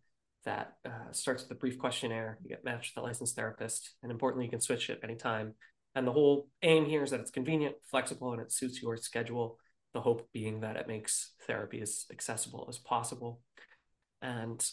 that 0.48 0.76
uh, 0.86 1.12
starts 1.12 1.44
with 1.44 1.52
a 1.52 1.60
brief 1.60 1.78
questionnaire. 1.78 2.40
You 2.42 2.50
get 2.50 2.64
matched 2.64 2.96
with 2.96 3.04
a 3.04 3.06
licensed 3.06 3.36
therapist, 3.36 3.96
and 4.02 4.12
importantly, 4.12 4.46
you 4.46 4.50
can 4.50 4.62
switch 4.62 4.90
at 4.90 5.04
any 5.04 5.16
time. 5.16 5.54
And 5.94 6.08
the 6.08 6.14
whole 6.14 6.48
aim 6.64 6.86
here 6.86 7.04
is 7.04 7.12
that 7.12 7.20
it's 7.20 7.32
convenient, 7.32 7.76
flexible, 7.92 8.32
and 8.32 8.42
it 8.42 8.52
suits 8.52 8.82
your 8.82 8.96
schedule. 8.96 9.60
The 9.94 10.00
hope 10.00 10.30
being 10.32 10.62
that 10.62 10.78
it 10.78 10.88
makes 10.88 11.34
therapy 11.46 11.82
as 11.82 12.06
accessible 12.12 12.66
as 12.70 12.78
possible. 12.78 13.42
And 14.22 14.66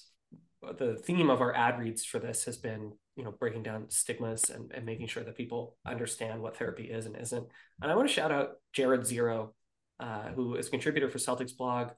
the 0.79 0.95
theme 0.95 1.29
of 1.29 1.41
our 1.41 1.55
ad 1.55 1.81
reads 1.81 2.05
for 2.05 2.21
this 2.21 2.45
has 2.45 2.57
been, 2.57 2.93
you 3.17 3.25
know, 3.25 3.33
breaking 3.33 3.65
down 3.65 3.91
stigmas 3.91 4.51
and, 4.51 4.71
and 4.73 4.87
making 4.87 5.09
sure 5.09 5.25
that 5.25 5.37
people 5.37 5.77
understand 5.85 6.41
what 6.41 6.57
therapy 6.57 6.85
is 6.85 7.07
and 7.07 7.17
isn't. 7.17 7.47
And 7.83 7.91
I 7.91 7.97
want 7.97 8.09
to 8.09 8.15
shout 8.15 8.31
out 8.31 8.53
Jared 8.73 9.07
Zero, 9.07 9.55
uh, 9.99 10.29
who 10.37 10.55
is 10.55 10.69
a 10.69 10.71
contributor 10.71 11.11
for 11.11 11.19
Celtics 11.19 11.57
blog, 11.57 11.89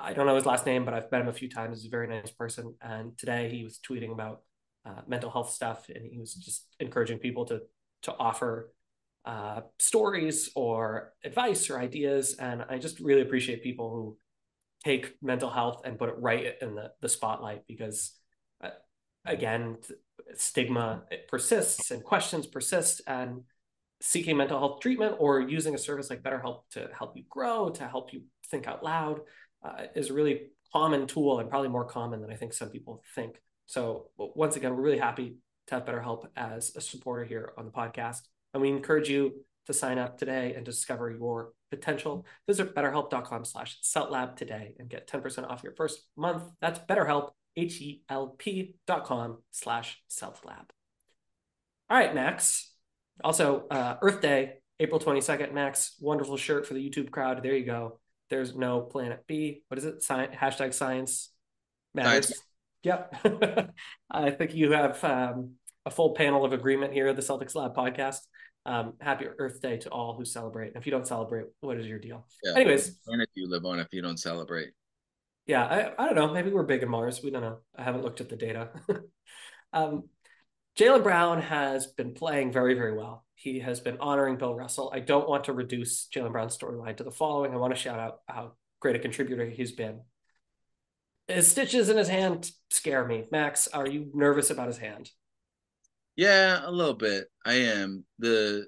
I 0.00 0.12
don't 0.12 0.26
know 0.26 0.34
his 0.34 0.46
last 0.46 0.66
name, 0.66 0.84
but 0.84 0.94
I've 0.94 1.10
met 1.12 1.20
him 1.20 1.28
a 1.28 1.32
few 1.32 1.48
times. 1.48 1.78
He's 1.78 1.86
a 1.86 1.90
very 1.90 2.08
nice 2.08 2.30
person. 2.30 2.74
And 2.80 3.16
today 3.18 3.50
he 3.50 3.64
was 3.64 3.78
tweeting 3.86 4.12
about 4.12 4.42
uh, 4.86 5.02
mental 5.06 5.30
health 5.30 5.52
stuff, 5.52 5.88
and 5.94 6.04
he 6.10 6.18
was 6.18 6.34
just 6.34 6.66
encouraging 6.80 7.18
people 7.18 7.44
to 7.46 7.60
to 8.02 8.16
offer 8.16 8.72
uh, 9.26 9.60
stories 9.78 10.50
or 10.54 11.12
advice 11.22 11.68
or 11.68 11.78
ideas. 11.78 12.36
And 12.38 12.64
I 12.68 12.78
just 12.78 12.98
really 13.00 13.20
appreciate 13.20 13.62
people 13.62 13.90
who 13.90 14.16
take 14.84 15.14
mental 15.22 15.50
health 15.50 15.82
and 15.84 15.98
put 15.98 16.08
it 16.08 16.14
right 16.18 16.54
in 16.62 16.74
the, 16.74 16.92
the 17.00 17.08
spotlight 17.08 17.66
because 17.66 18.12
uh, 18.64 18.70
again 19.26 19.76
stigma 20.34 21.02
persists 21.28 21.90
and 21.90 22.02
questions 22.02 22.46
persist 22.46 23.02
and 23.06 23.42
seeking 24.00 24.36
mental 24.38 24.58
health 24.58 24.80
treatment 24.80 25.14
or 25.18 25.40
using 25.40 25.74
a 25.74 25.78
service 25.78 26.08
like 26.08 26.22
betterhelp 26.22 26.62
to 26.70 26.88
help 26.96 27.14
you 27.16 27.24
grow 27.28 27.68
to 27.68 27.86
help 27.86 28.12
you 28.14 28.22
think 28.50 28.66
out 28.66 28.82
loud 28.82 29.20
uh, 29.64 29.84
is 29.94 30.10
a 30.10 30.14
really 30.14 30.48
common 30.72 31.06
tool 31.06 31.40
and 31.40 31.50
probably 31.50 31.68
more 31.68 31.84
common 31.84 32.20
than 32.20 32.30
i 32.30 32.36
think 32.36 32.52
some 32.52 32.70
people 32.70 33.02
think 33.14 33.36
so 33.66 34.06
once 34.16 34.56
again 34.56 34.74
we're 34.74 34.82
really 34.82 34.98
happy 34.98 35.36
to 35.66 35.74
have 35.74 35.84
betterhelp 35.84 36.26
as 36.36 36.74
a 36.76 36.80
supporter 36.80 37.24
here 37.24 37.52
on 37.56 37.64
the 37.64 37.70
podcast 37.70 38.20
and 38.54 38.62
we 38.62 38.68
encourage 38.68 39.08
you 39.08 39.32
to 39.66 39.72
sign 39.72 39.98
up 39.98 40.18
today 40.18 40.54
and 40.54 40.64
discover 40.64 41.10
your 41.10 41.52
potential, 41.70 42.26
visit 42.46 42.74
betterhelp.com 42.74 43.44
slash 43.44 43.78
celtlab 43.82 44.36
today 44.36 44.74
and 44.78 44.88
get 44.88 45.08
10% 45.08 45.48
off 45.48 45.62
your 45.62 45.74
first 45.74 46.00
month. 46.16 46.44
That's 46.60 46.78
betterhelp, 46.80 47.30
H-E-L-P 47.56 48.74
dot 48.86 49.04
com 49.04 49.38
slash 49.50 50.02
celtlab. 50.10 50.70
All 51.88 51.96
right, 51.96 52.14
Max. 52.14 52.72
Also, 53.22 53.66
uh, 53.70 53.96
Earth 54.02 54.20
Day, 54.20 54.54
April 54.78 55.00
22nd, 55.00 55.52
Max. 55.52 55.96
Wonderful 56.00 56.36
shirt 56.36 56.66
for 56.66 56.74
the 56.74 56.88
YouTube 56.88 57.10
crowd. 57.10 57.42
There 57.42 57.54
you 57.54 57.66
go. 57.66 57.99
There's 58.30 58.54
no 58.54 58.80
planet 58.80 59.24
B. 59.26 59.62
What 59.68 59.78
is 59.78 59.84
it? 59.84 60.02
Sci- 60.02 60.28
hashtag 60.28 60.72
science 60.72 61.30
matters. 61.94 62.28
Science. 62.28 62.42
Yep. 62.82 63.72
I 64.10 64.30
think 64.30 64.54
you 64.54 64.72
have 64.72 65.02
um, 65.04 65.54
a 65.84 65.90
full 65.90 66.14
panel 66.14 66.44
of 66.44 66.52
agreement 66.52 66.92
here 66.92 67.08
at 67.08 67.16
the 67.16 67.22
Celtics 67.22 67.54
Lab 67.54 67.74
podcast 67.74 68.20
um, 68.66 68.94
happy 69.00 69.26
Earth 69.26 69.60
Day 69.60 69.78
to 69.78 69.88
all 69.90 70.14
who 70.14 70.24
celebrate. 70.24 70.72
If 70.76 70.86
you 70.86 70.92
don't 70.92 71.06
celebrate, 71.06 71.46
what 71.60 71.78
is 71.78 71.86
your 71.86 71.98
deal? 71.98 72.26
Yeah. 72.42 72.54
Anyways, 72.56 72.90
planet 73.06 73.28
you 73.34 73.48
live 73.48 73.64
on 73.64 73.78
if 73.78 73.88
you 73.92 74.02
don't 74.02 74.18
celebrate? 74.18 74.70
Yeah, 75.46 75.64
I, 75.64 76.04
I 76.04 76.06
don't 76.06 76.14
know. 76.14 76.32
Maybe 76.32 76.50
we're 76.50 76.64
big 76.64 76.82
in 76.82 76.88
Mars. 76.88 77.22
We 77.22 77.30
don't 77.30 77.42
know. 77.42 77.58
I 77.76 77.82
haven't 77.82 78.02
looked 78.02 78.20
at 78.20 78.28
the 78.28 78.36
data. 78.36 78.68
um, 79.72 80.04
Jaylen 80.78 81.02
Brown 81.02 81.42
has 81.42 81.86
been 81.86 82.14
playing 82.14 82.52
very, 82.52 82.74
very 82.74 82.96
well. 82.96 83.24
He 83.34 83.60
has 83.60 83.80
been 83.80 83.98
honoring 83.98 84.36
Bill 84.36 84.54
Russell. 84.54 84.90
I 84.94 85.00
don't 85.00 85.28
want 85.28 85.44
to 85.44 85.52
reduce 85.52 86.08
Jaylen 86.14 86.32
Brown's 86.32 86.56
storyline 86.56 86.96
to 86.98 87.04
the 87.04 87.10
following. 87.10 87.52
I 87.52 87.56
want 87.56 87.74
to 87.74 87.80
shout 87.80 87.98
out 87.98 88.20
how 88.26 88.52
great 88.80 88.96
a 88.96 89.00
contributor 89.00 89.48
he's 89.48 89.72
been. 89.72 90.00
His 91.28 91.48
stitches 91.48 91.88
in 91.88 91.96
his 91.96 92.08
hand 92.08 92.50
scare 92.70 93.06
me. 93.06 93.24
Max, 93.30 93.68
are 93.68 93.88
you 93.88 94.10
nervous 94.14 94.50
about 94.50 94.66
his 94.66 94.78
hand? 94.78 95.10
Yeah, 96.16 96.60
a 96.64 96.70
little 96.70 96.94
bit. 96.94 97.28
I 97.44 97.54
am. 97.54 98.04
The 98.18 98.66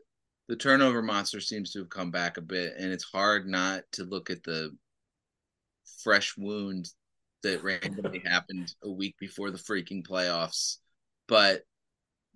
the 0.48 0.56
turnover 0.56 1.02
monster 1.02 1.40
seems 1.40 1.72
to 1.72 1.80
have 1.80 1.88
come 1.88 2.10
back 2.10 2.36
a 2.36 2.42
bit 2.42 2.74
and 2.78 2.92
it's 2.92 3.04
hard 3.04 3.46
not 3.46 3.84
to 3.92 4.04
look 4.04 4.28
at 4.28 4.42
the 4.42 4.76
fresh 6.02 6.36
wound 6.36 6.90
that 7.42 7.62
randomly 7.62 8.18
happened 8.24 8.74
a 8.82 8.90
week 8.90 9.16
before 9.18 9.50
the 9.50 9.58
freaking 9.58 10.06
playoffs. 10.06 10.78
But 11.28 11.62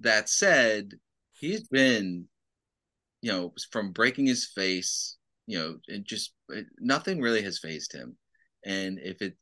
that 0.01 0.29
said, 0.29 0.93
he's 1.33 1.67
been 1.69 2.29
you 3.23 3.33
know, 3.33 3.53
from 3.73 3.91
breaking 3.91 4.27
his 4.27 4.47
face, 4.47 5.17
you 5.47 5.59
know, 5.59 5.79
and 5.89 6.05
just 6.05 6.33
nothing 6.79 7.21
really 7.21 7.43
has 7.43 7.59
phased 7.59 7.93
him. 7.93 8.17
And 8.65 9.01
if 9.03 9.21
it 9.23 9.37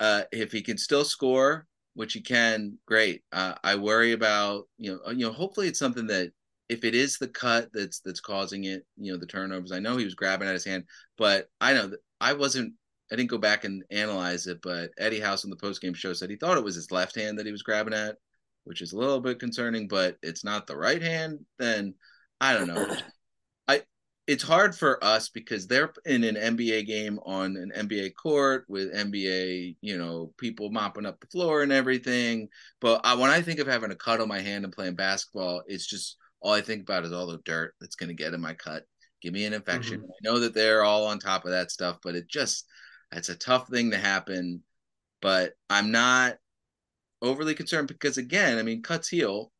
uh 0.00 0.22
if 0.32 0.52
he 0.52 0.62
can 0.62 0.78
still 0.78 1.04
score 1.04 1.66
which 1.94 2.12
he 2.12 2.20
can, 2.20 2.76
great. 2.86 3.22
Uh, 3.30 3.54
I 3.62 3.76
worry 3.76 4.12
about 4.12 4.64
you 4.78 4.92
know 4.92 5.12
you 5.12 5.26
know 5.26 5.32
hopefully 5.32 5.68
it's 5.68 5.78
something 5.78 6.06
that 6.08 6.32
if 6.68 6.82
it 6.82 6.94
is 6.94 7.18
the 7.18 7.28
cut 7.28 7.68
that's 7.74 8.00
that's 8.00 8.20
causing 8.20 8.64
it, 8.64 8.86
you 8.96 9.12
know 9.12 9.18
the 9.18 9.26
turnovers. 9.26 9.70
I 9.72 9.80
know 9.80 9.96
he 9.96 10.04
was 10.04 10.14
grabbing 10.14 10.48
at 10.48 10.54
his 10.54 10.64
hand, 10.64 10.84
but 11.18 11.48
I 11.60 11.74
know 11.74 11.88
that 11.88 12.00
I 12.20 12.32
wasn't. 12.32 12.72
I 13.12 13.16
didn't 13.16 13.30
go 13.30 13.38
back 13.38 13.64
and 13.64 13.84
analyze 13.90 14.46
it, 14.46 14.60
but 14.62 14.90
Eddie 14.98 15.20
House 15.20 15.44
on 15.44 15.50
the 15.50 15.56
post 15.56 15.82
game 15.82 15.92
show 15.92 16.14
said 16.14 16.30
he 16.30 16.36
thought 16.36 16.56
it 16.56 16.64
was 16.64 16.74
his 16.74 16.90
left 16.90 17.14
hand 17.14 17.38
that 17.38 17.46
he 17.46 17.52
was 17.52 17.62
grabbing 17.62 17.92
at, 17.92 18.16
which 18.64 18.82
is 18.82 18.92
a 18.92 18.98
little 18.98 19.20
bit 19.20 19.38
concerning. 19.38 19.88
But 19.88 20.16
it's 20.22 20.44
not 20.44 20.66
the 20.66 20.76
right 20.76 21.02
hand. 21.02 21.40
Then 21.58 21.94
I 22.40 22.54
don't 22.54 22.68
know. 22.68 22.96
I 23.68 23.82
it's 24.26 24.42
hard 24.42 24.74
for 24.74 25.02
us 25.04 25.28
because 25.28 25.66
they're 25.66 25.92
in 26.06 26.24
an 26.24 26.36
NBA 26.36 26.86
game 26.86 27.18
on 27.26 27.56
an 27.56 27.72
NBA 27.76 28.14
court 28.14 28.64
with 28.68 28.94
NBA, 28.94 29.76
you 29.82 29.98
know, 29.98 30.32
people 30.38 30.70
mopping 30.70 31.04
up 31.04 31.20
the 31.20 31.26
floor 31.26 31.62
and 31.62 31.72
everything. 31.72 32.48
But 32.80 33.02
I, 33.04 33.14
when 33.14 33.30
I 33.30 33.42
think 33.42 33.60
of 33.60 33.66
having 33.66 33.90
a 33.90 33.96
cut 33.96 34.20
on 34.20 34.28
my 34.28 34.40
hand 34.40 34.64
and 34.64 34.72
playing 34.72 34.94
basketball, 34.94 35.62
it's 35.66 35.86
just 35.86 36.16
all 36.40 36.52
I 36.52 36.62
think 36.62 36.82
about 36.82 37.04
is 37.04 37.12
all 37.12 37.26
the 37.26 37.40
dirt 37.44 37.74
that's 37.80 37.96
going 37.96 38.08
to 38.08 38.14
get 38.14 38.34
in 38.34 38.40
my 38.40 38.54
cut. 38.54 38.84
Give 39.20 39.32
me 39.32 39.44
an 39.44 39.54
infection. 39.54 40.00
Mm-hmm. 40.00 40.10
I 40.10 40.20
know 40.22 40.38
that 40.40 40.54
they're 40.54 40.84
all 40.84 41.06
on 41.06 41.18
top 41.18 41.44
of 41.44 41.50
that 41.50 41.70
stuff, 41.70 41.98
but 42.02 42.14
it 42.14 42.28
just 42.28 42.66
it's 43.12 43.28
a 43.28 43.36
tough 43.36 43.68
thing 43.68 43.90
to 43.90 43.98
happen. 43.98 44.62
But 45.20 45.52
I'm 45.70 45.90
not 45.90 46.36
overly 47.24 47.54
concerned 47.54 47.88
because 47.88 48.18
again, 48.18 48.58
I 48.58 48.62
mean, 48.62 48.82
cuts 48.82 49.08
heal, 49.08 49.50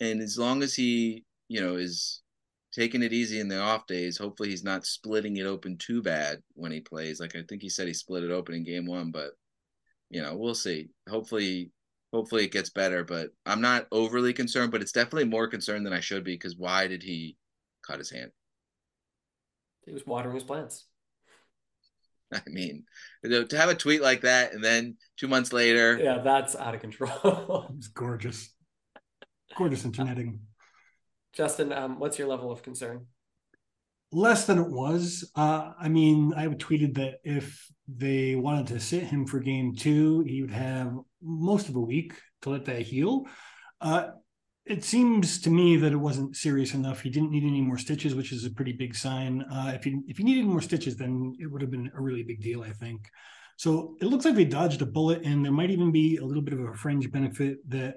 and 0.00 0.20
as 0.20 0.38
long 0.38 0.62
as 0.62 0.74
he, 0.74 1.24
you 1.48 1.60
know, 1.60 1.76
is 1.76 2.22
taking 2.72 3.02
it 3.02 3.12
easy 3.12 3.40
in 3.40 3.48
the 3.48 3.58
off 3.58 3.86
days. 3.86 4.16
Hopefully, 4.18 4.50
he's 4.50 4.64
not 4.64 4.86
splitting 4.86 5.36
it 5.36 5.46
open 5.46 5.76
too 5.76 6.02
bad 6.02 6.42
when 6.54 6.72
he 6.72 6.80
plays. 6.80 7.20
Like 7.20 7.34
I 7.36 7.42
think 7.48 7.62
he 7.62 7.68
said 7.68 7.88
he 7.88 7.94
split 7.94 8.24
it 8.24 8.30
open 8.30 8.54
in 8.54 8.64
game 8.64 8.86
one, 8.86 9.10
but 9.10 9.32
you 10.10 10.22
know, 10.22 10.36
we'll 10.36 10.54
see. 10.54 10.90
Hopefully, 11.08 11.70
hopefully 12.12 12.44
it 12.44 12.52
gets 12.52 12.70
better. 12.70 13.04
But 13.04 13.30
I'm 13.46 13.60
not 13.60 13.86
overly 13.92 14.32
concerned, 14.32 14.72
but 14.72 14.82
it's 14.82 14.92
definitely 14.92 15.28
more 15.28 15.48
concerned 15.48 15.86
than 15.86 15.92
I 15.92 16.00
should 16.00 16.24
be 16.24 16.34
because 16.34 16.56
why 16.56 16.86
did 16.86 17.02
he 17.02 17.36
cut 17.86 17.98
his 17.98 18.10
hand? 18.10 18.30
He 19.86 19.92
was 19.92 20.06
watering 20.06 20.34
his 20.34 20.44
plants. 20.44 20.86
I 22.34 22.40
mean, 22.46 22.84
to 23.24 23.56
have 23.56 23.68
a 23.68 23.74
tweet 23.74 24.02
like 24.02 24.22
that 24.22 24.52
and 24.52 24.62
then 24.62 24.96
two 25.16 25.28
months 25.28 25.52
later. 25.52 25.98
Yeah, 26.02 26.18
that's 26.22 26.54
out 26.56 26.74
of 26.74 26.80
control. 26.80 27.66
it's 27.76 27.88
gorgeous. 27.88 28.52
Gorgeous 29.56 29.84
interneting. 29.84 30.40
Justin, 31.32 31.72
um, 31.72 31.98
what's 31.98 32.18
your 32.18 32.28
level 32.28 32.50
of 32.50 32.62
concern? 32.62 33.06
Less 34.12 34.46
than 34.46 34.58
it 34.58 34.68
was. 34.68 35.30
Uh, 35.36 35.72
I 35.78 35.88
mean, 35.88 36.32
I 36.36 36.46
tweeted 36.48 36.94
that 36.96 37.20
if 37.22 37.64
they 37.86 38.34
wanted 38.34 38.68
to 38.68 38.80
sit 38.80 39.04
him 39.04 39.26
for 39.26 39.38
game 39.38 39.74
two, 39.74 40.20
he 40.22 40.42
would 40.42 40.50
have 40.50 40.92
most 41.22 41.68
of 41.68 41.76
a 41.76 41.80
week 41.80 42.14
to 42.42 42.50
let 42.50 42.64
that 42.64 42.82
heal. 42.82 43.26
Uh, 43.80 44.10
it 44.70 44.84
seems 44.84 45.40
to 45.40 45.50
me 45.50 45.76
that 45.76 45.92
it 45.92 45.96
wasn't 45.96 46.36
serious 46.36 46.74
enough. 46.74 47.00
He 47.00 47.10
didn't 47.10 47.30
need 47.30 47.44
any 47.44 47.60
more 47.60 47.78
stitches, 47.78 48.14
which 48.14 48.32
is 48.32 48.44
a 48.44 48.50
pretty 48.50 48.72
big 48.72 48.94
sign. 48.94 49.42
Uh, 49.42 49.72
if 49.74 49.84
he 49.84 50.00
if 50.06 50.18
he 50.18 50.24
needed 50.24 50.44
more 50.44 50.60
stitches, 50.60 50.96
then 50.96 51.34
it 51.40 51.46
would 51.46 51.62
have 51.62 51.70
been 51.70 51.90
a 51.96 52.00
really 52.00 52.22
big 52.22 52.40
deal, 52.40 52.62
I 52.62 52.70
think. 52.70 53.08
So 53.56 53.96
it 54.00 54.06
looks 54.06 54.24
like 54.24 54.34
they 54.34 54.44
dodged 54.44 54.82
a 54.82 54.86
bullet, 54.86 55.22
and 55.24 55.44
there 55.44 55.52
might 55.52 55.70
even 55.70 55.92
be 55.92 56.16
a 56.16 56.24
little 56.24 56.42
bit 56.42 56.54
of 56.54 56.60
a 56.60 56.74
fringe 56.74 57.10
benefit 57.10 57.58
that 57.68 57.96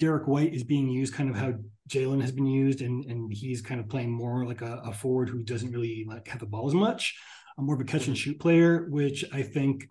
Derrick 0.00 0.26
White 0.26 0.54
is 0.54 0.64
being 0.64 0.88
used 0.88 1.14
kind 1.14 1.30
of 1.30 1.36
how 1.36 1.54
Jaylen 1.88 2.20
has 2.20 2.32
been 2.32 2.46
used, 2.46 2.80
and 2.80 3.04
and 3.04 3.32
he's 3.32 3.62
kind 3.62 3.80
of 3.80 3.88
playing 3.88 4.10
more 4.10 4.46
like 4.46 4.62
a, 4.62 4.82
a 4.84 4.92
forward 4.92 5.28
who 5.28 5.42
doesn't 5.42 5.72
really 5.72 6.04
like 6.08 6.28
have 6.28 6.40
the 6.40 6.46
ball 6.46 6.66
as 6.66 6.74
much, 6.74 7.14
more 7.58 7.74
of 7.74 7.80
a 7.80 7.84
catch 7.84 8.06
and 8.06 8.18
shoot 8.18 8.40
player, 8.40 8.86
which 8.88 9.24
I 9.32 9.42
think 9.42 9.84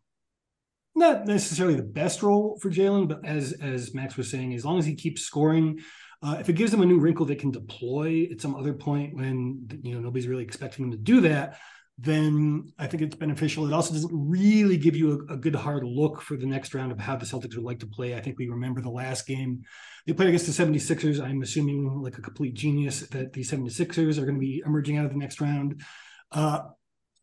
not 0.95 1.25
necessarily 1.25 1.75
the 1.75 1.83
best 1.83 2.21
role 2.21 2.57
for 2.61 2.69
Jaylen, 2.69 3.07
but 3.07 3.25
as 3.25 3.53
as 3.53 3.93
Max 3.93 4.17
was 4.17 4.29
saying, 4.29 4.53
as 4.53 4.65
long 4.65 4.79
as 4.79 4.85
he 4.85 4.95
keeps 4.95 5.21
scoring, 5.21 5.79
uh, 6.23 6.37
if 6.39 6.49
it 6.49 6.53
gives 6.53 6.71
them 6.71 6.81
a 6.81 6.85
new 6.85 6.99
wrinkle 6.99 7.25
they 7.25 7.35
can 7.35 7.51
deploy 7.51 8.27
at 8.31 8.39
some 8.39 8.55
other 8.55 8.73
point 8.73 9.15
when 9.15 9.67
you 9.83 9.93
know 9.93 9.99
nobody's 9.99 10.27
really 10.27 10.43
expecting 10.43 10.89
them 10.89 10.91
to 10.91 11.03
do 11.03 11.21
that, 11.21 11.59
then 11.97 12.71
I 12.79 12.87
think 12.87 13.03
it's 13.03 13.15
beneficial. 13.15 13.67
It 13.67 13.73
also 13.73 13.93
doesn't 13.93 14.11
really 14.11 14.77
give 14.77 14.95
you 14.95 15.27
a, 15.29 15.33
a, 15.33 15.37
good 15.37 15.53
hard 15.53 15.83
look 15.83 16.21
for 16.21 16.37
the 16.37 16.47
next 16.47 16.73
round 16.73 16.91
of 16.91 16.99
how 16.99 17.15
the 17.15 17.25
Celtics 17.25 17.55
would 17.55 17.65
like 17.65 17.79
to 17.79 17.87
play. 17.87 18.15
I 18.15 18.21
think 18.21 18.39
we 18.39 18.47
remember 18.47 18.81
the 18.81 18.89
last 18.89 19.27
game 19.27 19.63
they 20.07 20.13
played 20.13 20.29
against 20.29 20.47
the 20.47 20.63
76ers. 20.63 21.23
I'm 21.23 21.41
assuming 21.43 22.01
like 22.01 22.17
a 22.17 22.21
complete 22.21 22.55
genius 22.55 23.01
that 23.01 23.33
the 23.33 23.41
76ers 23.41 24.17
are 24.17 24.25
going 24.25 24.35
to 24.35 24.39
be 24.39 24.63
emerging 24.65 24.97
out 24.97 25.05
of 25.05 25.11
the 25.11 25.17
next 25.17 25.39
round. 25.39 25.81
Uh, 26.31 26.61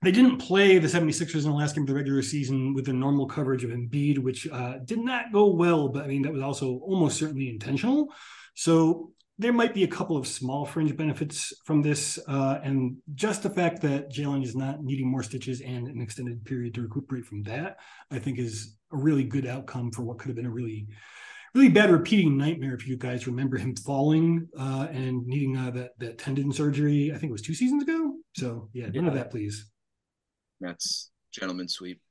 they 0.03 0.13
didn't 0.13 0.39
play 0.39 0.79
the 0.79 0.89
76ers 0.89 1.45
in 1.45 1.51
the 1.51 1.57
last 1.57 1.75
game 1.75 1.83
of 1.83 1.89
the 1.89 1.95
regular 1.95 2.23
season 2.23 2.73
with 2.73 2.87
the 2.87 2.93
normal 2.93 3.27
coverage 3.27 3.65
of 3.65 3.71
Embiid, 3.71 4.19
which 4.19 4.49
uh, 4.49 4.79
did 4.85 4.99
not 4.99 5.33
go 5.33 5.47
well, 5.49 5.89
but 5.89 6.05
I 6.05 6.07
mean, 6.07 6.23
that 6.23 6.33
was 6.33 6.43
also 6.43 6.79
almost 6.79 7.19
certainly 7.19 7.51
intentional. 7.51 8.09
So 8.61 9.13
there 9.39 9.55
might 9.55 9.73
be 9.73 9.85
a 9.85 9.89
couple 9.89 10.19
of 10.19 10.27
small 10.27 10.67
fringe 10.67 10.95
benefits 10.95 11.51
from 11.65 11.81
this, 11.81 12.19
uh, 12.29 12.61
and 12.63 12.99
just 13.15 13.43
the 13.43 13.49
fact 13.49 13.81
that 13.81 14.13
Jaylen 14.13 14.45
is 14.45 14.55
not 14.55 14.85
needing 14.85 15.11
more 15.11 15.23
stitches 15.23 15.63
and 15.63 15.89
an 15.89 16.03
extended 16.03 16.45
period 16.45 16.75
to 16.75 16.83
recuperate 16.83 17.25
from 17.25 17.43
that, 17.45 17.79
I 18.11 18.19
think, 18.19 18.39
is 18.39 18.77
a 18.93 18.99
really 18.99 19.25
good 19.25 19.47
outcome 19.47 19.91
for 19.93 20.03
what 20.03 20.19
could 20.19 20.29
have 20.29 20.37
been 20.37 20.45
a 20.45 20.51
really, 20.51 20.89
really 21.55 21.71
bad 21.71 21.91
repeating 21.91 22.37
nightmare. 22.37 22.75
If 22.75 22.87
you 22.87 22.99
guys 22.99 23.27
remember 23.27 23.57
him 23.57 23.75
falling 23.77 24.47
uh, 24.59 24.89
and 24.91 25.27
needing 25.27 25.57
uh, 25.57 25.71
that 25.71 25.93
that 26.01 26.19
tendon 26.19 26.53
surgery, 26.53 27.13
I 27.15 27.17
think 27.17 27.31
it 27.31 27.33
was 27.33 27.41
two 27.41 27.55
seasons 27.55 27.85
ago. 27.85 28.13
So 28.37 28.69
yeah, 28.75 28.91
none 28.91 29.05
yeah. 29.05 29.09
of 29.09 29.15
that, 29.15 29.31
please. 29.31 29.71
That's 30.61 31.11
gentleman 31.33 31.69
sweep. 31.69 32.03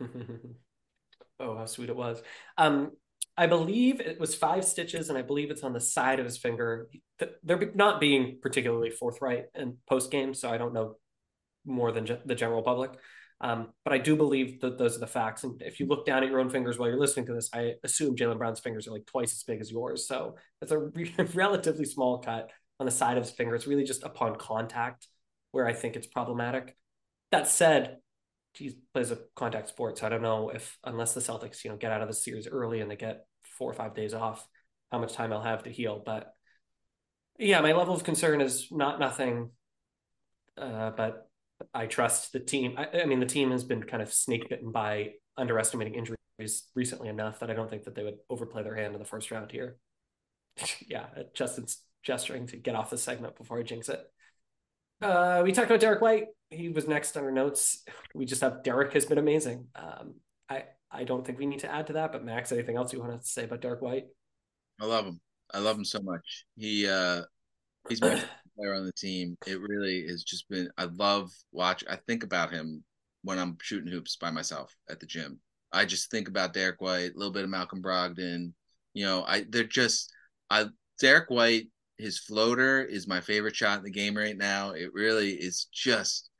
oh, 0.00 1.56
how 1.56 1.66
sweet 1.66 1.88
it 1.88 1.94
was. 1.94 2.20
Um, 2.58 2.90
I 3.38 3.46
believe 3.46 4.00
it 4.00 4.18
was 4.18 4.34
five 4.34 4.64
stitches, 4.64 5.08
and 5.08 5.18
I 5.18 5.22
believe 5.22 5.50
it's 5.50 5.62
on 5.62 5.72
the 5.72 5.80
side 5.80 6.18
of 6.18 6.24
his 6.24 6.38
finger. 6.38 6.88
They're 7.42 7.72
not 7.74 8.00
being 8.00 8.38
particularly 8.40 8.90
forthright 8.90 9.46
in 9.54 9.76
post 9.88 10.10
game, 10.10 10.32
so 10.32 10.50
I 10.50 10.56
don't 10.56 10.72
know 10.72 10.96
more 11.64 11.92
than 11.92 12.06
the 12.24 12.34
general 12.34 12.62
public. 12.62 12.92
Um, 13.40 13.68
but 13.84 13.92
I 13.92 13.98
do 13.98 14.16
believe 14.16 14.60
that 14.62 14.78
those 14.78 14.96
are 14.96 15.00
the 15.00 15.06
facts. 15.06 15.44
And 15.44 15.60
if 15.60 15.78
you 15.78 15.86
look 15.86 16.06
down 16.06 16.22
at 16.22 16.30
your 16.30 16.40
own 16.40 16.48
fingers 16.48 16.78
while 16.78 16.88
you're 16.88 16.98
listening 16.98 17.26
to 17.26 17.34
this, 17.34 17.50
I 17.52 17.74
assume 17.84 18.16
Jaylen 18.16 18.38
Brown's 18.38 18.60
fingers 18.60 18.88
are 18.88 18.92
like 18.92 19.04
twice 19.04 19.32
as 19.32 19.42
big 19.42 19.60
as 19.60 19.70
yours. 19.70 20.08
So 20.08 20.36
it's 20.62 20.72
a 20.72 20.78
re- 20.78 21.12
relatively 21.34 21.84
small 21.84 22.18
cut 22.18 22.50
on 22.80 22.86
the 22.86 22.92
side 22.92 23.18
of 23.18 23.24
his 23.24 23.32
finger. 23.32 23.54
It's 23.54 23.66
really 23.66 23.84
just 23.84 24.04
upon 24.04 24.36
contact 24.36 25.06
where 25.50 25.66
I 25.66 25.74
think 25.74 25.96
it's 25.96 26.06
problematic. 26.06 26.76
That 27.30 27.48
said, 27.48 27.98
he 28.56 28.78
plays 28.92 29.10
a 29.10 29.18
contact 29.34 29.68
sport, 29.68 29.98
so 29.98 30.06
I 30.06 30.08
don't 30.08 30.22
know 30.22 30.50
if 30.50 30.78
unless 30.84 31.14
the 31.14 31.20
Celtics, 31.20 31.64
you 31.64 31.70
know, 31.70 31.76
get 31.76 31.92
out 31.92 32.02
of 32.02 32.08
the 32.08 32.14
series 32.14 32.48
early 32.48 32.80
and 32.80 32.90
they 32.90 32.96
get 32.96 33.26
four 33.42 33.70
or 33.70 33.74
five 33.74 33.94
days 33.94 34.14
off, 34.14 34.46
how 34.90 34.98
much 34.98 35.12
time 35.12 35.32
I'll 35.32 35.42
have 35.42 35.64
to 35.64 35.70
heal. 35.70 36.02
But 36.04 36.32
yeah, 37.38 37.60
my 37.60 37.72
level 37.72 37.94
of 37.94 38.04
concern 38.04 38.40
is 38.40 38.68
not 38.70 38.98
nothing. 38.98 39.50
Uh, 40.56 40.90
but 40.90 41.28
I 41.74 41.86
trust 41.86 42.32
the 42.32 42.40
team. 42.40 42.74
I, 42.76 43.02
I, 43.02 43.06
mean, 43.06 43.20
the 43.20 43.26
team 43.26 43.50
has 43.50 43.64
been 43.64 43.82
kind 43.82 44.02
of 44.02 44.12
snake 44.12 44.48
bitten 44.48 44.72
by 44.72 45.12
underestimating 45.36 45.94
injuries 45.94 46.64
recently 46.74 47.08
enough 47.08 47.40
that 47.40 47.50
I 47.50 47.54
don't 47.54 47.68
think 47.68 47.84
that 47.84 47.94
they 47.94 48.04
would 48.04 48.18
overplay 48.30 48.62
their 48.62 48.74
hand 48.74 48.94
in 48.94 48.98
the 48.98 49.06
first 49.06 49.30
round 49.30 49.50
here. 49.50 49.76
yeah, 50.86 51.06
Justin's 51.34 51.82
gesturing 52.02 52.46
to 52.48 52.56
get 52.56 52.74
off 52.74 52.90
the 52.90 52.98
segment 52.98 53.36
before 53.36 53.58
I 53.58 53.62
jinx 53.62 53.88
it. 53.88 54.00
Uh, 55.02 55.42
we 55.44 55.52
talked 55.52 55.70
about 55.70 55.80
Derrick 55.80 56.00
White. 56.00 56.28
He 56.50 56.68
was 56.68 56.86
next 56.86 57.16
on 57.16 57.24
our 57.24 57.32
notes. 57.32 57.82
We 58.14 58.24
just 58.24 58.40
have 58.42 58.62
Derrick 58.62 58.92
has 58.92 59.04
been 59.04 59.18
amazing. 59.18 59.66
Um, 59.74 60.14
I 60.48 60.64
I 60.90 61.04
don't 61.04 61.26
think 61.26 61.38
we 61.38 61.46
need 61.46 61.60
to 61.60 61.72
add 61.72 61.88
to 61.88 61.94
that. 61.94 62.12
But 62.12 62.24
Max, 62.24 62.52
anything 62.52 62.76
else 62.76 62.92
you 62.92 63.00
want 63.00 63.20
to 63.20 63.26
say 63.26 63.44
about 63.44 63.60
Derrick 63.60 63.82
White? 63.82 64.06
I 64.80 64.86
love 64.86 65.06
him. 65.06 65.20
I 65.52 65.58
love 65.58 65.76
him 65.76 65.84
so 65.84 66.00
much. 66.00 66.44
He 66.56 66.88
uh 66.88 67.22
he's 67.88 68.00
my 68.00 68.22
player 68.56 68.74
on 68.74 68.86
the 68.86 68.92
team. 68.92 69.36
It 69.46 69.60
really 69.60 70.06
has 70.06 70.22
just 70.22 70.48
been 70.48 70.70
I 70.78 70.84
love 70.84 71.30
watch 71.52 71.84
I 71.88 71.96
think 71.96 72.22
about 72.22 72.52
him 72.52 72.84
when 73.22 73.38
I'm 73.38 73.56
shooting 73.60 73.90
hoops 73.90 74.16
by 74.16 74.30
myself 74.30 74.74
at 74.88 75.00
the 75.00 75.06
gym. 75.06 75.40
I 75.72 75.84
just 75.84 76.10
think 76.10 76.28
about 76.28 76.52
Derrick 76.52 76.80
White, 76.80 77.12
a 77.14 77.18
little 77.18 77.32
bit 77.32 77.44
of 77.44 77.50
Malcolm 77.50 77.82
Brogdon. 77.82 78.52
You 78.94 79.04
know, 79.04 79.24
I 79.24 79.44
they're 79.48 79.64
just 79.64 80.12
I 80.48 80.66
Derrick 81.00 81.28
White, 81.28 81.68
his 81.98 82.18
floater 82.18 82.82
is 82.82 83.08
my 83.08 83.20
favorite 83.20 83.56
shot 83.56 83.78
in 83.78 83.84
the 83.84 83.90
game 83.90 84.16
right 84.16 84.36
now. 84.36 84.70
It 84.70 84.92
really 84.92 85.32
is 85.32 85.66
just 85.72 86.30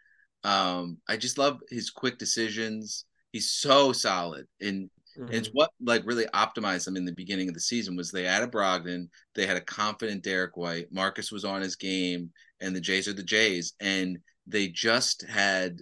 um 0.44 0.98
I 1.08 1.16
just 1.16 1.38
love 1.38 1.60
his 1.70 1.90
quick 1.90 2.18
decisions. 2.18 3.04
He's 3.32 3.50
so 3.50 3.92
solid 3.92 4.46
and, 4.60 4.90
Mm-hmm. 5.18 5.32
It's 5.32 5.48
what 5.48 5.70
like 5.80 6.02
really 6.04 6.26
optimized 6.26 6.84
them 6.84 6.96
in 6.96 7.04
the 7.04 7.12
beginning 7.12 7.48
of 7.48 7.54
the 7.54 7.60
season 7.60 7.96
was 7.96 8.10
they 8.10 8.26
added 8.26 8.52
Brogdon, 8.52 9.08
they 9.34 9.46
had 9.46 9.56
a 9.56 9.62
confident 9.62 10.22
Derrick 10.22 10.56
White, 10.56 10.92
Marcus 10.92 11.32
was 11.32 11.44
on 11.44 11.62
his 11.62 11.76
game, 11.76 12.30
and 12.60 12.74
the 12.76 12.80
Jays 12.80 13.08
are 13.08 13.14
the 13.14 13.22
Jays, 13.22 13.74
and 13.80 14.18
they 14.46 14.68
just 14.68 15.22
had 15.22 15.78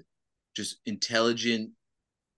just 0.55 0.79
intelligent, 0.87 1.71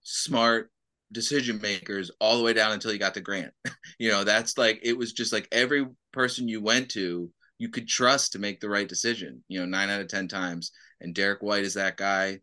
smart 0.03 0.71
decision 1.13 1.61
makers 1.61 2.11
all 2.19 2.39
the 2.39 2.43
way 2.43 2.53
down 2.53 2.73
until 2.73 2.93
you 2.93 2.99
got 2.99 3.15
to 3.15 3.21
Grant. 3.21 3.53
you 3.99 4.11
know, 4.11 4.25
that's 4.25 4.57
like 4.57 4.81
it 4.83 4.97
was 4.97 5.13
just 5.13 5.33
like 5.33 5.49
every 5.53 5.87
person 6.13 6.49
you 6.49 6.63
went 6.63 6.91
to, 6.93 7.31
you 7.59 7.69
could 7.69 7.89
trust 7.89 8.33
to 8.33 8.39
make 8.39 8.61
the 8.61 8.69
right 8.69 8.89
decision. 8.89 9.43
You 9.49 9.61
know, 9.61 9.67
nine 9.67 9.91
out 9.91 10.01
of 10.01 10.09
ten 10.09 10.29
times, 10.29 10.73
and 11.01 11.15
Derrick 11.15 11.43
White 11.43 11.65
is 11.65 11.75
that 11.75 11.97
guy. 11.97 12.41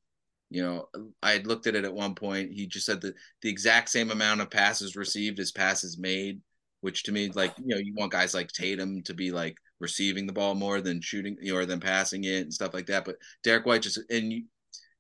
You 0.50 0.62
know, 0.62 0.90
I 1.24 1.32
had 1.32 1.48
looked 1.48 1.66
at 1.66 1.74
it 1.74 1.84
at 1.84 1.94
one 1.94 2.14
point. 2.14 2.52
He 2.52 2.68
just 2.68 2.86
said 2.86 3.02
that 3.02 3.16
the 3.42 3.50
exact 3.50 3.90
same 3.90 4.12
amount 4.12 4.42
of 4.42 4.52
passes 4.52 4.96
received 4.96 5.40
as 5.40 5.52
passes 5.52 5.98
made, 5.98 6.42
which 6.82 7.04
to 7.04 7.12
me, 7.12 7.32
like, 7.34 7.56
you 7.58 7.74
know, 7.74 7.78
you 7.78 7.96
want 7.96 8.12
guys 8.12 8.36
like 8.36 8.50
Tatum 8.50 9.02
to 9.04 9.16
be 9.16 9.32
like 9.32 9.58
receiving 9.80 10.28
the 10.28 10.34
ball 10.34 10.54
more 10.54 10.80
than 10.80 11.02
shooting, 11.02 11.38
you 11.42 11.54
know, 11.54 11.60
or 11.60 11.66
than 11.66 11.80
passing 11.80 12.26
it 12.26 12.42
and 12.42 12.54
stuff 12.54 12.74
like 12.74 12.86
that. 12.86 13.04
But 13.04 13.16
Derrick 13.44 13.66
White 13.66 13.82
just, 13.82 14.00
and 14.12 14.32
you, 14.32 14.44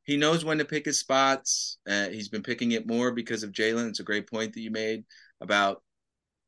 he 0.05 0.17
knows 0.17 0.43
when 0.43 0.57
to 0.57 0.65
pick 0.65 0.85
his 0.85 0.99
spots. 0.99 1.77
Uh, 1.87 2.07
he's 2.09 2.29
been 2.29 2.41
picking 2.41 2.71
it 2.71 2.87
more 2.87 3.11
because 3.11 3.43
of 3.43 3.51
Jaylen. 3.51 3.89
It's 3.89 3.99
a 3.99 4.03
great 4.03 4.27
point 4.27 4.53
that 4.53 4.61
you 4.61 4.71
made 4.71 5.03
about, 5.39 5.83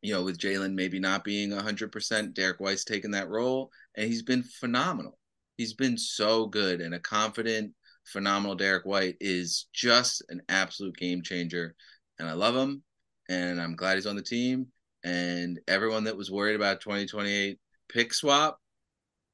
you 0.05 0.13
know, 0.13 0.23
with 0.23 0.37
Jaylen 0.37 0.73
maybe 0.73 0.99
not 0.99 1.23
being 1.23 1.49
100%, 1.49 2.33
Derrick 2.33 2.59
White's 2.59 2.83
taking 2.83 3.11
that 3.11 3.29
role, 3.29 3.71
and 3.95 4.07
he's 4.07 4.21
been 4.21 4.43
phenomenal. 4.43 5.17
He's 5.57 5.73
been 5.73 5.97
so 5.97 6.45
good 6.45 6.79
and 6.79 6.93
a 6.93 6.99
confident, 6.99 7.73
phenomenal 8.05 8.55
Derrick 8.55 8.85
White 8.85 9.15
is 9.19 9.65
just 9.73 10.23
an 10.29 10.41
absolute 10.47 10.95
game 10.95 11.23
changer. 11.23 11.75
And 12.19 12.29
I 12.29 12.33
love 12.33 12.55
him. 12.55 12.83
And 13.29 13.59
I'm 13.59 13.75
glad 13.75 13.95
he's 13.95 14.05
on 14.05 14.15
the 14.15 14.21
team. 14.21 14.67
And 15.03 15.59
everyone 15.67 16.03
that 16.03 16.17
was 16.17 16.29
worried 16.29 16.55
about 16.55 16.81
2028 16.81 17.57
pick 17.89 18.13
swap, 18.13 18.59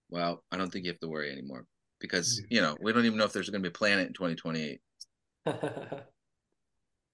well, 0.09 0.43
I 0.51 0.57
don't 0.57 0.72
think 0.72 0.86
you 0.86 0.91
have 0.91 0.99
to 1.01 1.09
worry 1.09 1.32
anymore 1.32 1.65
because, 1.99 2.39
mm-hmm. 2.39 2.55
you 2.55 2.61
know, 2.61 2.78
we 2.82 2.93
don't 2.93 3.05
even 3.05 3.17
know 3.17 3.26
if 3.26 3.34
there's 3.34 3.49
going 3.49 3.61
to 3.61 3.69
be 3.69 3.74
a 3.74 3.78
planet 3.78 4.07
in 4.07 4.13
2028. 4.13 4.80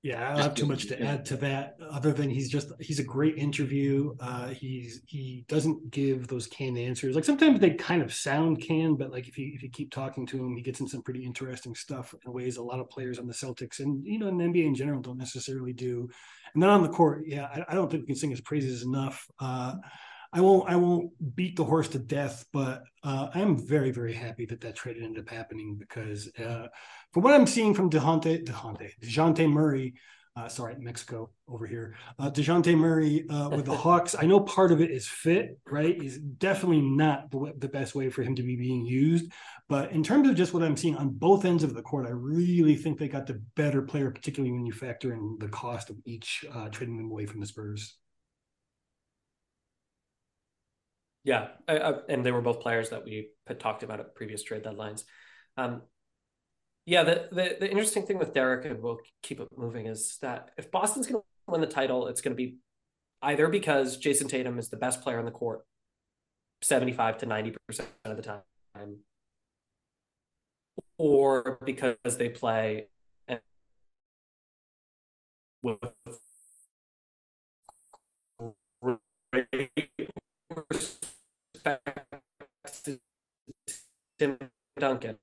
Yeah, 0.07 0.25
I 0.25 0.35
don't 0.35 0.43
have 0.43 0.55
too 0.55 0.65
much 0.65 0.87
to 0.87 1.03
add 1.03 1.25
to 1.25 1.35
that, 1.37 1.75
other 1.91 2.13
than 2.13 2.29
he's 2.29 2.49
just 2.49 2.71
he's 2.79 2.99
a 2.99 3.03
great 3.03 3.37
interview. 3.37 4.15
Uh, 4.21 4.47
he's 4.47 5.01
he 5.05 5.43
doesn't 5.49 5.91
give 5.91 6.29
those 6.29 6.47
canned 6.47 6.77
answers. 6.77 7.13
Like 7.13 7.25
sometimes 7.25 7.59
they 7.59 7.71
kind 7.71 8.01
of 8.01 8.13
sound 8.13 8.61
canned, 8.61 8.99
but 8.99 9.11
like 9.11 9.27
if 9.27 9.37
you 9.37 9.51
if 9.53 9.61
you 9.61 9.69
keep 9.69 9.91
talking 9.91 10.25
to 10.27 10.37
him, 10.37 10.55
he 10.55 10.61
gets 10.61 10.79
in 10.79 10.87
some 10.87 11.01
pretty 11.01 11.25
interesting 11.25 11.75
stuff 11.75 12.15
in 12.25 12.31
ways 12.31 12.55
a 12.55 12.63
lot 12.63 12.79
of 12.79 12.89
players 12.89 13.19
on 13.19 13.27
the 13.27 13.33
Celtics 13.33 13.81
and 13.81 14.01
you 14.05 14.17
know 14.17 14.29
in 14.29 14.37
the 14.37 14.45
NBA 14.45 14.67
in 14.67 14.75
general 14.75 15.01
don't 15.01 15.17
necessarily 15.17 15.73
do. 15.73 16.09
And 16.53 16.63
then 16.63 16.69
on 16.69 16.83
the 16.83 16.89
court, 16.89 17.23
yeah, 17.27 17.49
I, 17.53 17.65
I 17.67 17.75
don't 17.75 17.91
think 17.91 18.03
we 18.03 18.07
can 18.07 18.15
sing 18.15 18.29
his 18.29 18.39
praises 18.39 18.83
enough. 18.83 19.27
Uh, 19.41 19.73
I 20.33 20.41
won't 20.41 20.69
I 20.69 20.75
won't 20.75 21.11
beat 21.35 21.55
the 21.55 21.63
horse 21.63 21.87
to 21.89 21.99
death, 21.99 22.45
but 22.51 22.83
uh, 23.03 23.29
I'm 23.33 23.57
very 23.57 23.91
very 23.91 24.13
happy 24.13 24.45
that 24.47 24.61
that 24.61 24.75
trade 24.75 24.97
ended 25.01 25.23
up 25.23 25.29
happening 25.29 25.77
because 25.77 26.29
uh, 26.37 26.67
from 27.11 27.23
what 27.23 27.33
I'm 27.33 27.47
seeing 27.47 27.73
from 27.73 27.89
Dehante 27.89 28.45
Dehante 28.45 28.91
Dejounte 29.01 29.49
Murray, 29.49 29.95
uh, 30.35 30.47
sorry 30.47 30.75
Mexico 30.77 31.31
over 31.47 31.65
here, 31.65 31.95
uh, 32.19 32.29
Dejounte 32.29 32.77
Murray 32.77 33.27
uh, 33.29 33.49
with 33.49 33.65
the 33.65 33.75
Hawks. 33.75 34.15
I 34.19 34.25
know 34.25 34.41
part 34.41 34.71
of 34.71 34.81
it 34.81 34.91
is 34.91 35.07
fit, 35.07 35.57
right? 35.65 36.01
Is 36.01 36.19
definitely 36.19 36.81
not 36.81 37.31
the, 37.31 37.53
the 37.57 37.69
best 37.69 37.95
way 37.95 38.09
for 38.09 38.21
him 38.21 38.35
to 38.35 38.43
be 38.43 38.55
being 38.55 38.85
used, 38.85 39.31
but 39.69 39.91
in 39.91 40.03
terms 40.03 40.29
of 40.29 40.35
just 40.35 40.53
what 40.53 40.63
I'm 40.63 40.77
seeing 40.77 40.95
on 40.95 41.09
both 41.09 41.45
ends 41.45 41.63
of 41.63 41.73
the 41.73 41.81
court, 41.81 42.05
I 42.05 42.11
really 42.11 42.75
think 42.75 42.99
they 42.99 43.07
got 43.07 43.27
the 43.27 43.41
better 43.55 43.81
player, 43.81 44.11
particularly 44.11 44.53
when 44.53 44.65
you 44.65 44.73
factor 44.73 45.13
in 45.13 45.37
the 45.39 45.49
cost 45.49 45.89
of 45.89 45.97
each 46.05 46.45
uh, 46.53 46.69
trading 46.69 46.97
them 46.97 47.11
away 47.11 47.25
from 47.25 47.39
the 47.39 47.47
Spurs. 47.47 47.97
Yeah, 51.27 51.49
I, 51.67 51.77
I, 51.77 51.93
and 52.07 52.25
they 52.25 52.31
were 52.31 52.39
both 52.41 52.61
players 52.61 52.91
that 52.91 53.03
we 53.03 53.31
had 53.47 53.59
talked 53.59 53.83
about 53.83 53.99
at 53.99 54.15
previous 54.15 54.43
trade 54.43 54.63
deadlines. 54.63 55.03
Um, 55.57 55.81
yeah, 56.85 57.03
the, 57.03 57.27
the, 57.33 57.57
the 57.59 57.69
interesting 57.69 58.05
thing 58.05 58.17
with 58.17 58.33
Derrick, 58.33 58.63
and 58.63 58.81
we'll 58.81 58.99
keep 59.21 59.41
it 59.41 59.49
moving, 59.57 59.87
is 59.87 60.17
that 60.21 60.51
if 60.57 60.71
Boston's 60.71 61.05
going 61.05 61.21
to 61.21 61.51
win 61.51 61.59
the 61.59 61.67
title, 61.67 62.07
it's 62.07 62.21
going 62.21 62.31
to 62.31 62.37
be 62.41 62.59
either 63.21 63.49
because 63.49 63.97
Jayson 63.97 64.29
Tatum 64.29 64.57
is 64.57 64.69
the 64.69 64.77
best 64.77 65.01
player 65.01 65.19
on 65.19 65.25
the 65.25 65.31
court, 65.31 65.65
seventy-five 66.61 67.17
to 67.17 67.25
ninety 67.25 67.53
percent 67.67 67.89
of 68.05 68.15
the 68.15 68.23
time, 68.23 68.99
or 70.97 71.59
because 71.65 71.97
they 72.17 72.29
play 72.29 72.87
with 75.61 75.77
Tim 84.19 84.37
Duncan, 84.79 85.17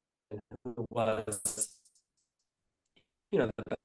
who 0.64 0.86
was, 0.90 1.68
you 3.30 3.38
know, 3.38 3.50
the 3.56 3.76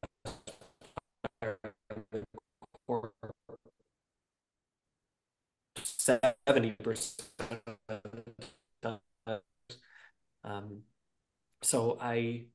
seventy 5.84 6.72
percent. 6.72 7.30
Um, 10.44 10.82
so 11.62 11.98
I 12.02 12.46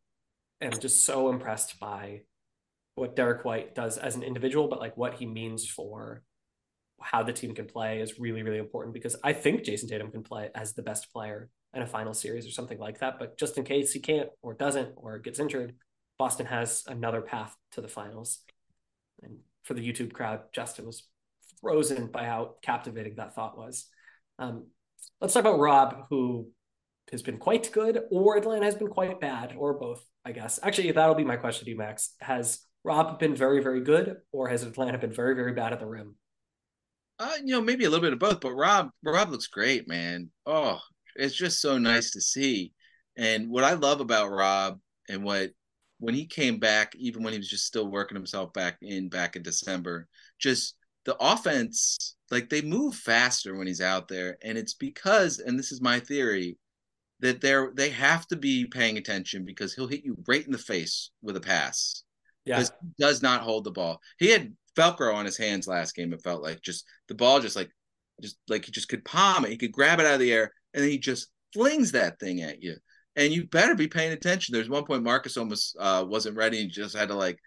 am 0.61 0.73
just 0.81 1.05
so 1.05 1.31
impressed 1.31 1.79
by 1.79 2.23
what 2.97 3.15
Derrick 3.15 3.45
White 3.45 3.75
does 3.75 3.99
as 3.99 4.17
an 4.17 4.23
individual, 4.23 4.69
but 4.69 4.81
like 4.81 4.97
what 4.97 5.15
he 5.15 5.27
means 5.27 5.69
for 5.69 6.23
how 7.05 7.23
the 7.23 7.33
team 7.33 7.55
can 7.55 7.67
play 7.67 8.01
is 8.01 8.19
really, 8.19 8.43
really 8.43 8.59
important 8.59 8.95
because 8.95 9.15
I 9.23 9.35
think 9.35 9.63
Jayson 9.63 9.91
Tatum 9.91 10.11
can 10.11 10.23
play 10.23 10.49
as 10.55 10.73
the 10.73 10.83
best 10.83 11.13
player 11.13 11.51
in 11.75 11.83
a 11.83 11.87
final 11.87 12.15
series 12.15 12.47
or 12.47 12.51
something 12.51 12.79
like 12.79 13.01
that. 13.01 13.19
But 13.19 13.37
just 13.37 13.59
in 13.59 13.65
case 13.65 13.93
he 13.93 14.01
can't 14.01 14.31
or 14.41 14.55
doesn't 14.55 14.95
or 14.97 15.19
gets 15.19 15.39
injured, 15.39 15.75
Boston 16.19 16.47
has 16.47 16.83
another 16.87 17.21
path 17.21 17.55
to 17.73 17.83
the 17.83 17.89
finals. 17.89 18.41
And 19.23 19.37
for 19.65 19.75
the 19.75 19.87
YouTube 19.87 20.15
crowd, 20.15 20.41
Justin 20.55 20.87
was 20.87 21.07
frozen 21.61 22.07
by 22.07 22.25
how 22.25 22.55
captivating 22.63 23.17
that 23.17 23.35
thought 23.35 23.59
was. 23.59 23.87
Um, 24.39 24.69
let's 25.21 25.35
talk 25.35 25.43
about 25.43 25.59
Rob, 25.59 26.07
who 26.09 26.49
has 27.13 27.21
been 27.21 27.37
quite 27.37 27.71
good, 27.71 28.01
or 28.11 28.39
Atlanta 28.39 28.65
has 28.65 28.77
been 28.77 28.89
quite 28.89 29.21
bad, 29.21 29.55
or 29.59 29.75
both, 29.75 30.03
I 30.25 30.33
guess. 30.33 30.59
Actually, 30.63 30.91
that'll 30.93 31.15
be 31.15 31.25
my 31.25 31.37
question 31.37 31.67
to 31.67 31.71
you, 31.71 31.77
Max. 31.77 32.15
Has 32.21 32.61
Rob 32.83 33.19
been 33.19 33.37
very, 33.37 33.63
very 33.63 33.83
good, 33.83 34.17
or 34.33 34.49
has 34.49 34.63
Atlanta 34.63 34.97
been 34.97 35.13
very, 35.13 35.35
very 35.35 35.53
bad 35.53 35.75
at 35.75 35.81
the 35.81 35.87
rim? 35.87 36.15
Uh, 37.19 37.35
you 37.45 37.53
know, 37.53 37.61
maybe 37.61 37.85
a 37.85 37.91
little 37.91 38.03
bit 38.03 38.13
of 38.13 38.19
both, 38.19 38.41
but 38.41 38.55
Rob, 38.55 38.91
Rob 39.05 39.31
looks 39.31 39.47
great, 39.47 39.87
man. 39.87 40.31
Oh, 40.47 40.81
it's 41.15 41.35
just 41.35 41.61
so 41.61 41.79
nice 41.79 42.11
to 42.13 42.21
see. 42.21 42.73
And 43.17 43.49
what 43.49 43.65
I 43.65 43.75
love 43.75 44.01
about 44.01 44.31
Rob 44.31 44.81
and 45.09 45.23
what 45.23 45.51
when 45.99 46.15
he 46.15 46.27
came 46.27 46.59
back, 46.59 46.95
even 46.97 47.23
when 47.23 47.33
he 47.33 47.39
was 47.39 47.49
just 47.49 47.67
still 47.67 47.89
working 47.89 48.17
himself 48.17 48.53
back 48.53 48.79
in 48.83 49.09
back 49.09 49.37
in 49.37 49.43
December, 49.43 50.09
just 50.41 50.75
the 51.05 51.17
offense, 51.21 52.17
like 52.31 52.49
they 52.49 52.63
move 52.63 52.95
faster 52.95 53.57
when 53.57 53.67
he's 53.67 53.81
out 53.81 54.09
there. 54.09 54.37
And 54.43 54.59
it's 54.59 54.75
because, 54.75 55.39
and 55.39 55.59
this 55.59 55.71
is 55.71 55.81
my 55.81 56.01
theory, 56.01 56.59
that 57.21 57.41
they're 57.41 57.73
they 57.75 57.91
have 57.91 58.27
to 58.29 58.37
be 58.37 58.67
paying 58.67 58.99
attention 58.99 59.45
because 59.45 59.73
he'll 59.73 59.87
hit 59.87 60.05
you 60.05 60.17
right 60.27 60.45
in 60.45 60.53
the 60.53 60.59
face 60.59 61.11
with 61.23 61.37
a 61.37 61.41
pass. 61.41 62.03
Yeah. 62.45 62.61
He 62.61 62.67
does 62.99 63.23
not 63.23 63.43
hold 63.43 63.65
the 63.65 63.71
ball. 63.71 64.01
He 64.19 64.29
had 64.29 64.53
Velcro 64.77 65.15
on 65.15 65.25
his 65.25 65.37
hands 65.37 65.67
last 65.67 65.95
game, 65.95 66.13
it 66.13 66.23
felt 66.23 66.43
like. 66.43 66.61
Just 66.63 66.85
the 67.09 67.15
ball 67.15 67.41
just 67.41 67.57
like 67.57 67.71
just 68.21 68.37
like 68.49 68.65
he 68.65 68.73
just 68.73 68.89
could 68.89 69.05
palm 69.05 69.45
it. 69.45 69.51
He 69.51 69.57
could 69.57 69.73
grab 69.73 70.01
it 70.01 70.07
out 70.07 70.15
of 70.15 70.21
the 70.21 70.33
air 70.33 70.53
and 70.73 70.83
then 70.83 70.91
he 70.91 70.99
just 70.99 71.29
flings 71.53 71.93
that 71.93 72.19
thing 72.19 72.43
at 72.43 72.63
you. 72.63 72.77
And 73.17 73.33
you 73.33 73.47
better 73.47 73.75
be 73.75 73.87
paying 73.87 74.13
attention. 74.13 74.53
There's 74.53 74.69
one 74.69 74.85
point 74.85 75.05
Marcus 75.05 75.37
almost 75.37 75.77
uh, 75.79 76.05
wasn't 76.07 76.37
ready 76.37 76.61
and 76.61 76.71
just 76.71 76.97
had 76.97 77.09
to 77.09 77.15
like 77.15 77.39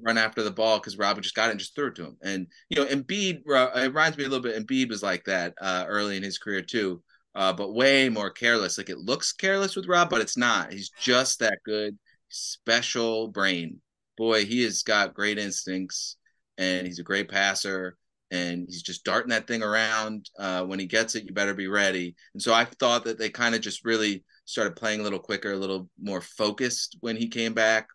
run 0.00 0.16
after 0.16 0.42
the 0.42 0.50
ball 0.50 0.78
because 0.78 0.96
Robin 0.96 1.22
just 1.22 1.34
got 1.34 1.48
it 1.48 1.52
and 1.52 1.60
just 1.60 1.74
threw 1.74 1.88
it 1.88 1.96
to 1.96 2.04
him. 2.04 2.16
And 2.22 2.46
you 2.68 2.76
know, 2.76 2.86
Embiid 2.86 3.42
it 3.44 3.88
reminds 3.88 4.16
me 4.16 4.24
a 4.24 4.28
little 4.28 4.42
bit. 4.42 4.64
Embiid 4.64 4.88
was 4.88 5.02
like 5.02 5.24
that 5.24 5.54
uh, 5.60 5.84
early 5.88 6.16
in 6.16 6.22
his 6.22 6.38
career 6.38 6.62
too, 6.62 7.02
uh, 7.34 7.52
but 7.52 7.74
way 7.74 8.08
more 8.08 8.30
careless. 8.30 8.78
Like 8.78 8.90
it 8.90 8.98
looks 8.98 9.32
careless 9.32 9.76
with 9.76 9.88
Rob, 9.88 10.08
but 10.08 10.20
it's 10.20 10.36
not. 10.36 10.72
He's 10.72 10.90
just 11.00 11.40
that 11.40 11.58
good. 11.64 11.98
Special 12.28 13.28
brain. 13.28 13.80
Boy, 14.16 14.44
he 14.44 14.62
has 14.62 14.82
got 14.82 15.14
great 15.14 15.38
instincts, 15.38 16.16
and 16.58 16.86
he's 16.86 16.98
a 16.98 17.04
great 17.04 17.28
passer. 17.28 17.96
And 18.30 18.64
he's 18.66 18.82
just 18.82 19.04
darting 19.04 19.28
that 19.28 19.46
thing 19.46 19.62
around. 19.62 20.30
Uh, 20.38 20.64
when 20.64 20.78
he 20.78 20.86
gets 20.86 21.14
it, 21.14 21.24
you 21.24 21.34
better 21.34 21.52
be 21.52 21.66
ready. 21.66 22.14
And 22.32 22.42
so 22.42 22.54
I 22.54 22.64
thought 22.64 23.04
that 23.04 23.18
they 23.18 23.28
kind 23.28 23.54
of 23.54 23.60
just 23.60 23.84
really 23.84 24.24
started 24.46 24.74
playing 24.74 25.00
a 25.00 25.02
little 25.02 25.18
quicker, 25.18 25.52
a 25.52 25.56
little 25.56 25.90
more 26.00 26.22
focused 26.22 26.96
when 27.00 27.16
he 27.16 27.28
came 27.28 27.52
back 27.52 27.88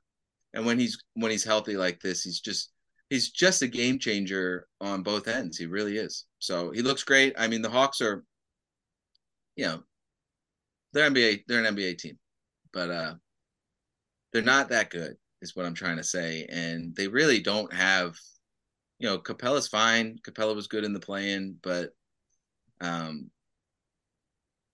and 0.54 0.66
when 0.66 0.80
he's 0.80 0.98
when 1.14 1.32
he's 1.32 1.44
healthy 1.44 1.78
like 1.78 2.00
this, 2.02 2.24
he's 2.24 2.40
just 2.40 2.72
he's 3.10 3.30
just 3.30 3.62
a 3.62 3.68
game 3.68 4.00
changer 4.00 4.68
on 4.82 5.04
both 5.04 5.28
ends. 5.28 5.58
He 5.58 5.66
really 5.66 5.98
is. 5.98 6.26
So 6.40 6.72
he 6.72 6.82
looks 6.82 7.04
great. 7.04 7.36
I 7.38 7.48
mean, 7.48 7.62
the 7.62 7.70
Hawks 7.70 8.02
are, 8.02 8.24
you 9.56 9.66
know, 9.66 9.84
they're 10.94 11.10
NBA, 11.10 11.44
they're 11.48 11.64
an 11.64 11.76
NBA 11.76 11.98
team, 11.98 12.18
but 12.74 12.90
uh, 12.90 13.14
they're 14.34 14.42
not 14.42 14.70
that 14.70 14.90
good, 14.90 15.16
is 15.42 15.56
what 15.56 15.66
I'm 15.66 15.74
trying 15.74 15.98
to 15.98 16.04
say. 16.04 16.48
And 16.50 16.96
they 16.96 17.08
really 17.08 17.40
don't 17.40 17.72
have, 17.72 18.16
you 19.00 19.08
know, 19.08 19.18
Capela's 19.18 19.68
fine. 19.68 20.20
Capela 20.24 20.56
was 20.56 20.68
good 20.68 20.84
in 20.84 20.94
the 20.94 21.00
play-in, 21.00 21.58
but 21.62 21.92
um, 22.82 23.30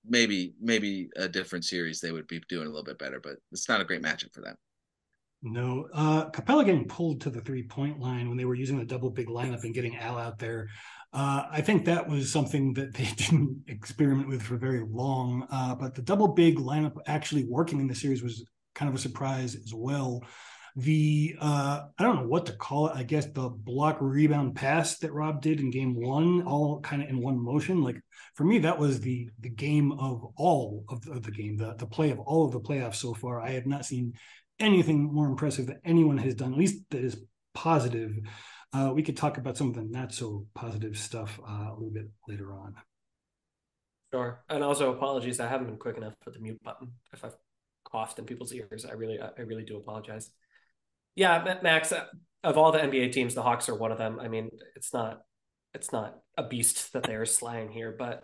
maybe 0.05 0.53
maybe 0.61 1.09
a 1.15 1.27
different 1.27 1.65
series 1.65 1.99
they 1.99 2.11
would 2.11 2.27
be 2.27 2.41
doing 2.49 2.67
a 2.67 2.69
little 2.69 2.83
bit 2.83 2.99
better. 2.99 3.19
But 3.21 3.37
it's 3.51 3.69
not 3.69 3.81
a 3.81 3.85
great 3.85 4.01
matchup 4.01 4.33
for 4.33 4.41
them. 4.41 4.55
No, 5.41 5.89
uh, 5.93 6.29
Capela 6.29 6.65
getting 6.65 6.87
pulled 6.87 7.19
to 7.21 7.29
the 7.29 7.41
three 7.41 7.63
point 7.63 7.99
line 7.99 8.29
when 8.29 8.37
they 8.37 8.45
were 8.45 8.55
using 8.55 8.79
the 8.79 8.85
double 8.85 9.09
big 9.09 9.27
lineup 9.27 9.63
and 9.63 9.73
getting 9.73 9.97
Al 9.97 10.17
out 10.17 10.39
there. 10.39 10.69
Uh, 11.11 11.43
I 11.51 11.61
think 11.61 11.85
that 11.85 12.07
was 12.07 12.31
something 12.31 12.73
that 12.73 12.93
they 12.93 13.03
didn't 13.17 13.63
experiment 13.67 14.29
with 14.29 14.41
for 14.41 14.57
very 14.57 14.85
long. 14.89 15.45
Uh, 15.51 15.75
but 15.75 15.95
the 15.95 16.01
double 16.01 16.29
big 16.29 16.57
lineup 16.57 16.95
actually 17.07 17.43
working 17.43 17.81
in 17.81 17.87
the 17.87 17.95
series 17.95 18.23
was 18.23 18.45
kind 18.73 18.89
of 18.89 18.95
a 18.95 19.01
surprise 19.01 19.55
as 19.55 19.73
well. 19.73 20.23
The 20.75 21.35
uh, 21.39 21.83
I 21.97 22.03
don't 22.03 22.15
know 22.15 22.27
what 22.27 22.47
to 22.47 22.53
call 22.53 22.87
it. 22.87 22.95
I 22.95 23.03
guess 23.03 23.27
the 23.27 23.49
block 23.49 23.97
rebound 23.99 24.55
pass 24.55 24.97
that 24.99 25.13
Rob 25.13 25.41
did 25.41 25.59
in 25.59 25.69
game 25.69 25.93
one, 25.93 26.41
all 26.43 26.81
kind 26.81 27.03
of 27.03 27.09
in 27.09 27.21
one 27.21 27.37
motion. 27.37 27.83
Like 27.83 28.01
for 28.33 28.43
me, 28.43 28.59
that 28.59 28.79
was 28.79 28.99
the 28.99 29.29
the 29.39 29.49
game 29.49 29.91
of 29.91 30.25
all 30.35 30.83
of 30.89 31.01
the, 31.03 31.11
of 31.11 31.23
the 31.23 31.31
game, 31.31 31.57
the 31.57 31.75
the 31.75 31.85
play 31.85 32.09
of 32.09 32.19
all 32.19 32.45
of 32.45 32.53
the 32.53 32.59
playoffs 32.59 32.95
so 32.95 33.13
far. 33.13 33.39
I 33.39 33.51
have 33.51 33.67
not 33.67 33.85
seen 33.85 34.13
anything 34.59 35.13
more 35.13 35.27
impressive 35.27 35.67
that 35.67 35.81
anyone 35.85 36.17
has 36.17 36.33
done, 36.33 36.53
at 36.53 36.59
least 36.59 36.79
that 36.89 37.03
is 37.03 37.17
positive. 37.53 38.17
Uh, 38.71 38.91
we 38.95 39.03
could 39.03 39.17
talk 39.17 39.37
about 39.37 39.55
some 39.55 39.69
of 39.69 39.75
the 39.75 39.83
not 39.83 40.11
so 40.11 40.47
positive 40.55 40.97
stuff 40.97 41.39
uh, 41.47 41.69
a 41.69 41.73
little 41.73 41.91
bit 41.93 42.09
later 42.27 42.51
on. 42.51 42.73
Sure, 44.11 44.43
and 44.49 44.63
also 44.63 44.91
apologies. 44.91 45.39
I 45.39 45.47
haven't 45.47 45.67
been 45.67 45.77
quick 45.77 45.97
enough 45.97 46.13
for 46.21 46.31
the 46.31 46.39
mute 46.39 46.61
button. 46.63 46.93
If 47.11 47.23
I've 47.23 47.35
coughed 47.83 48.17
in 48.17 48.25
people's 48.25 48.53
ears, 48.53 48.85
I 48.89 48.93
really, 48.93 49.19
I 49.21 49.41
really 49.41 49.63
do 49.63 49.77
apologize. 49.77 50.31
Yeah, 51.15 51.57
Max. 51.61 51.91
Uh, 51.91 52.05
of 52.43 52.57
all 52.57 52.71
the 52.71 52.79
NBA 52.79 53.11
teams, 53.11 53.35
the 53.35 53.41
Hawks 53.41 53.69
are 53.69 53.75
one 53.75 53.91
of 53.91 53.97
them. 53.97 54.19
I 54.19 54.27
mean, 54.27 54.49
it's 54.75 54.93
not, 54.93 55.21
it's 55.73 55.91
not 55.91 56.19
a 56.37 56.43
beast 56.43 56.93
that 56.93 57.03
they 57.03 57.15
are 57.15 57.25
slaying 57.25 57.71
here, 57.71 57.95
but 57.97 58.23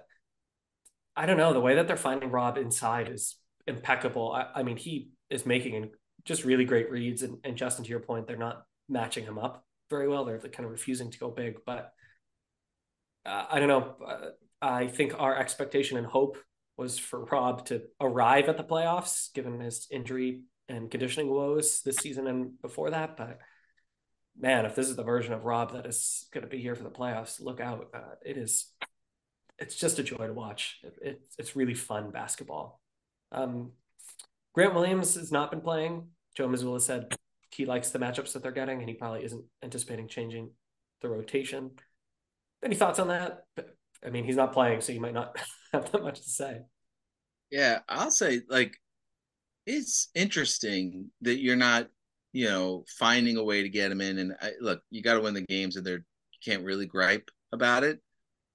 I 1.16 1.26
don't 1.26 1.38
know. 1.38 1.54
The 1.54 1.62
way 1.62 1.76
that 1.76 1.88
they're 1.88 1.98
finding 1.98 2.32
Rob 2.32 2.58
inside 2.58 3.10
is 3.10 3.38
impeccable. 3.68 4.32
I, 4.34 4.48
I 4.60 4.64
mean, 4.64 4.78
he 4.78 5.12
is 5.30 5.46
making 5.46 5.92
just 6.26 6.44
really 6.44 6.66
great 6.66 6.92
reads. 6.92 7.24
And, 7.24 7.38
and 7.44 7.56
Justin, 7.56 7.86
to 7.86 7.90
your 7.90 8.02
point, 8.02 8.28
they're 8.28 8.38
not 8.38 8.64
matching 8.90 9.24
him 9.24 9.38
up 9.38 9.64
very 9.90 10.08
well. 10.08 10.26
They're 10.26 10.40
kind 10.40 10.66
of 10.66 10.72
refusing 10.72 11.12
to 11.12 11.20
go 11.20 11.30
big. 11.30 11.60
But 11.66 11.92
uh, 13.26 13.46
I 13.50 13.60
don't 13.60 13.70
know. 13.70 13.96
Uh, 14.06 14.30
I 14.62 14.88
think 14.88 15.14
our 15.18 15.38
expectation 15.38 15.98
and 15.98 16.08
hope 16.08 16.38
was 16.78 16.98
for 16.98 17.26
Rob 17.26 17.66
to 17.68 17.84
arrive 18.02 18.50
at 18.50 18.58
the 18.58 18.64
playoffs, 18.64 19.34
given 19.34 19.60
his 19.60 19.88
injury 19.92 20.42
and 20.70 20.90
conditioning 20.90 21.30
woes 21.30 21.82
this 21.84 21.98
season 21.98 22.28
and 22.28 22.62
before 22.62 22.92
that. 22.92 23.18
But 23.18 23.40
man, 24.40 24.66
if 24.66 24.76
this 24.76 24.88
is 24.88 24.96
the 24.96 25.04
version 25.04 25.34
of 25.34 25.44
Rob 25.44 25.74
that 25.74 25.86
is 25.86 26.28
going 26.34 26.44
to 26.44 26.50
be 26.50 26.62
here 26.62 26.76
for 26.76 26.84
the 26.84 26.90
playoffs, 26.90 27.42
look 27.42 27.60
out! 27.60 27.90
Uh, 27.94 28.16
it 28.26 28.38
is. 28.38 28.72
It's 29.58 29.76
just 29.76 30.00
a 30.00 30.04
joy 30.04 30.28
to 30.28 30.34
watch. 30.34 30.80
It, 30.84 30.98
it, 31.02 31.22
it's 31.38 31.56
really 31.56 31.74
fun 31.74 32.12
basketball. 32.12 32.80
Um, 33.32 33.72
Grant 34.54 34.74
Williams 34.74 35.16
has 35.16 35.32
not 35.32 35.52
been 35.52 35.62
playing. 35.62 36.08
Joe 36.36 36.48
Mazzulla 36.48 36.80
said 36.80 37.14
he 37.52 37.66
likes 37.66 37.90
the 37.90 38.00
matchups 38.00 38.34
that 38.34 38.44
they're 38.44 38.52
getting, 38.52 38.80
and 38.80 38.88
he 38.88 38.96
probably 38.96 39.26
isn't 39.26 39.44
anticipating 39.62 40.08
changing 40.08 40.52
the 41.02 41.10
rotation. 41.10 41.72
Any 42.64 42.76
thoughts 42.76 43.00
on 43.00 43.10
that? 43.10 43.44
I 44.06 44.10
mean, 44.10 44.24
he's 44.24 44.36
not 44.36 44.54
playing, 44.54 44.82
so 44.82 44.94
you 44.94 45.02
might 45.02 45.14
not 45.14 45.38
have 45.74 45.92
that 45.92 46.04
much 46.04 46.22
to 46.22 46.30
say. 46.30 46.62
Yeah, 47.52 47.80
I'll 47.90 48.12
say 48.12 48.42
like 48.48 48.78
it's 49.70 50.10
interesting 50.16 51.10
that 51.22 51.40
you're 51.40 51.56
not, 51.56 51.88
you 52.34 52.48
know, 52.48 52.86
finding 52.98 53.38
a 53.38 53.44
way 53.44 53.62
to 53.64 53.70
get 53.70 53.92
him 53.92 54.02
in. 54.02 54.20
And 54.20 54.36
I, 54.42 54.52
look, 54.60 54.82
you 54.90 55.02
got 55.02 55.16
to 55.16 55.22
win 55.22 55.34
the 55.34 55.42
games, 55.42 55.76
and 55.76 55.88
you 55.88 56.02
can't 56.44 56.64
really 56.64 56.86
gripe 56.86 57.30
about 57.52 57.84
it 57.84 58.02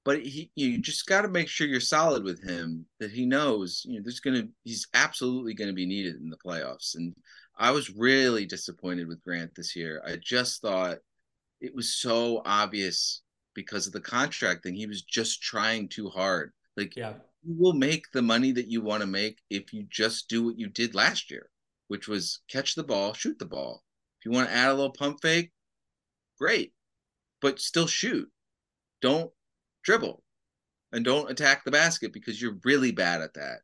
but 0.04 0.20
he 0.20 0.50
you 0.54 0.78
just 0.78 1.06
got 1.06 1.22
to 1.22 1.28
make 1.28 1.48
sure 1.48 1.66
you're 1.66 1.80
solid 1.80 2.22
with 2.22 2.42
him 2.42 2.84
that 3.00 3.10
he 3.10 3.26
knows 3.26 3.82
you 3.86 3.96
know 3.96 4.02
there's 4.04 4.20
gonna 4.20 4.46
he's 4.62 4.86
absolutely 4.94 5.54
gonna 5.54 5.72
be 5.72 5.86
needed 5.86 6.16
in 6.16 6.28
the 6.28 6.36
playoffs. 6.36 6.94
And 6.94 7.14
i 7.56 7.70
was 7.70 7.90
really 7.90 8.46
disappointed 8.46 9.08
with 9.08 9.22
grant 9.22 9.54
this 9.54 9.74
year. 9.74 10.02
I 10.06 10.16
just 10.16 10.60
thought 10.60 10.98
it 11.60 11.74
was 11.74 11.94
so 11.94 12.42
obvious 12.44 13.22
because 13.54 13.86
of 13.86 13.92
the 13.92 14.00
contract 14.00 14.62
thing. 14.62 14.74
He 14.74 14.86
was 14.86 15.02
just 15.02 15.42
trying 15.42 15.88
too 15.88 16.08
hard. 16.08 16.52
Like 16.76 16.96
yeah 16.96 17.14
you 17.46 17.54
will 17.58 17.72
make 17.72 18.10
the 18.12 18.22
money 18.22 18.52
that 18.52 18.68
you 18.68 18.80
want 18.80 19.00
to 19.00 19.06
make 19.06 19.38
if 19.50 19.72
you 19.72 19.84
just 19.88 20.28
do 20.28 20.44
what 20.44 20.58
you 20.58 20.68
did 20.68 20.94
last 20.94 21.30
year 21.30 21.50
which 21.88 22.08
was 22.08 22.40
catch 22.48 22.74
the 22.74 22.84
ball 22.84 23.12
shoot 23.12 23.38
the 23.38 23.44
ball 23.44 23.82
if 24.20 24.26
you 24.26 24.32
want 24.32 24.48
to 24.48 24.54
add 24.54 24.70
a 24.70 24.74
little 24.74 24.92
pump 24.92 25.18
fake 25.22 25.52
great 26.38 26.72
but 27.40 27.60
still 27.60 27.86
shoot 27.86 28.28
don't 29.00 29.30
dribble 29.82 30.24
and 30.94 31.04
don't 31.04 31.30
attack 31.30 31.64
the 31.64 31.70
basket 31.70 32.12
because 32.12 32.40
you're 32.40 32.58
really 32.64 32.92
bad 32.92 33.20
at 33.20 33.34
that. 33.34 33.58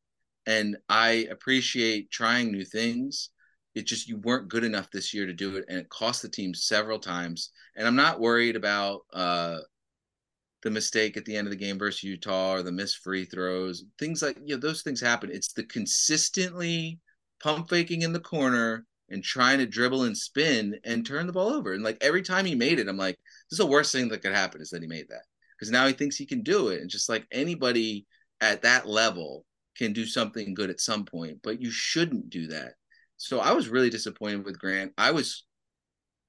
And 0.46 0.76
I 0.88 1.28
appreciate 1.30 2.10
trying 2.10 2.50
new 2.50 2.64
things. 2.64 3.30
It 3.74 3.86
just 3.86 4.08
you 4.08 4.18
weren't 4.18 4.48
good 4.48 4.64
enough 4.64 4.90
this 4.90 5.14
year 5.14 5.26
to 5.26 5.32
do 5.32 5.56
it, 5.56 5.64
and 5.68 5.78
it 5.78 5.88
cost 5.88 6.22
the 6.22 6.28
team 6.28 6.54
several 6.54 6.98
times. 6.98 7.52
And 7.76 7.86
I'm 7.86 7.94
not 7.94 8.18
worried 8.18 8.56
about 8.56 9.02
uh, 9.12 9.58
the 10.62 10.70
mistake 10.70 11.16
at 11.16 11.24
the 11.24 11.36
end 11.36 11.46
of 11.46 11.50
the 11.50 11.56
game 11.56 11.78
versus 11.78 12.02
Utah 12.02 12.54
or 12.54 12.62
the 12.62 12.72
missed 12.72 12.98
free 12.98 13.24
throws, 13.24 13.84
things 13.98 14.22
like 14.22 14.36
you 14.44 14.54
know 14.54 14.60
those 14.60 14.82
things 14.82 15.00
happen. 15.00 15.30
It's 15.32 15.52
the 15.52 15.64
consistently 15.64 16.98
pump 17.42 17.68
faking 17.68 18.02
in 18.02 18.12
the 18.12 18.20
corner 18.20 18.84
and 19.08 19.24
trying 19.24 19.58
to 19.58 19.66
dribble 19.66 20.04
and 20.04 20.16
spin 20.16 20.78
and 20.84 21.04
turn 21.04 21.26
the 21.26 21.32
ball 21.32 21.52
over. 21.52 21.72
And 21.72 21.82
like 21.82 21.98
every 22.00 22.22
time 22.22 22.44
he 22.44 22.54
made 22.54 22.78
it, 22.78 22.88
I'm 22.88 22.96
like, 22.96 23.16
this 23.50 23.58
is 23.58 23.64
the 23.64 23.66
worst 23.66 23.92
thing 23.92 24.08
that 24.08 24.22
could 24.22 24.34
happen 24.34 24.60
is 24.60 24.70
that 24.70 24.82
he 24.82 24.88
made 24.88 25.08
that 25.08 25.24
because 25.58 25.70
now 25.70 25.86
he 25.86 25.92
thinks 25.92 26.16
he 26.16 26.26
can 26.26 26.42
do 26.42 26.68
it. 26.68 26.80
And 26.80 26.88
just 26.88 27.08
like 27.08 27.26
anybody 27.32 28.06
at 28.40 28.62
that 28.62 28.86
level 28.86 29.44
can 29.76 29.92
do 29.92 30.06
something 30.06 30.54
good 30.54 30.70
at 30.70 30.80
some 30.80 31.04
point, 31.04 31.38
but 31.42 31.60
you 31.60 31.70
shouldn't 31.70 32.30
do 32.30 32.46
that. 32.48 32.74
So 33.16 33.40
I 33.40 33.52
was 33.52 33.68
really 33.68 33.90
disappointed 33.90 34.44
with 34.44 34.58
Grant. 34.58 34.92
I 34.96 35.10
was, 35.10 35.44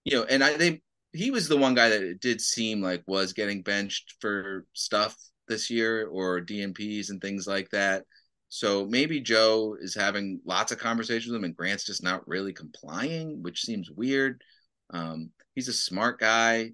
you 0.03 0.17
know, 0.17 0.23
and 0.23 0.43
I 0.43 0.57
they 0.57 0.81
he 1.13 1.31
was 1.31 1.47
the 1.47 1.57
one 1.57 1.75
guy 1.75 1.89
that 1.89 2.03
it 2.03 2.21
did 2.21 2.41
seem 2.41 2.81
like 2.81 3.03
was 3.07 3.33
getting 3.33 3.61
benched 3.61 4.15
for 4.19 4.65
stuff 4.73 5.15
this 5.47 5.69
year 5.69 6.07
or 6.07 6.41
DMPs 6.41 7.09
and 7.09 7.21
things 7.21 7.47
like 7.47 7.69
that. 7.71 8.03
So 8.49 8.85
maybe 8.85 9.21
Joe 9.21 9.77
is 9.79 9.95
having 9.95 10.41
lots 10.45 10.71
of 10.71 10.77
conversations 10.77 11.27
with 11.27 11.37
him 11.37 11.45
and 11.45 11.55
Grant's 11.55 11.85
just 11.85 12.03
not 12.03 12.27
really 12.27 12.53
complying, 12.53 13.41
which 13.41 13.61
seems 13.61 13.89
weird. 13.89 14.41
Um, 14.93 15.31
he's 15.55 15.67
a 15.67 15.73
smart 15.73 16.19
guy. 16.19 16.71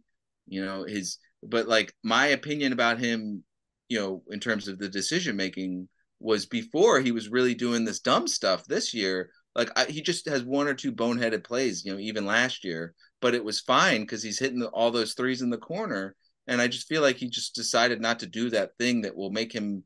You 0.48 0.64
know, 0.64 0.86
his 0.86 1.18
but 1.44 1.68
like 1.68 1.94
my 2.04 2.28
opinion 2.28 2.74
about 2.74 3.00
him, 3.00 3.44
you 3.90 4.00
know, 4.00 4.24
in 4.30 4.40
terms 4.40 4.68
of 4.68 4.80
the 4.80 4.90
decision 4.90 5.36
making 5.36 5.88
was 6.20 6.46
before 6.46 7.00
he 7.00 7.12
was 7.12 7.30
really 7.30 7.54
doing 7.54 7.86
this 7.86 8.00
dumb 8.00 8.28
stuff 8.28 8.66
this 8.66 8.94
year. 8.94 9.30
Like 9.56 9.70
I, 9.76 9.86
he 9.86 10.02
just 10.02 10.28
has 10.28 10.44
one 10.44 10.68
or 10.68 10.74
two 10.74 10.92
boneheaded 10.92 11.44
plays, 11.44 11.84
you 11.86 11.94
know, 11.94 12.00
even 12.00 12.26
last 12.26 12.64
year, 12.64 12.94
but 13.22 13.34
it 13.34 13.43
was 13.43 13.59
fine 13.59 14.01
because 14.01 14.24
he's 14.24 14.39
hitting 14.39 14.59
the, 14.59 14.68
all 14.70 14.91
those 14.91 15.13
threes 15.13 15.41
in 15.41 15.49
the 15.49 15.57
corner. 15.57 16.15
And 16.47 16.61
I 16.61 16.68
just 16.68 16.88
feel 16.88 17.01
like 17.01 17.18
he 17.18 17.30
just 17.30 17.55
decided 17.55 17.99
not 17.99 18.20
to 18.20 18.26
do 18.26 18.49
that 18.51 18.72
thing 18.80 19.01
that 19.01 19.15
will 19.15 19.32
make 19.32 19.53
him, 19.53 19.84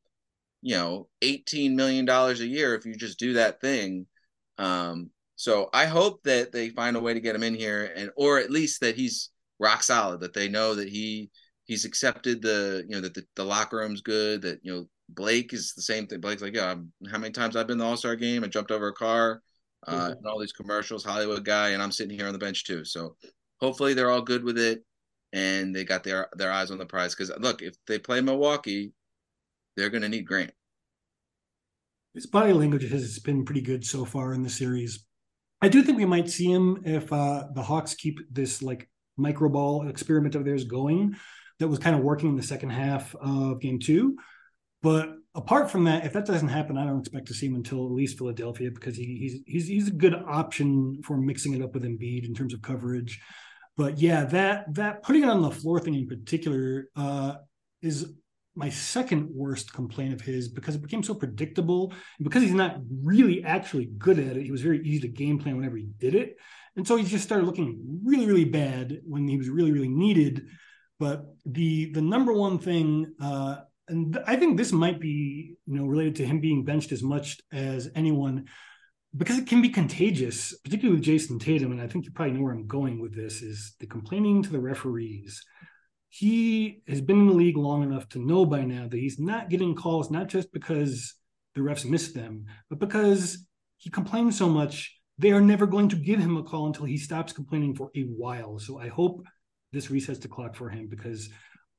you 0.61 0.75
know, 0.75 1.07
$18 1.23 1.73
million 1.73 2.07
a 2.07 2.33
year 2.33 2.75
if 2.75 2.85
you 2.85 2.95
just 2.95 3.19
do 3.19 3.33
that 3.33 3.61
thing. 3.61 4.05
Um, 4.57 5.09
so 5.35 5.69
I 5.73 5.85
hope 5.85 6.21
that 6.23 6.51
they 6.51 6.69
find 6.69 6.95
a 6.95 6.99
way 6.99 7.13
to 7.13 7.19
get 7.19 7.35
him 7.35 7.43
in 7.43 7.55
here 7.55 7.91
and, 7.95 8.11
or 8.15 8.37
at 8.37 8.51
least 8.51 8.81
that 8.81 8.95
he's 8.95 9.31
rock 9.59 9.81
solid, 9.81 10.19
that 10.19 10.33
they 10.33 10.47
know 10.47 10.75
that 10.75 10.89
he, 10.89 11.31
he's 11.65 11.85
accepted 11.85 12.41
the, 12.41 12.85
you 12.87 12.95
know, 12.95 13.01
that 13.01 13.15
the, 13.15 13.25
the 13.35 13.43
locker 13.43 13.77
room's 13.77 14.01
good, 14.01 14.43
that, 14.43 14.59
you 14.61 14.71
know, 14.71 14.85
Blake 15.09 15.53
is 15.53 15.73
the 15.73 15.81
same 15.81 16.07
thing. 16.07 16.21
Blake's 16.21 16.41
like, 16.41 16.55
yeah, 16.55 16.71
I'm, 16.71 16.91
how 17.09 17.17
many 17.17 17.31
times 17.31 17.55
I've 17.55 17.67
been 17.67 17.77
the 17.77 17.85
All 17.85 17.97
Star 17.97 18.15
game? 18.15 18.43
I 18.43 18.47
jumped 18.47 18.71
over 18.71 18.89
a 18.89 18.93
car, 18.93 19.41
uh, 19.87 19.93
mm-hmm. 19.93 20.11
and 20.13 20.25
all 20.25 20.39
these 20.39 20.51
commercials, 20.51 21.03
Hollywood 21.03 21.43
guy, 21.43 21.69
and 21.69 21.81
I'm 21.81 21.91
sitting 21.91 22.17
here 22.17 22.27
on 22.27 22.33
the 22.33 22.39
bench 22.39 22.65
too. 22.65 22.85
So 22.85 23.15
hopefully 23.59 23.93
they're 23.93 24.11
all 24.11 24.21
good 24.21 24.43
with 24.43 24.57
it, 24.57 24.83
and 25.33 25.75
they 25.75 25.83
got 25.83 26.03
their 26.03 26.27
their 26.33 26.51
eyes 26.51 26.71
on 26.71 26.77
the 26.77 26.85
prize. 26.85 27.15
Because 27.15 27.31
look, 27.39 27.61
if 27.61 27.75
they 27.87 27.99
play 27.99 28.21
Milwaukee, 28.21 28.93
they're 29.75 29.89
going 29.89 30.03
to 30.03 30.09
need 30.09 30.27
Grant. 30.27 30.51
His 32.13 32.25
body 32.25 32.53
language 32.53 32.89
has 32.91 33.19
been 33.19 33.45
pretty 33.45 33.61
good 33.61 33.85
so 33.85 34.03
far 34.03 34.33
in 34.33 34.43
the 34.43 34.49
series. 34.49 35.05
I 35.61 35.69
do 35.69 35.81
think 35.81 35.97
we 35.97 36.05
might 36.05 36.29
see 36.29 36.51
him 36.51 36.81
if 36.83 37.11
uh, 37.13 37.45
the 37.53 37.61
Hawks 37.61 37.93
keep 37.93 38.19
this 38.31 38.61
like 38.61 38.89
micro 39.15 39.47
ball 39.49 39.87
experiment 39.87 40.35
of 40.35 40.43
theirs 40.43 40.63
going 40.63 41.15
that 41.59 41.67
was 41.67 41.79
kind 41.79 41.95
of 41.95 42.01
working 42.01 42.29
in 42.29 42.35
the 42.35 42.43
second 42.43 42.71
half 42.71 43.15
of 43.15 43.61
game 43.61 43.79
two. 43.79 44.17
But 44.81 45.09
apart 45.35 45.69
from 45.69 45.83
that, 45.85 46.05
if 46.05 46.13
that 46.13 46.25
doesn't 46.25 46.47
happen, 46.47 46.77
I 46.77 46.85
don't 46.85 46.99
expect 46.99 47.27
to 47.27 47.33
see 47.33 47.47
him 47.47 47.55
until 47.55 47.85
at 47.85 47.91
least 47.91 48.17
Philadelphia 48.17 48.71
because 48.71 48.95
he, 48.95 49.17
he's 49.17 49.39
he's 49.45 49.67
he's 49.67 49.87
a 49.87 49.91
good 49.91 50.15
option 50.15 51.01
for 51.03 51.17
mixing 51.17 51.53
it 51.53 51.61
up 51.61 51.73
with 51.73 51.83
Embiid 51.83 52.25
in 52.25 52.33
terms 52.33 52.53
of 52.53 52.61
coverage. 52.61 53.21
But 53.77 53.99
yeah, 53.99 54.25
that 54.25 54.73
that 54.75 55.03
putting 55.03 55.23
it 55.23 55.29
on 55.29 55.41
the 55.41 55.51
floor 55.51 55.79
thing 55.79 55.95
in 55.95 56.07
particular 56.07 56.89
uh, 56.95 57.35
is 57.81 58.13
my 58.55 58.69
second 58.69 59.29
worst 59.33 59.71
complaint 59.71 60.13
of 60.13 60.21
his 60.21 60.49
because 60.49 60.75
it 60.75 60.81
became 60.81 61.03
so 61.03 61.13
predictable 61.13 61.93
and 62.17 62.25
because 62.25 62.43
he's 62.43 62.53
not 62.53 62.77
really 63.01 63.43
actually 63.43 63.85
good 63.97 64.19
at 64.19 64.35
it. 64.35 64.43
He 64.43 64.51
was 64.51 64.61
very 64.61 64.85
easy 64.85 65.01
to 65.01 65.07
game 65.07 65.39
plan 65.39 65.55
whenever 65.55 65.77
he 65.77 65.87
did 65.99 66.15
it, 66.15 66.35
and 66.75 66.87
so 66.87 66.95
he 66.95 67.05
just 67.05 67.23
started 67.23 67.45
looking 67.45 68.01
really 68.03 68.25
really 68.25 68.45
bad 68.45 68.99
when 69.05 69.27
he 69.27 69.37
was 69.37 69.49
really 69.49 69.71
really 69.71 69.89
needed. 69.89 70.47
But 70.99 71.25
the 71.45 71.91
the 71.93 72.01
number 72.01 72.33
one 72.33 72.59
thing 72.59 73.13
uh, 73.21 73.57
and 73.91 74.17
I 74.25 74.35
think 74.35 74.57
this 74.57 74.71
might 74.71 74.99
be, 74.99 75.55
you 75.67 75.75
know, 75.75 75.85
related 75.85 76.15
to 76.15 76.25
him 76.25 76.39
being 76.39 76.65
benched 76.65 76.91
as 76.91 77.03
much 77.03 77.39
as 77.51 77.89
anyone, 77.93 78.45
because 79.15 79.37
it 79.37 79.47
can 79.47 79.61
be 79.61 79.69
contagious, 79.69 80.57
particularly 80.63 80.97
with 80.97 81.05
Jayson 81.05 81.39
Tatum. 81.39 81.71
And 81.71 81.81
I 81.81 81.87
think 81.87 82.05
you 82.05 82.11
probably 82.11 82.33
know 82.33 82.43
where 82.43 82.53
I'm 82.53 82.65
going 82.65 82.99
with 82.99 83.15
this: 83.15 83.41
is 83.41 83.75
the 83.79 83.85
complaining 83.85 84.41
to 84.43 84.51
the 84.51 84.59
referees. 84.59 85.43
He 86.09 86.81
has 86.87 87.01
been 87.01 87.19
in 87.19 87.27
the 87.27 87.33
league 87.33 87.57
long 87.57 87.83
enough 87.83 88.09
to 88.09 88.19
know 88.19 88.45
by 88.45 88.63
now 88.63 88.87
that 88.87 88.97
he's 88.97 89.19
not 89.19 89.49
getting 89.49 89.75
calls, 89.75 90.09
not 90.09 90.27
just 90.27 90.51
because 90.51 91.13
the 91.55 91.61
refs 91.61 91.85
miss 91.85 92.11
them, 92.11 92.45
but 92.69 92.79
because 92.79 93.45
he 93.77 93.89
complains 93.89 94.37
so 94.37 94.49
much. 94.49 94.97
They 95.17 95.31
are 95.31 95.41
never 95.41 95.67
going 95.67 95.89
to 95.89 95.95
give 95.95 96.19
him 96.19 96.37
a 96.37 96.43
call 96.43 96.65
until 96.65 96.85
he 96.85 96.97
stops 96.97 97.31
complaining 97.31 97.75
for 97.75 97.91
a 97.95 98.01
while. 98.01 98.57
So 98.57 98.79
I 98.79 98.87
hope 98.87 99.23
this 99.71 99.87
resets 99.87 100.21
the 100.21 100.27
clock 100.27 100.55
for 100.55 100.69
him 100.69 100.87
because 100.87 101.29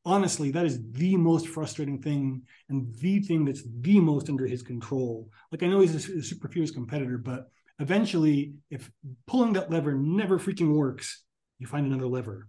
honestly, 0.04 0.50
that 0.50 0.66
is 0.66 0.80
the 0.92 1.16
most 1.16 1.48
frustrating 1.48 2.00
thing 2.00 2.42
and 2.68 2.94
the 2.96 3.20
thing 3.20 3.44
that's 3.44 3.62
the 3.80 4.00
most 4.00 4.28
under 4.28 4.46
his 4.46 4.62
control. 4.62 5.28
Like 5.50 5.62
I 5.62 5.66
know 5.66 5.80
he's 5.80 6.08
a, 6.08 6.18
a 6.18 6.22
super 6.22 6.48
fierce 6.48 6.70
competitor, 6.70 7.18
but 7.18 7.48
eventually, 7.78 8.54
if 8.70 8.90
pulling 9.26 9.52
that 9.54 9.70
lever 9.70 9.94
never 9.94 10.38
freaking 10.38 10.74
works, 10.74 11.22
you 11.58 11.66
find 11.66 11.86
another 11.86 12.06
lever. 12.06 12.48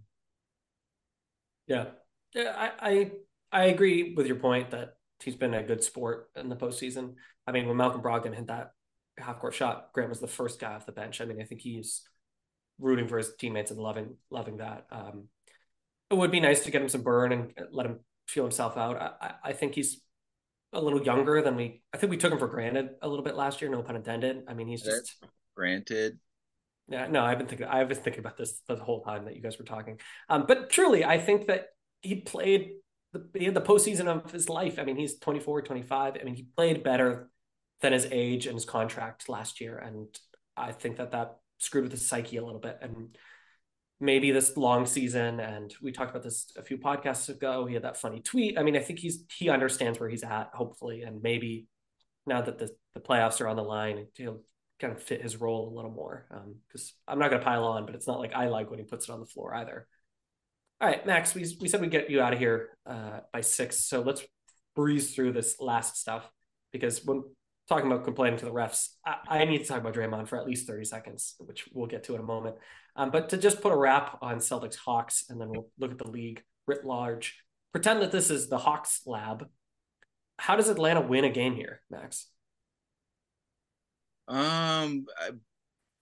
Yeah, 1.66 1.86
yeah, 2.34 2.52
I 2.56 2.90
I, 2.90 3.10
I 3.52 3.64
agree 3.66 4.14
with 4.14 4.26
your 4.26 4.36
point 4.36 4.70
that 4.70 4.96
he's 5.22 5.36
been 5.36 5.54
a 5.54 5.62
good 5.62 5.82
sport 5.82 6.30
in 6.36 6.48
the 6.48 6.56
postseason. 6.56 7.14
I 7.46 7.52
mean, 7.52 7.66
when 7.66 7.76
Malcolm 7.76 8.02
Brogdon 8.02 8.34
hit 8.34 8.48
that 8.48 8.72
half 9.18 9.38
court 9.38 9.54
shot, 9.54 9.92
Grant 9.92 10.10
was 10.10 10.20
the 10.20 10.26
first 10.26 10.60
guy 10.60 10.74
off 10.74 10.86
the 10.86 10.92
bench. 10.92 11.20
I 11.20 11.24
mean, 11.24 11.40
I 11.40 11.44
think 11.44 11.60
he's 11.60 12.02
rooting 12.78 13.06
for 13.06 13.18
his 13.18 13.34
teammates 13.38 13.70
and 13.70 13.80
loving 13.80 14.16
loving 14.30 14.58
that. 14.58 14.86
Um, 14.90 15.28
it 16.10 16.14
would 16.14 16.30
be 16.30 16.40
nice 16.40 16.64
to 16.64 16.70
get 16.70 16.82
him 16.82 16.88
some 16.88 17.02
burn 17.02 17.32
and 17.32 17.52
let 17.72 17.86
him 17.86 18.00
feel 18.28 18.44
himself 18.44 18.76
out. 18.76 18.96
I, 19.00 19.34
I 19.50 19.52
think 19.52 19.74
he's 19.74 20.00
a 20.72 20.80
little 20.80 21.02
younger 21.02 21.40
than 21.42 21.56
we. 21.56 21.82
I 21.92 21.98
think 21.98 22.10
we 22.10 22.16
took 22.16 22.32
him 22.32 22.38
for 22.38 22.48
granted 22.48 22.90
a 23.02 23.08
little 23.08 23.24
bit 23.24 23.36
last 23.36 23.60
year. 23.60 23.70
No 23.70 23.82
pun 23.82 23.96
intended. 23.96 24.44
I 24.48 24.54
mean, 24.54 24.68
he's 24.68 24.82
just 24.82 25.24
granted. 25.56 26.18
Yeah, 26.88 27.06
no, 27.06 27.24
I've 27.24 27.38
been 27.38 27.46
thinking. 27.46 27.66
I've 27.66 27.88
been 27.88 27.96
thinking 27.96 28.20
about 28.20 28.36
this 28.36 28.60
the 28.68 28.76
whole 28.76 29.02
time 29.02 29.24
that 29.24 29.34
you 29.34 29.42
guys 29.42 29.58
were 29.58 29.64
talking. 29.64 29.98
Um, 30.28 30.44
but 30.46 30.70
truly, 30.70 31.04
I 31.04 31.18
think 31.18 31.46
that 31.46 31.68
he 32.02 32.16
played 32.16 32.72
the 33.12 33.26
he 33.34 33.46
had 33.46 33.54
the 33.54 33.62
postseason 33.62 34.06
of 34.06 34.30
his 34.30 34.48
life. 34.48 34.78
I 34.78 34.84
mean, 34.84 34.96
he's 34.96 35.18
24, 35.18 35.62
25. 35.62 36.16
I 36.20 36.24
mean, 36.24 36.34
he 36.34 36.46
played 36.56 36.82
better 36.82 37.30
than 37.80 37.92
his 37.92 38.06
age 38.10 38.46
and 38.46 38.54
his 38.54 38.64
contract 38.64 39.28
last 39.28 39.60
year, 39.60 39.78
and 39.78 40.08
I 40.56 40.72
think 40.72 40.96
that 40.96 41.12
that 41.12 41.36
screwed 41.58 41.84
with 41.84 41.92
his 41.92 42.06
psyche 42.06 42.36
a 42.36 42.44
little 42.44 42.60
bit. 42.60 42.78
And 42.82 43.16
maybe 44.00 44.30
this 44.30 44.56
long 44.56 44.86
season 44.86 45.40
and 45.40 45.74
we 45.80 45.92
talked 45.92 46.10
about 46.10 46.22
this 46.22 46.52
a 46.56 46.62
few 46.62 46.76
podcasts 46.76 47.28
ago 47.28 47.64
he 47.66 47.74
had 47.74 47.84
that 47.84 47.96
funny 47.96 48.20
tweet. 48.20 48.58
I 48.58 48.62
mean 48.62 48.76
i 48.76 48.80
think 48.80 48.98
he's 48.98 49.24
he 49.36 49.48
understands 49.48 50.00
where 50.00 50.08
he's 50.08 50.24
at 50.24 50.50
hopefully 50.52 51.02
and 51.02 51.22
maybe 51.22 51.66
now 52.26 52.42
that 52.42 52.58
the, 52.58 52.70
the 52.94 53.00
playoffs 53.00 53.40
are 53.40 53.48
on 53.48 53.56
the 53.56 53.62
line 53.62 54.06
he'll 54.14 54.40
kind 54.80 54.92
of 54.92 55.02
fit 55.02 55.22
his 55.22 55.36
role 55.36 55.72
a 55.72 55.74
little 55.74 55.90
more 55.90 56.26
because 56.66 56.94
um, 57.06 57.12
i'm 57.12 57.18
not 57.18 57.30
going 57.30 57.40
to 57.40 57.44
pile 57.44 57.64
on 57.64 57.86
but 57.86 57.94
it's 57.94 58.06
not 58.06 58.18
like 58.18 58.34
i 58.34 58.48
like 58.48 58.70
when 58.70 58.78
he 58.78 58.84
puts 58.84 59.08
it 59.08 59.12
on 59.12 59.20
the 59.20 59.26
floor 59.26 59.54
either. 59.54 59.86
All 60.80 60.88
right 60.88 61.06
max 61.06 61.34
we, 61.34 61.46
we 61.60 61.68
said 61.68 61.80
we'd 61.80 61.90
get 61.90 62.10
you 62.10 62.20
out 62.20 62.32
of 62.32 62.38
here 62.38 62.70
uh, 62.86 63.20
by 63.32 63.40
six 63.40 63.78
so 63.84 64.00
let's 64.00 64.24
breeze 64.74 65.14
through 65.14 65.32
this 65.32 65.60
last 65.60 65.96
stuff 65.96 66.28
because 66.72 67.04
when 67.04 67.22
talking 67.68 67.90
about 67.90 68.04
complaining 68.04 68.38
to 68.38 68.44
the 68.44 68.52
refs, 68.52 68.88
I, 69.04 69.40
I, 69.40 69.44
need 69.44 69.58
to 69.58 69.64
talk 69.64 69.80
about 69.80 69.94
Draymond 69.94 70.28
for 70.28 70.38
at 70.38 70.46
least 70.46 70.66
30 70.66 70.84
seconds, 70.84 71.34
which 71.38 71.66
we'll 71.72 71.86
get 71.86 72.04
to 72.04 72.14
in 72.14 72.20
a 72.20 72.24
moment. 72.24 72.56
Um, 72.96 73.10
but 73.10 73.30
to 73.30 73.38
just 73.38 73.60
put 73.60 73.72
a 73.72 73.76
wrap 73.76 74.18
on 74.22 74.36
Celtics 74.36 74.76
Hawks, 74.76 75.24
and 75.28 75.40
then 75.40 75.48
we'll 75.48 75.68
look 75.78 75.92
at 75.92 75.98
the 75.98 76.10
league 76.10 76.42
writ 76.66 76.84
large, 76.84 77.38
pretend 77.72 78.02
that 78.02 78.12
this 78.12 78.30
is 78.30 78.48
the 78.48 78.58
Hawks 78.58 79.00
lab. 79.06 79.48
How 80.38 80.56
does 80.56 80.68
Atlanta 80.68 81.00
win 81.00 81.24
a 81.24 81.30
game 81.30 81.54
here, 81.54 81.80
Max? 81.90 82.28
Um, 84.28 85.06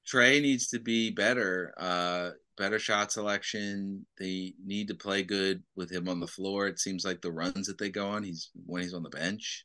Trae 0.07 0.41
needs 0.43 0.69
to 0.69 0.81
be 0.81 1.11
better. 1.11 1.75
Uh, 1.77 2.31
better 2.57 2.79
shot 2.79 3.13
selection. 3.13 4.07
They 4.19 4.55
need 4.65 4.89
to 4.89 4.95
play 4.95 5.23
good 5.23 5.63
with 5.77 5.91
him 5.91 6.09
on 6.09 6.21
the 6.21 6.27
floor. 6.27 6.67
It 6.67 6.79
seems 6.79 7.05
like 7.05 7.21
the 7.21 7.33
runs 7.33 7.67
that 7.67 7.79
they 7.79 7.91
go 7.91 8.09
on, 8.09 8.23
he's 8.23 8.51
when 8.67 8.83
he's 8.83 8.95
on 8.95 9.03
the 9.03 9.11
bench, 9.11 9.65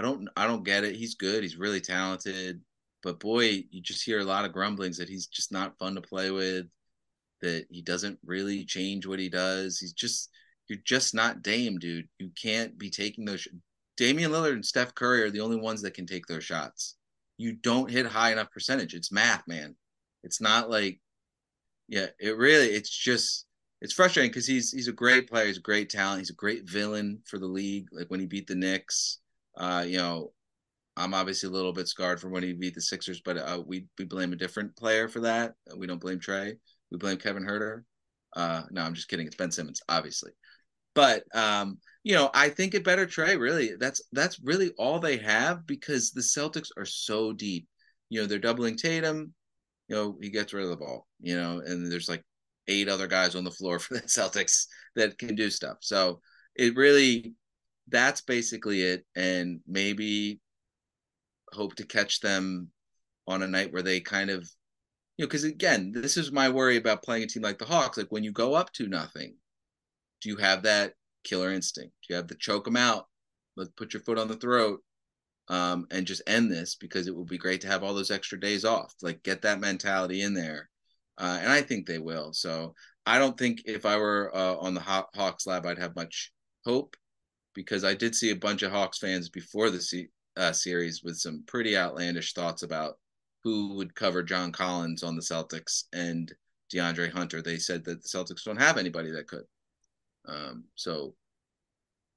I 0.00 0.02
don't 0.02 0.28
I 0.34 0.46
don't 0.46 0.64
get 0.64 0.84
it. 0.84 0.96
He's 0.96 1.14
good. 1.14 1.42
He's 1.42 1.58
really 1.58 1.80
talented. 1.80 2.62
But 3.02 3.20
boy, 3.20 3.64
you 3.70 3.82
just 3.82 4.02
hear 4.02 4.20
a 4.20 4.24
lot 4.24 4.46
of 4.46 4.52
grumblings 4.52 4.96
that 4.96 5.10
he's 5.10 5.26
just 5.26 5.52
not 5.52 5.78
fun 5.78 5.94
to 5.94 6.00
play 6.00 6.30
with, 6.30 6.66
that 7.42 7.66
he 7.70 7.82
doesn't 7.82 8.18
really 8.24 8.64
change 8.64 9.06
what 9.06 9.18
he 9.18 9.28
does. 9.28 9.78
He's 9.78 9.92
just 9.92 10.30
you're 10.68 10.78
just 10.86 11.14
not 11.14 11.42
Dame, 11.42 11.78
dude. 11.78 12.08
You 12.18 12.30
can't 12.40 12.78
be 12.78 12.88
taking 12.88 13.26
those 13.26 13.46
Damian 13.98 14.30
Lillard 14.30 14.54
and 14.54 14.64
Steph 14.64 14.94
Curry 14.94 15.22
are 15.22 15.30
the 15.30 15.42
only 15.42 15.58
ones 15.58 15.82
that 15.82 15.92
can 15.92 16.06
take 16.06 16.24
those 16.26 16.44
shots. 16.44 16.96
You 17.36 17.52
don't 17.52 17.90
hit 17.90 18.06
high 18.06 18.32
enough 18.32 18.50
percentage. 18.50 18.94
It's 18.94 19.12
math, 19.12 19.46
man. 19.46 19.76
It's 20.24 20.40
not 20.40 20.70
like 20.70 20.98
yeah, 21.88 22.06
it 22.18 22.38
really 22.38 22.68
it's 22.68 22.88
just 22.88 23.44
it's 23.82 23.92
frustrating 23.92 24.30
because 24.30 24.46
he's 24.46 24.70
he's 24.72 24.88
a 24.88 24.92
great 24.92 25.28
player, 25.28 25.46
he's 25.46 25.58
a 25.58 25.60
great 25.60 25.90
talent, 25.90 26.20
he's 26.20 26.30
a 26.30 26.34
great 26.34 26.66
villain 26.66 27.20
for 27.26 27.38
the 27.38 27.46
league. 27.46 27.88
Like 27.92 28.08
when 28.08 28.20
he 28.20 28.26
beat 28.26 28.46
the 28.46 28.54
Knicks, 28.54 29.18
uh, 29.60 29.84
you 29.86 29.98
know, 29.98 30.32
I'm 30.96 31.14
obviously 31.14 31.48
a 31.48 31.52
little 31.52 31.72
bit 31.72 31.86
scarred 31.86 32.20
from 32.20 32.32
when 32.32 32.42
he 32.42 32.52
beat 32.52 32.74
the 32.74 32.80
Sixers, 32.80 33.20
but 33.20 33.36
uh, 33.36 33.62
we 33.64 33.86
we 33.98 34.04
blame 34.04 34.32
a 34.32 34.36
different 34.36 34.74
player 34.76 35.06
for 35.06 35.20
that. 35.20 35.52
We 35.76 35.86
don't 35.86 36.00
blame 36.00 36.18
Trae. 36.18 36.54
We 36.90 36.98
blame 36.98 37.18
Kevin 37.18 37.44
Huerter. 37.44 37.82
Uh, 38.34 38.62
no, 38.70 38.82
I'm 38.82 38.94
just 38.94 39.08
kidding. 39.08 39.26
It's 39.26 39.36
Ben 39.36 39.50
Simmons, 39.50 39.82
obviously. 39.88 40.32
But 40.94 41.24
um, 41.34 41.78
you 42.04 42.14
know, 42.14 42.30
I 42.34 42.48
think 42.48 42.74
it 42.74 42.84
better 42.84 43.06
Trae. 43.06 43.38
Really, 43.38 43.76
that's 43.78 44.02
that's 44.12 44.40
really 44.42 44.70
all 44.78 44.98
they 44.98 45.18
have 45.18 45.66
because 45.66 46.10
the 46.10 46.22
Celtics 46.22 46.68
are 46.76 46.86
so 46.86 47.32
deep. 47.32 47.68
You 48.08 48.20
know, 48.20 48.26
they're 48.26 48.38
doubling 48.38 48.76
Tatum. 48.76 49.34
You 49.88 49.96
know, 49.96 50.18
he 50.20 50.30
gets 50.30 50.52
rid 50.52 50.64
of 50.64 50.70
the 50.70 50.76
ball. 50.76 51.06
You 51.20 51.36
know, 51.36 51.60
and 51.64 51.92
there's 51.92 52.08
like 52.08 52.24
eight 52.66 52.88
other 52.88 53.06
guys 53.06 53.34
on 53.34 53.44
the 53.44 53.50
floor 53.50 53.78
for 53.78 53.94
the 53.94 54.02
Celtics 54.02 54.66
that 54.96 55.18
can 55.18 55.34
do 55.34 55.50
stuff. 55.50 55.78
So 55.80 56.20
it 56.56 56.76
really 56.76 57.34
that's 57.90 58.20
basically 58.20 58.82
it. 58.82 59.04
And 59.14 59.60
maybe 59.66 60.40
hope 61.52 61.74
to 61.76 61.86
catch 61.86 62.20
them 62.20 62.68
on 63.26 63.42
a 63.42 63.48
night 63.48 63.72
where 63.72 63.82
they 63.82 64.00
kind 64.00 64.30
of, 64.30 64.42
you 65.16 65.24
know, 65.24 65.28
because 65.28 65.44
again, 65.44 65.92
this 65.92 66.16
is 66.16 66.32
my 66.32 66.48
worry 66.48 66.76
about 66.76 67.02
playing 67.02 67.24
a 67.24 67.26
team 67.26 67.42
like 67.42 67.58
the 67.58 67.64
Hawks. 67.64 67.98
Like 67.98 68.10
when 68.10 68.24
you 68.24 68.32
go 68.32 68.54
up 68.54 68.72
to 68.74 68.86
nothing, 68.86 69.34
do 70.20 70.28
you 70.28 70.36
have 70.36 70.62
that 70.62 70.94
killer 71.24 71.52
instinct? 71.52 71.94
Do 72.02 72.14
you 72.14 72.16
have 72.16 72.28
to 72.28 72.34
choke 72.34 72.64
them 72.64 72.76
out? 72.76 73.06
Let's 73.56 73.70
put 73.76 73.92
your 73.92 74.02
foot 74.02 74.18
on 74.18 74.28
the 74.28 74.36
throat 74.36 74.80
um, 75.48 75.86
and 75.90 76.06
just 76.06 76.22
end 76.26 76.50
this 76.50 76.76
because 76.76 77.06
it 77.06 77.14
would 77.14 77.26
be 77.26 77.38
great 77.38 77.60
to 77.62 77.66
have 77.66 77.82
all 77.82 77.94
those 77.94 78.10
extra 78.10 78.38
days 78.38 78.64
off. 78.64 78.94
Like 79.02 79.22
get 79.22 79.42
that 79.42 79.60
mentality 79.60 80.22
in 80.22 80.32
there, 80.32 80.70
uh, 81.18 81.38
and 81.40 81.50
I 81.50 81.60
think 81.60 81.86
they 81.86 81.98
will. 81.98 82.32
So 82.32 82.74
I 83.04 83.18
don't 83.18 83.36
think 83.36 83.62
if 83.66 83.84
I 83.84 83.96
were 83.96 84.30
uh, 84.34 84.56
on 84.56 84.74
the 84.74 84.80
Haw- 84.80 85.08
Hawks 85.14 85.46
lab, 85.46 85.66
I'd 85.66 85.78
have 85.78 85.96
much 85.96 86.32
hope 86.64 86.96
because 87.54 87.84
I 87.84 87.94
did 87.94 88.14
see 88.14 88.30
a 88.30 88.36
bunch 88.36 88.62
of 88.62 88.72
Hawks 88.72 88.98
fans 88.98 89.28
before 89.28 89.70
the 89.70 89.80
se- 89.80 90.10
uh, 90.36 90.52
series 90.52 91.02
with 91.02 91.16
some 91.16 91.42
pretty 91.46 91.76
outlandish 91.76 92.32
thoughts 92.32 92.62
about 92.62 92.98
who 93.42 93.74
would 93.74 93.94
cover 93.94 94.22
John 94.22 94.52
Collins 94.52 95.02
on 95.02 95.16
the 95.16 95.22
Celtics 95.22 95.84
and 95.92 96.32
DeAndre 96.72 97.10
Hunter. 97.10 97.42
They 97.42 97.58
said 97.58 97.84
that 97.84 98.02
the 98.02 98.08
Celtics 98.08 98.44
don't 98.44 98.60
have 98.60 98.76
anybody 98.76 99.10
that 99.10 99.26
could. 99.26 99.44
Um, 100.26 100.64
so 100.74 101.14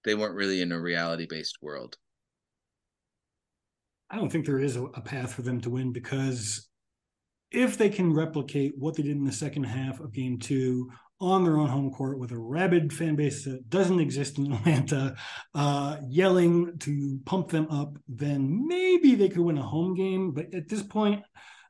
they 0.03 0.15
weren't 0.15 0.35
really 0.35 0.61
in 0.61 0.71
a 0.71 0.79
reality 0.79 1.25
based 1.29 1.59
world. 1.61 1.97
I 4.09 4.17
don't 4.17 4.31
think 4.31 4.45
there 4.45 4.59
is 4.59 4.75
a, 4.75 4.83
a 4.83 5.01
path 5.01 5.33
for 5.33 5.41
them 5.41 5.59
to 5.61 5.69
win 5.69 5.91
because 5.91 6.67
if 7.51 7.77
they 7.77 7.89
can 7.89 8.13
replicate 8.13 8.73
what 8.77 8.95
they 8.95 9.03
did 9.03 9.15
in 9.15 9.23
the 9.23 9.31
second 9.31 9.63
half 9.63 9.99
of 9.99 10.13
game 10.13 10.37
two 10.37 10.91
on 11.23 11.43
their 11.43 11.57
own 11.57 11.69
home 11.69 11.91
court 11.91 12.19
with 12.19 12.31
a 12.31 12.37
rabid 12.37 12.91
fan 12.91 13.15
base 13.15 13.45
that 13.45 13.69
doesn't 13.69 13.99
exist 13.99 14.37
in 14.37 14.51
Atlanta, 14.53 15.15
uh, 15.55 15.97
yelling 16.07 16.77
to 16.79 17.19
pump 17.25 17.49
them 17.49 17.67
up, 17.69 17.97
then 18.07 18.67
maybe 18.67 19.15
they 19.15 19.29
could 19.29 19.39
win 19.39 19.57
a 19.57 19.63
home 19.63 19.95
game. 19.95 20.31
But 20.31 20.53
at 20.53 20.67
this 20.67 20.83
point, 20.83 21.23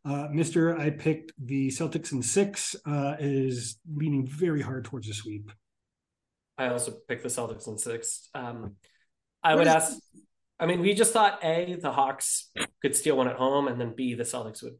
uh, 0.05 0.27
Mister, 0.31 0.77
I 0.77 0.89
picked 0.89 1.31
the 1.37 1.69
Celtics 1.69 2.11
in 2.11 2.21
six, 2.21 2.75
uh, 2.85 3.15
is 3.19 3.77
leaning 3.95 4.27
very 4.27 4.61
hard 4.61 4.85
towards 4.85 5.07
a 5.07 5.13
sweep. 5.13 5.51
I 6.57 6.67
also 6.67 6.93
picked 7.07 7.23
the 7.23 7.29
Celtics 7.29 7.67
in 7.67 7.77
six. 7.77 8.29
Um, 8.33 8.75
I 9.43 9.55
would 9.55 9.67
ask. 9.67 9.97
I 10.59 10.65
mean, 10.65 10.81
we 10.81 10.93
just 10.93 11.13
thought 11.13 11.43
a 11.43 11.77
the 11.81 11.91
Hawks 11.91 12.49
could 12.81 12.95
steal 12.95 13.17
one 13.17 13.27
at 13.27 13.35
home, 13.35 13.67
and 13.67 13.79
then 13.79 13.93
b 13.95 14.13
the 14.13 14.23
Celtics 14.23 14.63
would 14.63 14.77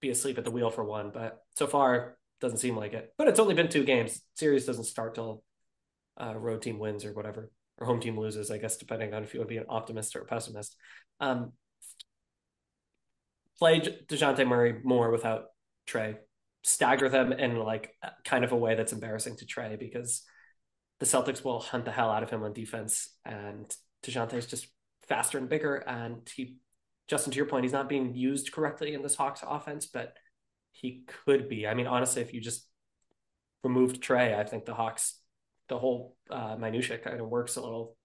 be 0.00 0.10
asleep 0.10 0.38
at 0.38 0.44
the 0.44 0.50
wheel 0.50 0.70
for 0.70 0.84
one. 0.84 1.10
But 1.12 1.38
so 1.56 1.66
far, 1.66 2.16
doesn't 2.40 2.58
seem 2.58 2.76
like 2.76 2.92
it. 2.92 3.12
But 3.18 3.28
it's 3.28 3.40
only 3.40 3.54
been 3.54 3.68
two 3.68 3.84
games. 3.84 4.20
Series 4.34 4.66
doesn't 4.66 4.84
start 4.84 5.14
till 5.14 5.42
uh, 6.20 6.36
road 6.36 6.62
team 6.62 6.78
wins 6.78 7.04
or 7.04 7.12
whatever, 7.12 7.50
or 7.78 7.86
home 7.86 8.00
team 8.00 8.18
loses. 8.18 8.50
I 8.50 8.58
guess 8.58 8.76
depending 8.76 9.14
on 9.14 9.24
if 9.24 9.34
you 9.34 9.40
would 9.40 9.48
be 9.48 9.58
an 9.58 9.66
optimist 9.68 10.16
or 10.16 10.20
a 10.20 10.26
pessimist. 10.26 10.76
Um, 11.20 11.52
play 13.58 13.80
Dejounte 13.80 14.46
Murray 14.46 14.80
more 14.82 15.10
without 15.10 15.46
Trae. 15.86 16.16
Stagger 16.62 17.08
them 17.08 17.32
in 17.32 17.56
like 17.56 17.94
kind 18.24 18.44
of 18.44 18.52
a 18.52 18.56
way 18.56 18.74
that's 18.74 18.92
embarrassing 18.92 19.36
to 19.36 19.46
Trae 19.46 19.78
because 19.78 20.22
the 20.98 21.06
Celtics 21.06 21.42
will 21.42 21.60
hunt 21.60 21.86
the 21.86 21.90
hell 21.90 22.10
out 22.10 22.22
of 22.22 22.30
him 22.30 22.42
on 22.42 22.52
defense, 22.52 23.14
and 23.24 23.74
Dejounte 24.02 24.34
is 24.34 24.46
just 24.46 24.68
faster 25.08 25.38
and 25.38 25.48
bigger. 25.48 25.76
And 25.76 26.28
he, 26.34 26.56
Justin, 27.08 27.32
to 27.32 27.36
your 27.36 27.46
point, 27.46 27.64
he's 27.64 27.72
not 27.72 27.88
being 27.88 28.14
used 28.14 28.52
correctly 28.52 28.92
in 28.92 29.02
this 29.02 29.16
Hawks 29.16 29.42
offense, 29.46 29.86
but 29.86 30.12
he 30.72 31.04
could 31.24 31.48
be. 31.48 31.66
I 31.66 31.74
mean, 31.74 31.86
honestly, 31.86 32.22
if 32.22 32.32
you 32.32 32.40
just 32.40 32.66
removed 33.62 34.02
Trae, 34.02 34.38
I 34.38 34.44
think 34.44 34.64
the 34.64 34.74
Hawks, 34.74 35.18
the 35.68 35.78
whole 35.78 36.16
uh, 36.30 36.56
minutia 36.56 36.98
kind 36.98 37.20
of 37.20 37.28
works 37.28 37.56
a 37.56 37.60
little, 37.60 37.96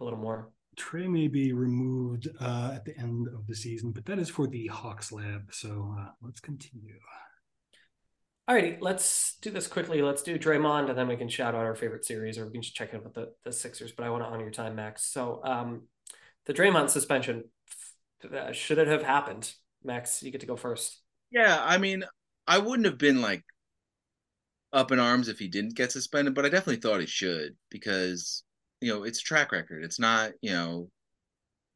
a 0.00 0.04
little 0.04 0.18
more. 0.18 0.50
Trae 0.76 1.08
may 1.08 1.28
be 1.28 1.52
removed 1.52 2.28
uh, 2.40 2.72
at 2.74 2.84
the 2.84 2.96
end 2.98 3.28
of 3.28 3.46
the 3.46 3.54
season, 3.54 3.92
but 3.92 4.04
that 4.06 4.18
is 4.18 4.28
for 4.28 4.46
the 4.46 4.66
Hawks 4.66 5.10
lab. 5.10 5.48
So 5.52 5.96
uh, 5.98 6.10
let's 6.20 6.40
continue. 6.40 6.94
Alrighty, 8.48 8.76
let's 8.80 9.38
do 9.40 9.50
this 9.50 9.66
quickly. 9.66 10.02
Let's 10.02 10.22
do 10.22 10.38
Draymond, 10.38 10.88
and 10.88 10.96
then 10.96 11.08
we 11.08 11.16
can 11.16 11.28
shout 11.28 11.54
out 11.54 11.64
our 11.64 11.74
favorite 11.74 12.04
series, 12.04 12.38
or 12.38 12.46
we 12.46 12.52
can 12.52 12.62
just 12.62 12.76
check 12.76 12.94
in 12.94 13.02
with 13.02 13.14
the, 13.14 13.32
the 13.44 13.50
Sixers. 13.50 13.90
But 13.90 14.06
I 14.06 14.10
want 14.10 14.22
to 14.22 14.28
honor 14.28 14.42
your 14.42 14.52
time, 14.52 14.76
Max. 14.76 15.04
So, 15.04 15.40
um, 15.42 15.88
the 16.44 16.54
Draymond 16.54 16.90
suspension, 16.90 17.44
uh, 18.32 18.52
should 18.52 18.78
it 18.78 18.86
have 18.86 19.02
happened? 19.02 19.52
Max, 19.82 20.22
you 20.22 20.30
get 20.30 20.42
to 20.42 20.46
go 20.46 20.54
first. 20.54 21.02
Yeah, 21.36 21.58
I 21.62 21.76
mean, 21.76 22.02
I 22.46 22.56
wouldn't 22.58 22.86
have 22.86 22.96
been 22.96 23.20
like 23.20 23.44
up 24.72 24.90
in 24.92 24.98
arms 24.98 25.28
if 25.28 25.38
he 25.38 25.48
didn't 25.48 25.76
get 25.76 25.92
suspended, 25.92 26.34
but 26.34 26.46
I 26.46 26.48
definitely 26.48 26.80
thought 26.80 27.00
he 27.00 27.06
should 27.06 27.56
because 27.70 28.42
you 28.80 28.92
know 28.92 29.04
it's 29.04 29.20
track 29.20 29.52
record. 29.52 29.84
It's 29.84 29.98
not 30.00 30.32
you 30.40 30.50
know 30.50 30.90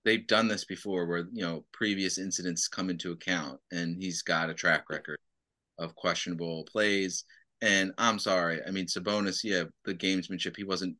they've 0.05 0.27
done 0.27 0.49
this 0.49 0.65
before 0.65 1.07
where 1.07 1.27
you 1.33 1.43
know 1.43 1.65
previous 1.73 2.19
incidents 2.19 2.69
come 2.69 2.91
into 2.91 3.13
account, 3.13 3.61
and 3.73 3.97
he's 4.03 4.23
got 4.23 4.51
a 4.51 4.55
track 4.55 4.85
record 4.91 5.19
of 5.79 5.95
questionable 5.97 6.65
plays. 6.73 7.25
And 7.63 7.93
I'm 7.99 8.19
sorry, 8.19 8.61
I 8.67 8.71
mean 8.73 8.87
Sabonis, 8.87 9.41
yeah, 9.45 9.65
the 9.85 9.95
gamesmanship. 9.95 10.57
He 10.57 10.65
wasn't, 10.65 10.97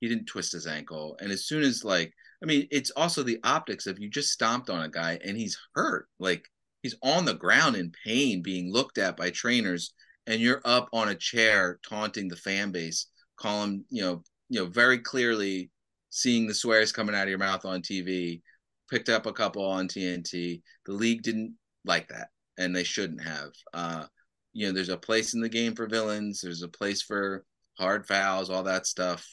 he 0.00 0.08
didn't 0.08 0.26
twist 0.26 0.52
his 0.52 0.66
ankle, 0.66 1.16
and 1.20 1.32
as 1.32 1.46
soon 1.46 1.62
as 1.64 1.84
like, 1.84 2.12
I 2.42 2.46
mean, 2.46 2.68
it's 2.70 2.90
also 2.92 3.22
the 3.22 3.40
optics 3.44 3.86
of 3.86 3.98
you 4.00 4.10
just 4.10 4.32
stomped 4.32 4.70
on 4.70 4.82
a 4.82 4.90
guy 4.90 5.18
and 5.24 5.36
he's 5.38 5.58
hurt, 5.74 6.08
like 6.20 6.48
he's 6.82 6.96
on 7.02 7.24
the 7.24 7.34
ground 7.34 7.76
in 7.76 7.92
pain, 8.04 8.42
being 8.42 8.72
looked 8.72 8.98
at 8.98 9.16
by 9.16 9.30
trainers, 9.30 9.92
and 10.26 10.40
you're 10.40 10.62
up 10.64 10.88
on 10.92 11.08
a 11.08 11.14
chair 11.14 11.78
taunting 11.88 12.28
the 12.28 12.36
fan 12.36 12.70
base, 12.70 13.06
calling, 13.36 13.84
you 13.90 14.02
know, 14.02 14.22
you 14.48 14.60
know, 14.60 14.66
very 14.66 14.98
clearly 14.98 15.70
seeing 16.10 16.46
the 16.46 16.54
swears 16.54 16.92
coming 16.92 17.14
out 17.14 17.24
of 17.24 17.28
your 17.28 17.38
mouth 17.38 17.64
on 17.64 17.80
TV, 17.80 18.42
picked 18.90 19.08
up 19.08 19.26
a 19.26 19.32
couple 19.32 19.64
on 19.64 19.88
TNT. 19.88 20.62
The 20.86 20.92
league 20.92 21.22
didn't 21.22 21.54
like 21.84 22.08
that, 22.08 22.28
and 22.58 22.76
they 22.76 22.84
shouldn't 22.84 23.22
have. 23.22 23.50
Uh, 23.72 24.04
you 24.52 24.66
know, 24.66 24.72
there's 24.72 24.90
a 24.90 24.96
place 24.96 25.34
in 25.34 25.40
the 25.40 25.48
game 25.48 25.74
for 25.74 25.86
villains. 25.86 26.40
There's 26.40 26.62
a 26.62 26.68
place 26.68 27.02
for 27.02 27.44
hard 27.78 28.06
fouls, 28.06 28.50
all 28.50 28.64
that 28.64 28.86
stuff. 28.86 29.26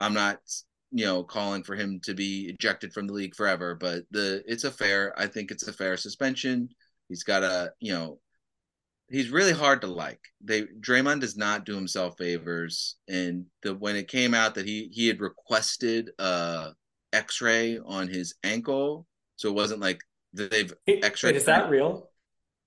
I'm 0.00 0.14
not, 0.14 0.38
you 0.96 1.04
know, 1.04 1.22
calling 1.22 1.62
for 1.62 1.76
him 1.76 2.00
to 2.04 2.14
be 2.14 2.46
ejected 2.48 2.90
from 2.90 3.06
the 3.06 3.12
league 3.12 3.34
forever, 3.34 3.74
but 3.74 4.04
the 4.10 4.42
it's 4.46 4.64
a 4.64 4.70
fair. 4.70 5.12
I 5.18 5.26
think 5.26 5.50
it's 5.50 5.68
a 5.68 5.72
fair 5.72 5.98
suspension. 5.98 6.70
He's 7.10 7.22
got 7.22 7.42
a, 7.42 7.72
you 7.80 7.92
know, 7.92 8.18
he's 9.10 9.28
really 9.28 9.52
hard 9.52 9.82
to 9.82 9.88
like. 9.88 10.20
They 10.42 10.62
Draymond 10.62 11.20
does 11.20 11.36
not 11.36 11.66
do 11.66 11.74
himself 11.74 12.16
favors, 12.16 12.96
and 13.08 13.44
the 13.62 13.74
when 13.74 13.94
it 13.94 14.08
came 14.08 14.32
out 14.32 14.54
that 14.54 14.64
he 14.64 14.88
he 14.90 15.06
had 15.06 15.20
requested 15.20 16.12
a 16.18 16.70
X-ray 17.12 17.78
on 17.84 18.08
his 18.08 18.34
ankle, 18.42 19.06
so 19.36 19.50
it 19.50 19.54
wasn't 19.54 19.80
like 19.80 20.00
they've 20.32 20.72
X-ray. 20.88 21.34
Is 21.34 21.44
that 21.44 21.68
real? 21.68 22.08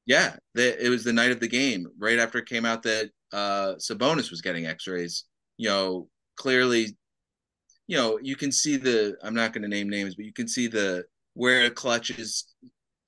Yeah, 0.06 0.36
the, 0.54 0.86
it 0.86 0.90
was 0.90 1.04
the 1.04 1.14
night 1.14 1.32
of 1.32 1.40
the 1.40 1.48
game, 1.48 1.88
right 1.98 2.20
after 2.20 2.38
it 2.38 2.48
came 2.48 2.66
out 2.66 2.84
that 2.84 3.10
uh, 3.34 3.74
Sabonis 3.80 4.30
was 4.30 4.42
getting 4.42 4.68
X-rays. 4.68 5.26
You 5.58 5.70
know, 5.70 6.10
clearly, 6.36 6.98
you 7.90 7.98
know, 7.98 8.20
you 8.22 8.36
can 8.36 8.52
see 8.52 8.78
the. 8.78 9.18
I'm 9.24 9.34
not 9.34 9.52
going 9.52 9.64
to 9.64 9.68
name 9.68 9.90
names, 9.90 10.14
but 10.14 10.24
you 10.24 10.32
can 10.32 10.48
see 10.48 10.68
the 10.68 11.06
where 11.34 11.66
a 11.66 11.72
clutch 11.72 12.12
is 12.12 12.46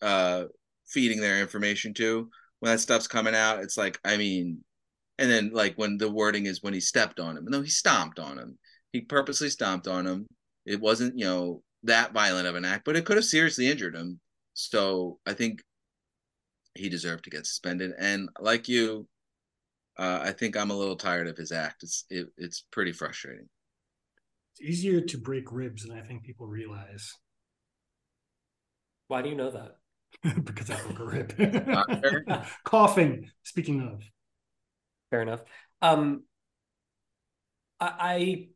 uh, 0.02 0.46
feeding 0.88 1.22
their 1.22 1.40
information 1.40 1.94
to 1.94 2.28
when 2.62 2.72
that 2.72 2.80
stuff's 2.80 3.08
coming 3.08 3.36
out. 3.36 3.60
It's 3.60 3.78
like, 3.78 4.00
I 4.04 4.18
mean, 4.18 4.64
and 5.20 5.30
then 5.30 5.52
like 5.54 5.76
when 5.76 6.00
the 6.00 6.10
wording 6.10 6.48
is 6.48 6.64
when 6.64 6.74
he 6.74 6.80
stepped 6.80 7.20
on 7.20 7.38
him. 7.38 7.46
No, 7.48 7.62
he 7.62 7.70
stomped 7.70 8.18
on 8.18 8.40
him. 8.40 8.58
He 8.92 9.02
purposely 9.02 9.50
stomped 9.52 9.88
on 9.88 10.08
him. 10.08 10.26
It 10.66 10.82
wasn't, 10.82 11.16
you 11.16 11.26
know, 11.26 11.62
that 11.84 12.12
violent 12.12 12.48
of 12.48 12.56
an 12.56 12.66
act, 12.66 12.84
but 12.84 12.96
it 12.96 13.06
could 13.06 13.18
have 13.18 13.26
seriously 13.26 13.70
injured 13.70 13.96
him. 13.96 14.20
So 14.56 15.20
I 15.28 15.34
think 15.34 15.62
he 16.74 16.90
deserved 16.90 17.26
to 17.26 17.30
get 17.30 17.46
suspended. 17.46 17.92
And 18.00 18.30
like 18.40 18.68
you, 18.68 19.08
uh, 20.00 20.22
I 20.24 20.32
think 20.32 20.58
I'm 20.58 20.72
a 20.72 20.76
little 20.76 20.96
tired 20.96 21.28
of 21.28 21.38
his 21.38 21.52
act. 21.52 21.84
It's 21.84 22.06
it, 22.10 22.26
it's 22.40 22.66
pretty 22.72 22.94
frustrating. 22.94 23.48
It's 24.62 24.80
easier 24.80 25.02
to 25.02 25.18
break 25.18 25.52
ribs 25.52 25.84
than 25.84 25.98
I 25.98 26.02
think 26.02 26.24
people 26.24 26.48
realize. 26.48 27.16
Why 29.08 29.22
do 29.22 29.30
you 29.30 29.36
know 29.36 29.52
that? 29.52 29.78
because 30.44 30.70
I 30.70 30.80
broke 30.82 31.00
a 31.00 31.06
rib. 31.06 32.46
Coughing. 32.64 33.30
Speaking 33.44 33.82
of, 33.82 34.04
fair 35.10 35.22
enough. 35.22 35.42
Um, 35.82 36.24
I, 37.80 37.94
I 38.00 38.48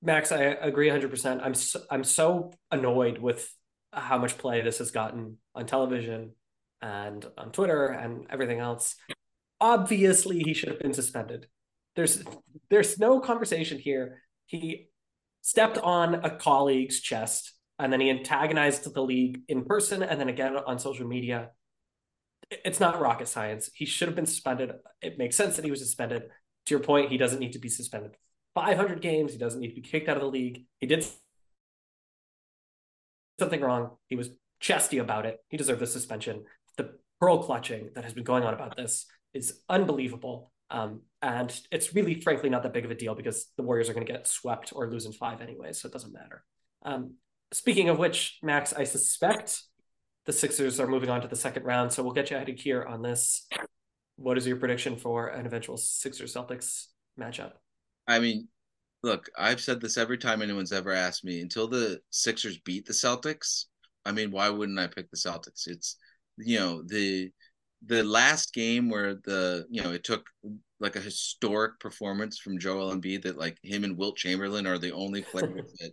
Max, 0.00 0.30
I 0.30 0.42
agree 0.42 0.86
100. 0.86 1.10
percent 1.10 1.40
I'm 1.42 1.54
so, 1.54 1.80
I'm 1.90 2.04
so 2.04 2.52
annoyed 2.70 3.18
with 3.18 3.52
how 3.92 4.18
much 4.18 4.38
play 4.38 4.60
this 4.60 4.78
has 4.78 4.90
gotten 4.90 5.38
on 5.54 5.66
television 5.66 6.32
and 6.80 7.26
on 7.36 7.50
Twitter 7.50 7.86
and 7.86 8.26
everything 8.30 8.60
else. 8.60 8.94
Obviously, 9.60 10.38
he 10.40 10.54
should 10.54 10.68
have 10.68 10.78
been 10.78 10.94
suspended. 10.94 11.48
There's 11.96 12.22
there's 12.70 12.98
no 12.98 13.18
conversation 13.18 13.78
here. 13.78 14.22
He 14.46 14.87
stepped 15.48 15.78
on 15.78 16.16
a 16.16 16.36
colleague's 16.36 17.00
chest 17.00 17.54
and 17.78 17.90
then 17.90 18.00
he 18.00 18.10
antagonized 18.10 18.92
the 18.92 19.02
league 19.02 19.40
in 19.48 19.64
person 19.64 20.02
and 20.02 20.20
then 20.20 20.28
again 20.28 20.54
on 20.54 20.78
social 20.78 21.06
media. 21.06 21.52
It's 22.50 22.80
not 22.80 23.00
rocket 23.00 23.28
science. 23.28 23.70
He 23.72 23.86
should 23.86 24.08
have 24.08 24.14
been 24.14 24.26
suspended. 24.26 24.72
It 25.00 25.16
makes 25.16 25.36
sense 25.36 25.56
that 25.56 25.64
he 25.64 25.70
was 25.70 25.80
suspended. 25.80 26.24
To 26.66 26.74
your 26.74 26.80
point, 26.80 27.10
he 27.10 27.16
doesn't 27.16 27.38
need 27.38 27.54
to 27.54 27.58
be 27.58 27.70
suspended 27.70 28.14
500 28.54 29.00
games. 29.00 29.32
He 29.32 29.38
doesn't 29.38 29.58
need 29.58 29.70
to 29.70 29.74
be 29.74 29.80
kicked 29.80 30.10
out 30.10 30.18
of 30.18 30.22
the 30.22 30.28
league. 30.28 30.66
He 30.80 30.86
did 30.86 31.06
something 33.38 33.62
wrong. 33.62 33.92
He 34.08 34.16
was 34.16 34.28
chesty 34.60 34.98
about 34.98 35.24
it. 35.24 35.38
He 35.48 35.56
deserved 35.56 35.80
the 35.80 35.86
suspension 35.86 36.44
the 36.76 36.90
pearl 37.20 37.42
clutching 37.42 37.88
that 37.94 38.04
has 38.04 38.12
been 38.12 38.24
going 38.24 38.44
on 38.44 38.52
about 38.52 38.76
this 38.76 39.06
is 39.32 39.60
unbelievable. 39.70 40.52
Um, 40.70 41.02
and 41.22 41.58
it's 41.72 41.94
really, 41.94 42.20
frankly, 42.20 42.50
not 42.50 42.62
that 42.62 42.72
big 42.72 42.84
of 42.84 42.90
a 42.90 42.94
deal 42.94 43.14
because 43.14 43.50
the 43.56 43.62
Warriors 43.62 43.88
are 43.88 43.94
going 43.94 44.06
to 44.06 44.12
get 44.12 44.26
swept 44.26 44.72
or 44.74 44.90
lose 44.90 45.06
in 45.06 45.12
five 45.12 45.40
anyway, 45.40 45.72
so 45.72 45.88
it 45.88 45.92
doesn't 45.92 46.12
matter. 46.12 46.44
Um, 46.82 47.14
speaking 47.52 47.88
of 47.88 47.98
which, 47.98 48.38
Max, 48.42 48.72
I 48.72 48.84
suspect 48.84 49.62
the 50.26 50.32
Sixers 50.32 50.78
are 50.78 50.86
moving 50.86 51.08
on 51.08 51.22
to 51.22 51.28
the 51.28 51.36
second 51.36 51.64
round. 51.64 51.92
So 51.92 52.02
we'll 52.02 52.12
get 52.12 52.30
you 52.30 52.36
of 52.36 52.48
here 52.48 52.84
on 52.84 53.02
this. 53.02 53.46
What 54.16 54.36
is 54.36 54.46
your 54.46 54.56
prediction 54.56 54.96
for 54.96 55.28
an 55.28 55.46
eventual 55.46 55.76
Sixers 55.76 56.34
Celtics 56.34 56.86
matchup? 57.18 57.52
I 58.06 58.18
mean, 58.18 58.48
look, 59.02 59.30
I've 59.38 59.60
said 59.60 59.80
this 59.80 59.96
every 59.96 60.18
time 60.18 60.42
anyone's 60.42 60.72
ever 60.72 60.92
asked 60.92 61.24
me 61.24 61.40
until 61.40 61.66
the 61.66 62.00
Sixers 62.10 62.58
beat 62.58 62.84
the 62.84 62.92
Celtics. 62.92 63.64
I 64.04 64.12
mean, 64.12 64.30
why 64.30 64.50
wouldn't 64.50 64.78
I 64.78 64.86
pick 64.86 65.10
the 65.10 65.16
Celtics? 65.16 65.66
It's, 65.66 65.96
you 66.36 66.58
know, 66.58 66.82
the 66.84 67.30
the 67.86 68.02
last 68.02 68.52
game 68.52 68.90
where 68.90 69.14
the 69.14 69.66
you 69.70 69.82
know 69.82 69.92
it 69.92 70.04
took 70.04 70.26
like 70.80 70.96
a 70.96 71.00
historic 71.00 71.78
performance 71.80 72.38
from 72.38 72.58
Joel 72.58 72.94
Embiid 72.94 73.22
that 73.22 73.38
like 73.38 73.58
him 73.62 73.84
and 73.84 73.96
Wilt 73.96 74.16
Chamberlain 74.16 74.66
are 74.66 74.78
the 74.78 74.92
only 74.92 75.22
players 75.30 75.72
that 75.80 75.92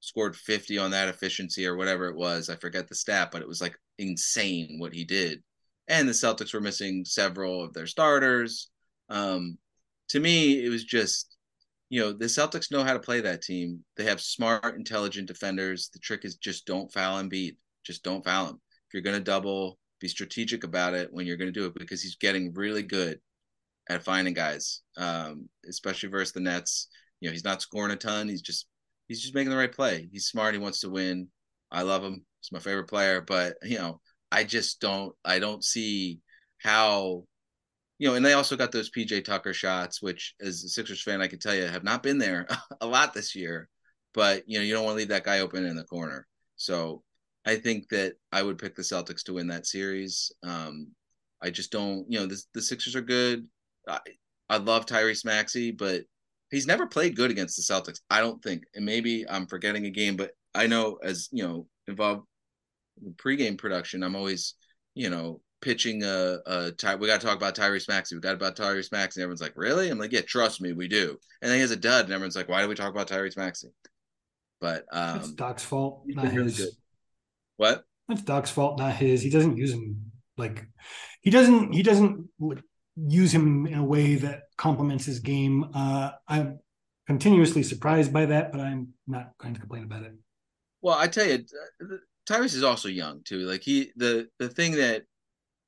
scored 0.00 0.36
50 0.36 0.78
on 0.78 0.90
that 0.92 1.08
efficiency 1.08 1.66
or 1.66 1.76
whatever 1.76 2.08
it 2.08 2.16
was. 2.16 2.48
I 2.48 2.56
forget 2.56 2.88
the 2.88 2.94
stat, 2.94 3.30
but 3.32 3.42
it 3.42 3.48
was 3.48 3.60
like 3.60 3.76
insane 3.98 4.76
what 4.78 4.94
he 4.94 5.04
did. 5.04 5.42
And 5.88 6.08
the 6.08 6.12
Celtics 6.12 6.52
were 6.52 6.60
missing 6.60 7.04
several 7.04 7.64
of 7.64 7.72
their 7.72 7.86
starters. 7.86 8.70
Um, 9.08 9.58
to 10.10 10.20
me, 10.20 10.64
it 10.64 10.68
was 10.68 10.84
just, 10.84 11.36
you 11.88 12.00
know, 12.00 12.12
the 12.12 12.26
Celtics 12.26 12.70
know 12.70 12.84
how 12.84 12.92
to 12.92 12.98
play 13.00 13.20
that 13.22 13.42
team. 13.42 13.82
They 13.96 14.04
have 14.04 14.20
smart, 14.20 14.76
intelligent 14.76 15.26
defenders. 15.26 15.88
The 15.92 15.98
trick 15.98 16.24
is 16.24 16.36
just 16.36 16.66
don't 16.66 16.92
foul 16.92 17.22
Embiid. 17.22 17.56
Just 17.84 18.04
don't 18.04 18.24
foul 18.24 18.50
him. 18.50 18.60
If 18.88 18.94
you're 18.94 19.02
going 19.02 19.16
to 19.16 19.24
double, 19.24 19.78
be 20.00 20.08
strategic 20.08 20.64
about 20.64 20.94
it 20.94 21.12
when 21.12 21.26
you're 21.26 21.36
going 21.36 21.52
to 21.52 21.60
do 21.60 21.66
it 21.66 21.74
because 21.74 22.02
he's 22.02 22.16
getting 22.16 22.52
really 22.54 22.82
good 22.82 23.20
at 23.88 24.02
finding 24.02 24.34
guys, 24.34 24.82
um, 24.96 25.48
especially 25.68 26.08
versus 26.08 26.32
the 26.32 26.40
Nets. 26.40 26.88
You 27.20 27.28
know, 27.28 27.32
he's 27.32 27.44
not 27.44 27.62
scoring 27.62 27.92
a 27.92 27.96
ton. 27.96 28.28
He's 28.28 28.42
just 28.42 28.66
he's 29.08 29.20
just 29.20 29.34
making 29.34 29.50
the 29.50 29.56
right 29.56 29.72
play. 29.72 30.08
He's 30.12 30.26
smart. 30.26 30.54
He 30.54 30.60
wants 30.60 30.80
to 30.80 30.90
win. 30.90 31.28
I 31.70 31.82
love 31.82 32.04
him. 32.04 32.24
He's 32.40 32.52
my 32.52 32.60
favorite 32.60 32.88
player. 32.88 33.20
But 33.20 33.56
you 33.62 33.78
know, 33.78 34.00
I 34.30 34.44
just 34.44 34.80
don't. 34.80 35.14
I 35.24 35.38
don't 35.38 35.64
see 35.64 36.20
how. 36.58 37.24
You 37.98 38.08
know, 38.08 38.14
and 38.14 38.24
they 38.24 38.34
also 38.34 38.56
got 38.56 38.70
those 38.70 38.92
PJ 38.92 39.24
Tucker 39.24 39.52
shots, 39.52 40.00
which, 40.00 40.36
as 40.40 40.62
a 40.62 40.68
Sixers 40.68 41.02
fan, 41.02 41.20
I 41.20 41.26
can 41.26 41.40
tell 41.40 41.52
you, 41.52 41.64
have 41.64 41.82
not 41.82 42.04
been 42.04 42.18
there 42.18 42.46
a 42.80 42.86
lot 42.86 43.12
this 43.12 43.34
year. 43.34 43.68
But 44.14 44.44
you 44.46 44.58
know, 44.58 44.64
you 44.64 44.72
don't 44.72 44.84
want 44.84 44.94
to 44.94 44.98
leave 44.98 45.08
that 45.08 45.24
guy 45.24 45.40
open 45.40 45.64
in 45.64 45.74
the 45.74 45.84
corner. 45.84 46.26
So 46.56 47.02
I 47.48 47.56
think 47.56 47.88
that 47.88 48.12
I 48.30 48.42
would 48.42 48.58
pick 48.58 48.76
the 48.76 48.82
Celtics 48.82 49.22
to 49.24 49.32
win 49.32 49.46
that 49.46 49.66
series. 49.66 50.30
Um, 50.42 50.88
I 51.42 51.48
just 51.48 51.72
don't, 51.72 52.04
you 52.06 52.18
know, 52.18 52.26
the, 52.26 52.38
the 52.52 52.60
Sixers 52.60 52.94
are 52.94 53.00
good. 53.00 53.46
I, 53.88 54.00
I 54.50 54.58
love 54.58 54.84
Tyrese 54.84 55.24
Maxey, 55.24 55.70
but 55.70 56.02
he's 56.50 56.66
never 56.66 56.86
played 56.86 57.16
good 57.16 57.30
against 57.30 57.56
the 57.56 57.62
Celtics. 57.62 58.00
I 58.10 58.20
don't 58.20 58.42
think, 58.42 58.64
and 58.74 58.84
maybe 58.84 59.24
I'm 59.30 59.46
forgetting 59.46 59.86
a 59.86 59.90
game, 59.90 60.14
but 60.14 60.32
I 60.54 60.66
know 60.66 60.98
as 61.02 61.30
you 61.32 61.42
know 61.42 61.66
involved 61.86 62.26
in 63.02 63.14
pregame 63.14 63.56
production, 63.56 64.02
I'm 64.02 64.14
always, 64.14 64.54
you 64.94 65.08
know, 65.08 65.40
pitching 65.62 66.02
a, 66.04 66.40
a 66.44 66.72
ty- 66.72 66.96
we 66.96 67.06
got 67.06 67.18
to 67.18 67.26
talk 67.26 67.36
about 67.36 67.56
Tyrese 67.56 67.88
Maxey. 67.88 68.14
We 68.14 68.20
got 68.20 68.34
about 68.34 68.56
Tyrese 68.56 68.92
Maxey. 68.92 69.20
And 69.20 69.22
everyone's 69.22 69.40
like, 69.40 69.56
really? 69.56 69.88
I'm 69.88 69.98
like, 69.98 70.12
yeah, 70.12 70.20
trust 70.20 70.60
me, 70.60 70.74
we 70.74 70.86
do. 70.86 71.16
And 71.40 71.50
then 71.50 71.56
he 71.56 71.62
has 71.62 71.70
a 71.70 71.76
dud, 71.76 72.04
and 72.04 72.12
everyone's 72.12 72.36
like, 72.36 72.50
why 72.50 72.60
do 72.60 72.68
we 72.68 72.74
talk 72.74 72.90
about 72.90 73.08
Tyrese 73.08 73.38
Maxey? 73.38 73.68
But 74.60 74.84
um, 74.92 75.20
it's 75.20 75.32
Doc's 75.32 75.64
fault, 75.64 76.02
not 76.04 76.26
his. 76.26 76.58
Really 76.58 76.72
what? 77.58 77.84
That's 78.08 78.22
Doc's 78.22 78.50
fault, 78.50 78.78
not 78.78 78.94
his. 78.94 79.20
He 79.20 79.28
doesn't 79.28 79.58
use 79.58 79.72
him 79.72 80.10
like 80.38 80.66
he 81.20 81.30
doesn't. 81.30 81.74
He 81.74 81.82
doesn't 81.82 82.30
use 82.96 83.32
him 83.32 83.66
in 83.66 83.74
a 83.74 83.84
way 83.84 84.14
that 84.14 84.44
complements 84.56 85.04
his 85.04 85.20
game. 85.20 85.66
Uh, 85.74 86.12
I'm 86.26 86.58
continuously 87.06 87.62
surprised 87.62 88.12
by 88.12 88.26
that, 88.26 88.50
but 88.50 88.60
I'm 88.60 88.94
not 89.06 89.32
going 89.38 89.54
to 89.54 89.60
complain 89.60 89.84
about 89.84 90.04
it. 90.04 90.14
Well, 90.80 90.96
I 90.96 91.06
tell 91.08 91.26
you, 91.26 91.44
Tyrese 92.28 92.54
is 92.54 92.62
also 92.62 92.88
young 92.88 93.22
too. 93.24 93.40
Like 93.40 93.62
he, 93.62 93.90
the 93.96 94.28
the 94.38 94.48
thing 94.48 94.72
that 94.76 95.02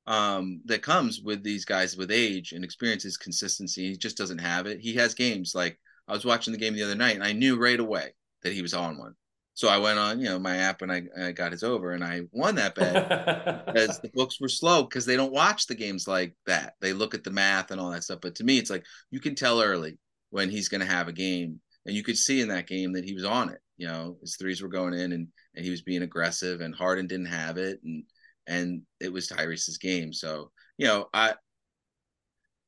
um 0.06 0.62
that 0.64 0.82
comes 0.82 1.20
with 1.20 1.42
these 1.42 1.64
guys 1.64 1.96
with 1.96 2.10
age 2.10 2.52
and 2.52 2.64
experience 2.64 3.04
is 3.04 3.16
consistency. 3.16 3.90
He 3.90 3.96
just 3.96 4.16
doesn't 4.16 4.38
have 4.38 4.66
it. 4.66 4.80
He 4.80 4.94
has 4.94 5.14
games 5.14 5.52
like 5.54 5.78
I 6.08 6.12
was 6.12 6.24
watching 6.24 6.52
the 6.52 6.58
game 6.58 6.74
the 6.74 6.82
other 6.82 6.94
night, 6.94 7.16
and 7.16 7.24
I 7.24 7.32
knew 7.32 7.56
right 7.56 7.78
away 7.78 8.14
that 8.42 8.52
he 8.52 8.62
was 8.62 8.74
on 8.74 8.98
one. 8.98 9.14
So 9.60 9.68
I 9.68 9.76
went 9.76 9.98
on, 9.98 10.20
you 10.20 10.24
know, 10.24 10.38
my 10.38 10.56
app 10.56 10.80
and 10.80 10.90
I, 10.90 11.02
I 11.22 11.32
got 11.32 11.52
his 11.52 11.62
over 11.62 11.92
and 11.92 12.02
I 12.02 12.22
won 12.32 12.54
that 12.54 12.74
bet 12.74 13.66
because 13.66 14.00
the 14.00 14.08
books 14.14 14.40
were 14.40 14.48
slow 14.48 14.84
because 14.84 15.04
they 15.04 15.16
don't 15.16 15.34
watch 15.34 15.66
the 15.66 15.74
games 15.74 16.08
like 16.08 16.34
that. 16.46 16.76
They 16.80 16.94
look 16.94 17.14
at 17.14 17.24
the 17.24 17.30
math 17.30 17.70
and 17.70 17.78
all 17.78 17.90
that 17.90 18.02
stuff. 18.02 18.20
But 18.22 18.36
to 18.36 18.44
me, 18.44 18.56
it's 18.56 18.70
like 18.70 18.86
you 19.10 19.20
can 19.20 19.34
tell 19.34 19.60
early 19.60 19.98
when 20.30 20.48
he's 20.48 20.70
going 20.70 20.80
to 20.80 20.86
have 20.86 21.08
a 21.08 21.12
game. 21.12 21.60
And 21.84 21.94
you 21.94 22.02
could 22.02 22.16
see 22.16 22.40
in 22.40 22.48
that 22.48 22.68
game 22.68 22.94
that 22.94 23.04
he 23.04 23.12
was 23.12 23.26
on 23.26 23.50
it. 23.50 23.58
You 23.76 23.86
know, 23.86 24.16
his 24.22 24.36
threes 24.36 24.62
were 24.62 24.68
going 24.68 24.94
in 24.94 25.12
and, 25.12 25.28
and 25.54 25.62
he 25.62 25.70
was 25.70 25.82
being 25.82 26.00
aggressive 26.00 26.62
and 26.62 26.74
Harden 26.74 27.06
didn't 27.06 27.26
have 27.26 27.58
it. 27.58 27.80
And, 27.84 28.04
and 28.46 28.82
it 28.98 29.12
was 29.12 29.28
Tyrese's 29.28 29.76
game. 29.76 30.14
So, 30.14 30.52
you 30.78 30.86
know, 30.86 31.10
I, 31.12 31.34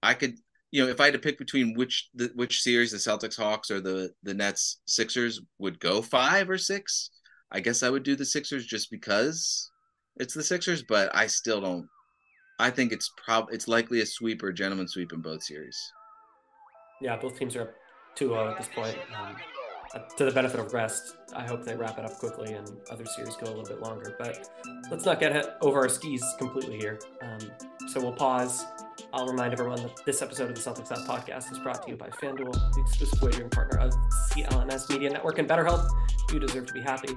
I 0.03 0.12
could 0.12 0.34
you 0.73 0.83
know, 0.83 0.91
if 0.91 1.01
I 1.01 1.05
had 1.05 1.12
to 1.12 1.20
pick 1.20 1.39
between 1.39 1.75
which 1.75 2.09
the 2.14 2.33
which 2.35 2.62
series 2.62 2.91
the 2.91 2.97
Celtics 2.97 3.37
Hawks 3.37 3.70
or 3.70 3.81
the 3.81 4.11
the 4.23 4.35
Nets 4.35 4.81
Sixers 4.87 5.41
would 5.59 5.79
go 5.79 6.03
five 6.03 6.51
or 6.51 6.59
six, 6.59 7.11
I 7.53 7.61
guess 7.61 7.83
I 7.83 7.91
would 7.91 8.03
do 8.03 8.16
the 8.16 8.25
Sixers 8.25 8.66
just 8.66 8.91
because 8.91 9.70
it's 10.16 10.35
the 10.35 10.43
Sixers, 10.43 10.83
but 10.83 11.14
I 11.14 11.27
still 11.27 11.61
don't. 11.61 11.87
I 12.59 12.70
think 12.70 12.91
it's 12.91 13.11
prob 13.23 13.49
it's 13.53 13.68
likely 13.68 14.01
a 14.01 14.07
sweep 14.07 14.43
or 14.43 14.49
a 14.49 14.55
gentleman 14.55 14.89
sweep 14.89 15.12
in 15.12 15.20
both 15.20 15.43
series. 15.43 15.79
Yeah, 17.03 17.16
both 17.16 17.39
teams 17.39 17.55
are 17.57 17.62
up 17.62 17.75
2-0 18.16 18.53
at 18.53 18.59
this 18.59 18.68
point. 18.75 18.97
Um, 19.18 19.37
to 20.16 20.24
the 20.24 20.30
benefit 20.30 20.61
of 20.61 20.72
rest, 20.72 21.16
I 21.34 21.47
hope 21.47 21.64
they 21.64 21.76
wrap 21.76 21.99
it 21.99 22.05
up 22.05 22.18
quickly 22.18 22.55
and 22.55 22.68
other 22.90 23.05
series 23.05 23.36
go 23.36 23.47
a 23.47 23.49
little 23.49 23.64
bit 23.64 23.80
longer. 23.80 24.16
But 24.18 24.49
let's 24.90 25.05
not 25.05 25.20
get 25.20 25.57
over 25.61 25.80
our 25.80 25.88
skis 25.88 26.24
completely 26.38 26.78
here. 26.78 26.99
Um, 27.22 27.38
so 27.88 28.01
we'll 28.01 28.12
pause. 28.12 28.64
I'll 29.12 29.26
remind 29.26 29.53
everyone 29.53 29.82
that 29.82 30.05
this 30.07 30.22
episode 30.22 30.51
of 30.51 30.57
the 30.57 30.61
Celtics 30.61 30.90
Out 30.93 31.07
podcast 31.07 31.53
is 31.53 31.59
brought 31.59 31.82
to 31.84 31.90
you 31.90 31.97
by 31.97 32.09
FanDuel, 32.09 32.53
the 32.74 32.80
exclusive 32.80 33.20
wagering 33.20 33.51
partner 33.51 33.78
of 33.80 33.93
CLNS 34.30 34.88
Media 34.90 35.11
Network 35.11 35.38
and 35.38 35.49
BetterHelp. 35.49 35.86
You 36.32 36.38
deserve 36.38 36.66
to 36.66 36.72
be 36.72 36.80
happy. 36.80 37.14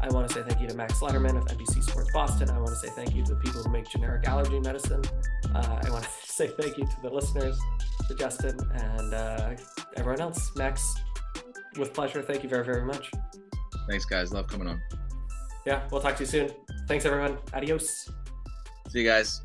I 0.00 0.08
want 0.08 0.28
to 0.28 0.34
say 0.34 0.42
thank 0.42 0.60
you 0.60 0.68
to 0.68 0.74
Max 0.74 1.00
Lederman 1.00 1.36
of 1.36 1.44
NBC 1.46 1.82
Sports 1.82 2.10
Boston. 2.12 2.50
I 2.50 2.58
want 2.58 2.68
to 2.68 2.76
say 2.76 2.88
thank 2.90 3.14
you 3.14 3.24
to 3.24 3.34
the 3.34 3.40
people 3.40 3.62
who 3.62 3.70
make 3.70 3.88
generic 3.88 4.28
allergy 4.28 4.60
medicine. 4.60 5.02
Uh, 5.54 5.80
I 5.82 5.90
want 5.90 6.04
to 6.04 6.10
say 6.24 6.48
thank 6.48 6.76
you 6.76 6.84
to 6.84 6.96
the 7.02 7.10
listeners, 7.10 7.58
to 8.08 8.14
Justin, 8.14 8.58
and 8.74 9.14
uh, 9.14 9.56
everyone 9.96 10.20
else. 10.20 10.54
Max, 10.54 10.94
with 11.78 11.92
pleasure. 11.92 12.22
Thank 12.22 12.42
you 12.42 12.48
very, 12.48 12.64
very 12.64 12.84
much. 12.84 13.10
Thanks, 13.88 14.04
guys. 14.04 14.32
Love 14.32 14.48
coming 14.48 14.68
on. 14.68 14.80
Yeah, 15.66 15.82
we'll 15.90 16.00
talk 16.00 16.16
to 16.16 16.22
you 16.22 16.26
soon. 16.26 16.50
Thanks, 16.88 17.04
everyone. 17.04 17.38
Adios. 17.52 18.08
See 18.88 19.00
you 19.00 19.06
guys. 19.06 19.42